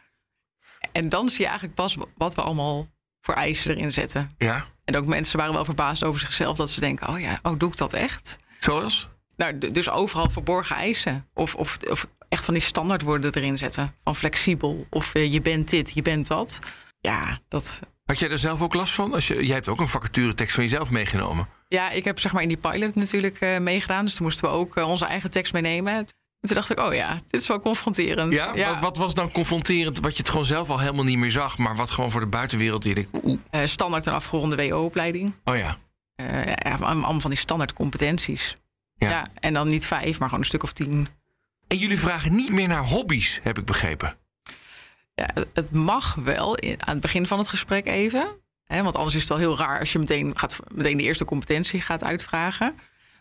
En 0.92 1.08
dan 1.08 1.28
zie 1.28 1.40
je 1.40 1.46
eigenlijk 1.46 1.74
pas 1.74 1.96
wat 2.16 2.34
we 2.34 2.42
allemaal 2.42 2.86
voor 3.20 3.34
eisen 3.34 3.70
erin 3.70 3.92
zetten. 3.92 4.30
Ja. 4.38 4.66
En 4.92 4.98
ook 4.98 5.06
mensen 5.06 5.38
waren 5.38 5.54
wel 5.54 5.64
verbaasd 5.64 6.04
over 6.04 6.20
zichzelf. 6.20 6.56
Dat 6.56 6.70
ze 6.70 6.80
denken, 6.80 7.08
oh 7.08 7.20
ja, 7.20 7.38
oh, 7.42 7.58
doe 7.58 7.68
ik 7.68 7.76
dat 7.76 7.92
echt? 7.92 8.38
Zoals? 8.58 9.08
Nou, 9.36 9.58
dus 9.58 9.90
overal 9.90 10.30
verborgen 10.30 10.76
eisen. 10.76 11.26
Of, 11.34 11.54
of, 11.54 11.78
of 11.90 12.06
echt 12.28 12.44
van 12.44 12.54
die 12.54 12.62
standaardwoorden 12.62 13.34
erin 13.34 13.58
zetten. 13.58 13.94
Van 14.04 14.14
flexibel. 14.14 14.86
Of 14.90 15.14
uh, 15.14 15.32
je 15.32 15.40
bent 15.40 15.70
dit, 15.70 15.92
je 15.94 16.02
bent 16.02 16.26
dat. 16.26 16.58
Ja, 17.00 17.40
dat... 17.48 17.80
Had 18.04 18.18
jij 18.18 18.30
er 18.30 18.38
zelf 18.38 18.62
ook 18.62 18.74
last 18.74 18.94
van? 18.94 19.12
Als 19.12 19.28
je, 19.28 19.46
jij 19.46 19.54
hebt 19.54 19.68
ook 19.68 19.80
een 19.80 19.88
vacaturetekst 19.88 20.54
van 20.54 20.64
jezelf 20.64 20.90
meegenomen. 20.90 21.48
Ja, 21.68 21.90
ik 21.90 22.04
heb 22.04 22.18
zeg 22.18 22.32
maar 22.32 22.42
in 22.42 22.48
die 22.48 22.56
pilot 22.56 22.94
natuurlijk 22.94 23.40
uh, 23.40 23.58
meegedaan. 23.58 24.04
Dus 24.04 24.14
toen 24.14 24.24
moesten 24.24 24.44
we 24.44 24.50
ook 24.50 24.76
uh, 24.76 24.88
onze 24.88 25.04
eigen 25.04 25.30
tekst 25.30 25.52
meenemen. 25.52 26.06
En 26.42 26.48
toen 26.48 26.56
dacht 26.56 26.70
ik, 26.70 26.80
oh 26.80 26.94
ja, 26.94 27.18
dit 27.30 27.40
is 27.40 27.46
wel 27.46 27.60
confronterend. 27.60 28.32
Ja, 28.32 28.54
ja. 28.54 28.80
Wat 28.80 28.96
was 28.96 29.14
dan 29.14 29.30
confronterend? 29.30 30.00
Wat 30.00 30.12
je 30.12 30.18
het 30.18 30.28
gewoon 30.28 30.44
zelf 30.44 30.70
al 30.70 30.78
helemaal 30.78 31.04
niet 31.04 31.18
meer 31.18 31.30
zag, 31.30 31.58
maar 31.58 31.76
wat 31.76 31.90
gewoon 31.90 32.10
voor 32.10 32.20
de 32.20 32.26
buitenwereld 32.26 32.84
weer 32.84 33.06
uh, 33.24 33.38
standaard 33.64 34.06
en 34.06 34.12
afgeronde 34.12 34.68
WO-opleiding. 34.68 35.34
Oh 35.44 35.56
ja. 35.56 35.78
ja. 36.16 36.74
Allemaal 36.80 37.20
van 37.20 37.30
die 37.30 37.38
standaard 37.38 37.72
competenties. 37.72 38.56
Ja. 38.94 39.10
ja. 39.10 39.28
En 39.40 39.52
dan 39.52 39.68
niet 39.68 39.86
vijf, 39.86 40.18
maar 40.18 40.28
gewoon 40.28 40.40
een 40.40 40.48
stuk 40.48 40.62
of 40.62 40.72
tien. 40.72 41.08
En 41.66 41.76
jullie 41.76 41.98
vragen 41.98 42.34
niet 42.34 42.52
meer 42.52 42.68
naar 42.68 42.84
hobby's, 42.84 43.40
heb 43.42 43.58
ik 43.58 43.64
begrepen. 43.64 44.16
Ja, 45.14 45.28
het 45.52 45.72
mag 45.72 46.14
wel 46.14 46.56
aan 46.60 46.92
het 46.92 47.00
begin 47.00 47.26
van 47.26 47.38
het 47.38 47.48
gesprek 47.48 47.86
even. 47.86 48.26
Hè, 48.64 48.82
want 48.82 48.96
anders 48.96 49.14
is 49.14 49.20
het 49.20 49.30
wel 49.30 49.38
heel 49.38 49.58
raar 49.58 49.78
als 49.78 49.92
je 49.92 49.98
meteen, 49.98 50.38
gaat, 50.38 50.58
meteen 50.68 50.96
de 50.96 51.02
eerste 51.02 51.24
competentie 51.24 51.80
gaat 51.80 52.04
uitvragen. 52.04 52.74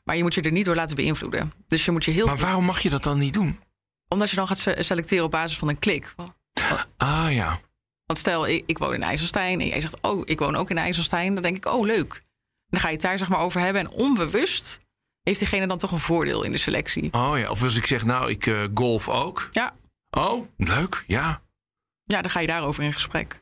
Maar 0.04 0.16
je 0.16 0.24
moet 0.24 0.34
je 0.34 0.42
er 0.42 0.52
niet 0.52 0.66
door 0.66 0.76
laten 0.76 0.96
beïnvloeden. 0.96 1.54
Dus 1.68 1.86
je 1.86 1.92
moet 1.92 2.06
je 2.06 2.12
heel. 2.12 2.26
Maar 2.26 2.38
waarom 2.38 2.66
mag 2.66 2.82
je 2.82 2.90
dat 2.90 3.04
dan 3.04 3.18
niet 3.18 3.34
doen? 3.34 3.60
Omdat 4.08 4.30
je 4.30 4.36
dan 4.36 4.48
gaat 4.48 4.76
selecteren 4.80 5.26
op 5.26 5.32
basis 5.32 5.58
van 5.58 5.68
een 5.68 5.80
klik. 5.80 6.16
Ah 6.98 7.28
ja. 7.30 7.60
Want 8.06 8.20
stel, 8.20 8.48
ik, 8.48 8.64
ik 8.66 8.78
woon 8.78 8.94
in 8.94 9.04
IJsselstein 9.04 9.60
en 9.62 9.68
jij 9.68 9.82
zegt, 9.82 10.02
oh, 10.02 10.22
ik 10.26 10.40
woon 10.40 10.56
ook 10.56 10.70
in 10.70 10.78
IJsselstein. 10.78 11.34
Dan 11.34 11.44
denk 11.44 11.56
ik, 11.58 11.66
oh, 11.66 11.86
leuk. 11.86 12.22
Dan 12.68 12.80
ga 12.80 12.88
je 12.88 12.94
het 12.94 13.02
daar 13.02 13.18
zeg 13.18 13.30
maar 13.30 13.40
over 13.40 13.62
hebben. 13.62 13.82
En 13.82 13.90
onbewust 13.90 14.80
heeft 15.24 15.40
diegene 15.40 15.68
dan 15.68 15.78
toch 15.78 15.92
een 15.92 16.00
voordeel 16.00 16.44
in 16.44 16.52
de 16.52 16.58
selectie. 16.58 17.14
Oh 17.14 17.34
ja, 17.38 17.50
of 17.50 17.64
als 17.64 17.76
ik 17.76 17.88
zeg, 17.88 18.04
nou, 18.04 18.30
ik 18.30 18.46
uh, 18.46 18.68
golf 18.74 19.10
ook. 19.10 19.50
Ja. 19.52 19.76
Oh, 20.10 20.48
leuk, 20.58 21.04
ja. 21.08 21.42
Ja, 22.04 22.22
dan 22.22 22.32
ga 22.32 22.40
je 22.40 22.48
daarover 22.48 22.84
in 22.84 22.94
gesprek. 22.94 23.40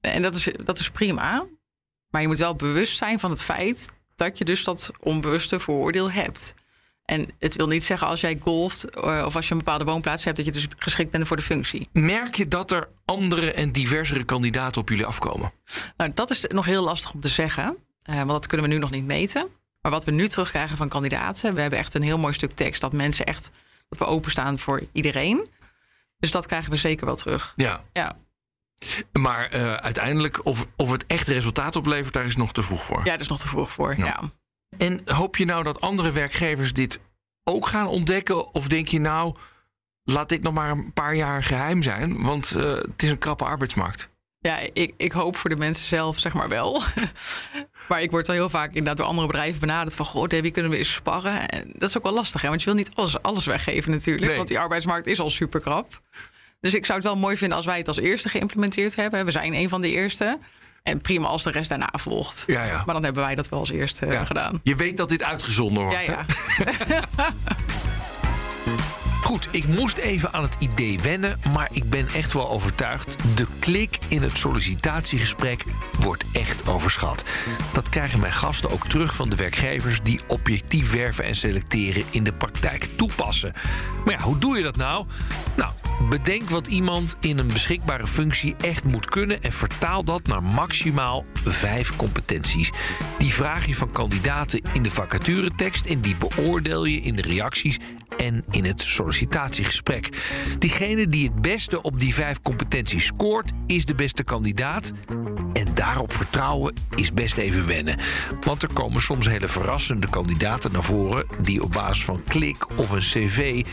En 0.00 0.22
dat 0.22 0.34
is, 0.34 0.48
dat 0.64 0.78
is 0.78 0.90
prima. 0.90 1.46
Maar 2.10 2.20
je 2.20 2.28
moet 2.28 2.38
wel 2.38 2.54
bewust 2.54 2.96
zijn 2.96 3.20
van 3.20 3.30
het 3.30 3.42
feit 3.42 3.92
dat 4.16 4.38
je 4.38 4.44
dus 4.44 4.64
dat 4.64 4.90
onbewuste 5.00 5.60
vooroordeel 5.60 6.10
hebt. 6.10 6.54
En 7.04 7.28
het 7.38 7.56
wil 7.56 7.66
niet 7.66 7.84
zeggen 7.84 8.06
als 8.06 8.20
jij 8.20 8.38
golft 8.40 8.84
eh, 8.84 9.22
of 9.26 9.36
als 9.36 9.46
je 9.46 9.52
een 9.52 9.58
bepaalde 9.58 9.84
woonplaats 9.84 10.24
hebt, 10.24 10.36
dat 10.36 10.46
je 10.46 10.52
dus 10.52 10.66
geschikt 10.78 11.10
bent 11.10 11.26
voor 11.26 11.36
de 11.36 11.42
functie. 11.42 11.88
Merk 11.92 12.34
je 12.34 12.48
dat 12.48 12.70
er 12.70 12.88
andere 13.04 13.52
en 13.52 13.72
diversere 13.72 14.24
kandidaten 14.24 14.80
op 14.80 14.88
jullie 14.88 15.06
afkomen? 15.06 15.52
Nou, 15.96 16.10
dat 16.14 16.30
is 16.30 16.44
nog 16.48 16.64
heel 16.64 16.84
lastig 16.84 17.12
om 17.12 17.20
te 17.20 17.28
zeggen, 17.28 17.76
uh, 18.10 18.16
want 18.16 18.30
dat 18.30 18.46
kunnen 18.46 18.68
we 18.68 18.72
nu 18.72 18.80
nog 18.80 18.90
niet 18.90 19.04
meten. 19.04 19.48
Maar 19.80 19.92
wat 19.92 20.04
we 20.04 20.10
nu 20.10 20.28
terugkrijgen 20.28 20.76
van 20.76 20.88
kandidaten, 20.88 21.54
we 21.54 21.60
hebben 21.60 21.78
echt 21.78 21.94
een 21.94 22.02
heel 22.02 22.18
mooi 22.18 22.32
stuk 22.32 22.52
tekst 22.52 22.80
dat 22.80 22.92
mensen 22.92 23.26
echt 23.26 23.50
dat 23.88 23.98
we 23.98 24.04
openstaan 24.04 24.58
voor 24.58 24.82
iedereen. 24.92 25.48
Dus 26.18 26.30
dat 26.30 26.46
krijgen 26.46 26.70
we 26.70 26.76
zeker 26.76 27.06
wel 27.06 27.16
terug. 27.16 27.52
Ja. 27.56 27.84
ja. 27.92 28.16
Maar 29.12 29.54
uh, 29.54 29.74
uiteindelijk, 29.74 30.44
of, 30.44 30.66
of 30.76 30.90
het 30.90 31.06
echt 31.06 31.28
resultaat 31.28 31.76
oplevert, 31.76 32.14
daar 32.14 32.24
is 32.24 32.36
nog 32.36 32.52
te 32.52 32.62
vroeg 32.62 32.82
voor. 32.82 32.98
Ja, 32.98 33.04
daar 33.04 33.20
is 33.20 33.28
nog 33.28 33.40
te 33.40 33.48
vroeg 33.48 33.70
voor. 33.70 33.94
Ja. 33.98 34.04
ja. 34.04 34.20
En 34.78 35.00
hoop 35.04 35.36
je 35.36 35.44
nou 35.44 35.62
dat 35.62 35.80
andere 35.80 36.12
werkgevers 36.12 36.72
dit 36.72 37.00
ook 37.44 37.66
gaan 37.66 37.86
ontdekken? 37.86 38.54
Of 38.54 38.68
denk 38.68 38.88
je 38.88 39.00
nou, 39.00 39.34
laat 40.02 40.28
dit 40.28 40.42
nog 40.42 40.54
maar 40.54 40.70
een 40.70 40.92
paar 40.92 41.14
jaar 41.14 41.42
geheim 41.42 41.82
zijn? 41.82 42.22
Want 42.22 42.52
uh, 42.56 42.74
het 42.74 43.02
is 43.02 43.10
een 43.10 43.18
krappe 43.18 43.44
arbeidsmarkt. 43.44 44.08
Ja, 44.38 44.58
ik, 44.72 44.92
ik 44.96 45.12
hoop 45.12 45.36
voor 45.36 45.50
de 45.50 45.56
mensen 45.56 45.86
zelf, 45.86 46.18
zeg 46.18 46.32
maar 46.32 46.48
wel. 46.48 46.82
maar 47.88 48.02
ik 48.02 48.10
word 48.10 48.26
wel 48.26 48.36
heel 48.36 48.48
vaak 48.48 48.68
inderdaad 48.68 48.96
door 48.96 49.06
andere 49.06 49.26
bedrijven 49.26 49.60
benaderd 49.60 49.94
van... 49.94 50.06
goh, 50.06 50.26
Debbie, 50.26 50.50
kunnen 50.50 50.70
we 50.70 50.76
eens 50.76 50.92
sparren? 50.92 51.48
En 51.48 51.72
dat 51.72 51.88
is 51.88 51.96
ook 51.96 52.02
wel 52.02 52.12
lastig, 52.12 52.42
hè? 52.42 52.48
want 52.48 52.60
je 52.60 52.66
wil 52.66 52.78
niet 52.78 52.94
alles, 52.94 53.22
alles 53.22 53.46
weggeven 53.46 53.90
natuurlijk. 53.90 54.26
Nee. 54.26 54.36
Want 54.36 54.48
die 54.48 54.58
arbeidsmarkt 54.58 55.06
is 55.06 55.20
al 55.20 55.30
super 55.30 55.60
krap. 55.60 56.02
Dus 56.66 56.74
ik 56.74 56.86
zou 56.86 56.98
het 56.98 57.06
wel 57.06 57.16
mooi 57.16 57.36
vinden 57.36 57.56
als 57.56 57.66
wij 57.66 57.78
het 57.78 57.88
als 57.88 57.98
eerste 57.98 58.28
geïmplementeerd 58.28 58.96
hebben. 58.96 59.24
We 59.24 59.30
zijn 59.30 59.54
een 59.54 59.68
van 59.68 59.80
de 59.80 59.90
eerste. 59.90 60.38
En 60.82 61.00
prima 61.00 61.26
als 61.26 61.42
de 61.42 61.50
rest 61.50 61.68
daarna 61.68 61.88
volgt. 61.92 62.44
Ja, 62.46 62.64
ja. 62.64 62.82
Maar 62.84 62.94
dan 62.94 63.04
hebben 63.04 63.22
wij 63.22 63.34
dat 63.34 63.48
wel 63.48 63.58
als 63.58 63.70
eerste 63.70 64.06
ja. 64.06 64.24
gedaan. 64.24 64.60
Je 64.62 64.76
weet 64.76 64.96
dat 64.96 65.08
dit 65.08 65.22
uitgezonden 65.22 65.82
wordt. 65.82 66.06
Ja, 66.06 66.24
ja. 66.58 67.04
Goed, 69.22 69.48
ik 69.50 69.66
moest 69.66 69.96
even 69.96 70.32
aan 70.32 70.42
het 70.42 70.56
idee 70.58 71.00
wennen, 71.00 71.40
maar 71.52 71.68
ik 71.72 71.90
ben 71.90 72.08
echt 72.14 72.32
wel 72.32 72.50
overtuigd. 72.50 73.36
De 73.36 73.46
klik 73.58 73.98
in 74.08 74.22
het 74.22 74.36
sollicitatiegesprek 74.36 75.64
wordt 76.00 76.24
echt 76.32 76.68
overschat. 76.68 77.24
Dat 77.72 77.88
krijgen 77.88 78.20
mijn 78.20 78.32
gasten 78.32 78.70
ook 78.70 78.88
terug 78.88 79.14
van 79.14 79.28
de 79.28 79.36
werkgevers 79.36 80.00
die 80.02 80.20
objectief 80.26 80.92
werven 80.92 81.24
en 81.24 81.34
selecteren 81.34 82.04
in 82.10 82.24
de 82.24 82.32
praktijk 82.32 82.88
toepassen. 82.96 83.52
Maar 84.04 84.14
ja, 84.14 84.20
hoe 84.20 84.38
doe 84.38 84.56
je 84.56 84.62
dat 84.62 84.76
nou? 84.76 85.06
Nou, 85.56 85.72
bedenk 86.08 86.50
wat 86.50 86.66
iemand 86.66 87.16
in 87.20 87.38
een 87.38 87.46
beschikbare 87.46 88.06
functie 88.06 88.56
echt 88.60 88.84
moet 88.84 89.06
kunnen 89.06 89.42
en 89.42 89.52
vertaal 89.52 90.04
dat 90.04 90.26
naar 90.26 90.42
maximaal 90.42 91.24
vijf 91.44 91.96
competenties. 91.96 92.70
Die 93.18 93.32
vraag 93.32 93.66
je 93.66 93.74
van 93.74 93.92
kandidaten 93.92 94.60
in 94.72 94.82
de 94.82 94.90
vacaturetekst 94.90 95.86
en 95.86 96.00
die 96.00 96.16
beoordeel 96.16 96.84
je 96.84 97.00
in 97.00 97.14
de 97.14 97.22
reacties 97.22 97.78
en 98.16 98.44
in 98.50 98.64
het 98.64 98.80
sollicitatiegesprek. 98.80 100.10
Diegene 100.58 101.08
die 101.08 101.28
het 101.28 101.40
beste 101.40 101.82
op 101.82 102.00
die 102.00 102.14
vijf 102.14 102.42
competenties 102.42 103.04
scoort, 103.04 103.52
is 103.66 103.84
de 103.84 103.94
beste 103.94 104.24
kandidaat. 104.24 104.92
En 105.52 105.66
daarop 105.74 106.12
vertrouwen 106.12 106.74
is 106.94 107.12
best 107.12 107.36
even 107.36 107.66
wennen. 107.66 107.96
Want 108.40 108.62
er 108.62 108.72
komen 108.72 109.00
soms 109.00 109.26
hele 109.26 109.48
verrassende 109.48 110.10
kandidaten 110.10 110.72
naar 110.72 110.82
voren 110.82 111.26
die 111.40 111.62
op 111.62 111.72
basis 111.72 112.04
van 112.04 112.22
klik 112.28 112.78
of 112.78 112.90
een 112.90 112.98
cv 112.98 113.64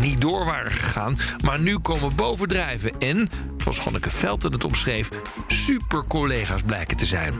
niet 0.00 0.20
door 0.20 0.44
waren 0.44 0.72
gegaan, 0.72 1.16
maar 1.44 1.60
nu 1.60 1.78
komen 1.78 2.14
bovendrijven 2.14 2.98
en, 2.98 3.28
zoals 3.58 3.78
Hanneke 3.78 4.10
Velten 4.10 4.52
het 4.52 4.64
omschreef, 4.64 5.08
super 5.46 6.06
collega's 6.06 6.62
blijken 6.62 6.96
te 6.96 7.06
zijn. 7.06 7.34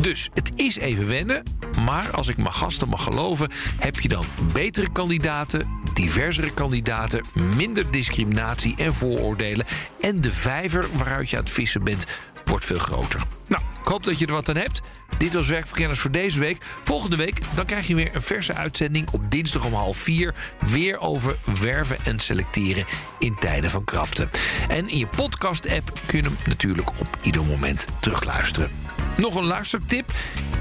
Dus 0.00 0.30
het 0.34 0.52
is 0.54 0.76
even 0.76 1.08
wennen, 1.08 1.42
maar 1.84 2.10
als 2.10 2.28
ik 2.28 2.36
mijn 2.36 2.52
gasten 2.52 2.88
mag 2.88 3.02
geloven, 3.02 3.50
heb 3.78 4.00
je 4.00 4.08
dan 4.08 4.24
betere 4.52 4.92
kandidaten, 4.92 5.68
diversere 5.94 6.54
kandidaten, 6.54 7.24
minder 7.56 7.90
discriminatie 7.90 8.74
en 8.76 8.94
vooroordelen. 8.94 9.66
En 10.00 10.20
de 10.20 10.32
vijver 10.32 10.86
waaruit 10.92 11.30
je 11.30 11.36
aan 11.36 11.42
het 11.42 11.52
vissen 11.52 11.84
bent, 11.84 12.06
wordt 12.44 12.64
veel 12.64 12.78
groter. 12.78 13.22
Nou, 13.48 13.62
ik 13.82 13.88
hoop 13.88 14.04
dat 14.04 14.18
je 14.18 14.26
er 14.26 14.32
wat 14.32 14.48
aan 14.48 14.56
hebt. 14.56 14.80
Dit 15.18 15.34
was 15.34 15.48
Werkverkenners 15.48 16.00
voor 16.00 16.10
deze 16.10 16.40
week. 16.40 16.64
Volgende 16.82 17.16
week 17.16 17.40
dan 17.54 17.66
krijg 17.66 17.86
je 17.86 17.94
weer 17.94 18.14
een 18.14 18.22
verse 18.22 18.54
uitzending 18.54 19.10
op 19.10 19.30
dinsdag 19.30 19.64
om 19.64 19.72
half 19.72 19.96
vier. 19.96 20.34
Weer 20.60 20.98
over 20.98 21.36
werven 21.60 21.96
en 22.04 22.18
selecteren 22.18 22.84
in 23.18 23.36
tijden 23.38 23.70
van 23.70 23.84
krapte. 23.84 24.28
En 24.68 24.88
in 24.88 24.98
je 24.98 25.06
podcast-app 25.06 25.92
kun 26.06 26.18
je 26.18 26.24
hem 26.24 26.36
natuurlijk 26.46 26.90
op 26.90 27.18
ieder 27.22 27.44
moment 27.44 27.86
terugluisteren. 28.00 28.93
Nog 29.16 29.34
een 29.34 29.44
luistertip. 29.44 30.12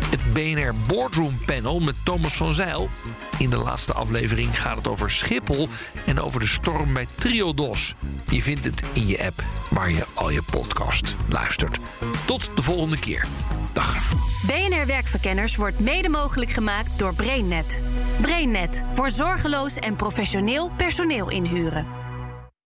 Het 0.09 0.33
BNR 0.33 0.73
Boardroom 0.87 1.39
Panel 1.45 1.79
met 1.79 1.95
Thomas 2.03 2.33
van 2.33 2.53
Zeil. 2.53 2.89
In 3.37 3.49
de 3.49 3.57
laatste 3.57 3.93
aflevering 3.93 4.59
gaat 4.59 4.77
het 4.77 4.87
over 4.87 5.09
Schiphol 5.09 5.69
en 6.05 6.19
over 6.19 6.39
de 6.39 6.45
storm 6.45 6.93
bij 6.93 7.07
Triodos. 7.15 7.95
Je 8.25 8.41
vindt 8.41 8.65
het 8.65 8.83
in 8.93 9.07
je 9.07 9.25
app 9.25 9.43
waar 9.69 9.91
je 9.91 10.05
al 10.13 10.29
je 10.29 10.41
podcast 10.51 11.15
luistert. 11.29 11.77
Tot 12.25 12.51
de 12.55 12.61
volgende 12.61 12.99
keer. 12.99 13.27
Dag. 13.73 14.13
BNR 14.45 14.85
Werkverkenners 14.85 15.55
wordt 15.55 15.79
mede 15.79 16.09
mogelijk 16.09 16.51
gemaakt 16.51 16.99
door 16.99 17.15
BrainNet. 17.15 17.81
BrainNet 18.21 18.83
voor 18.93 19.09
zorgeloos 19.09 19.75
en 19.75 19.95
professioneel 19.95 20.71
personeel 20.77 21.29
inhuren. 21.29 22.02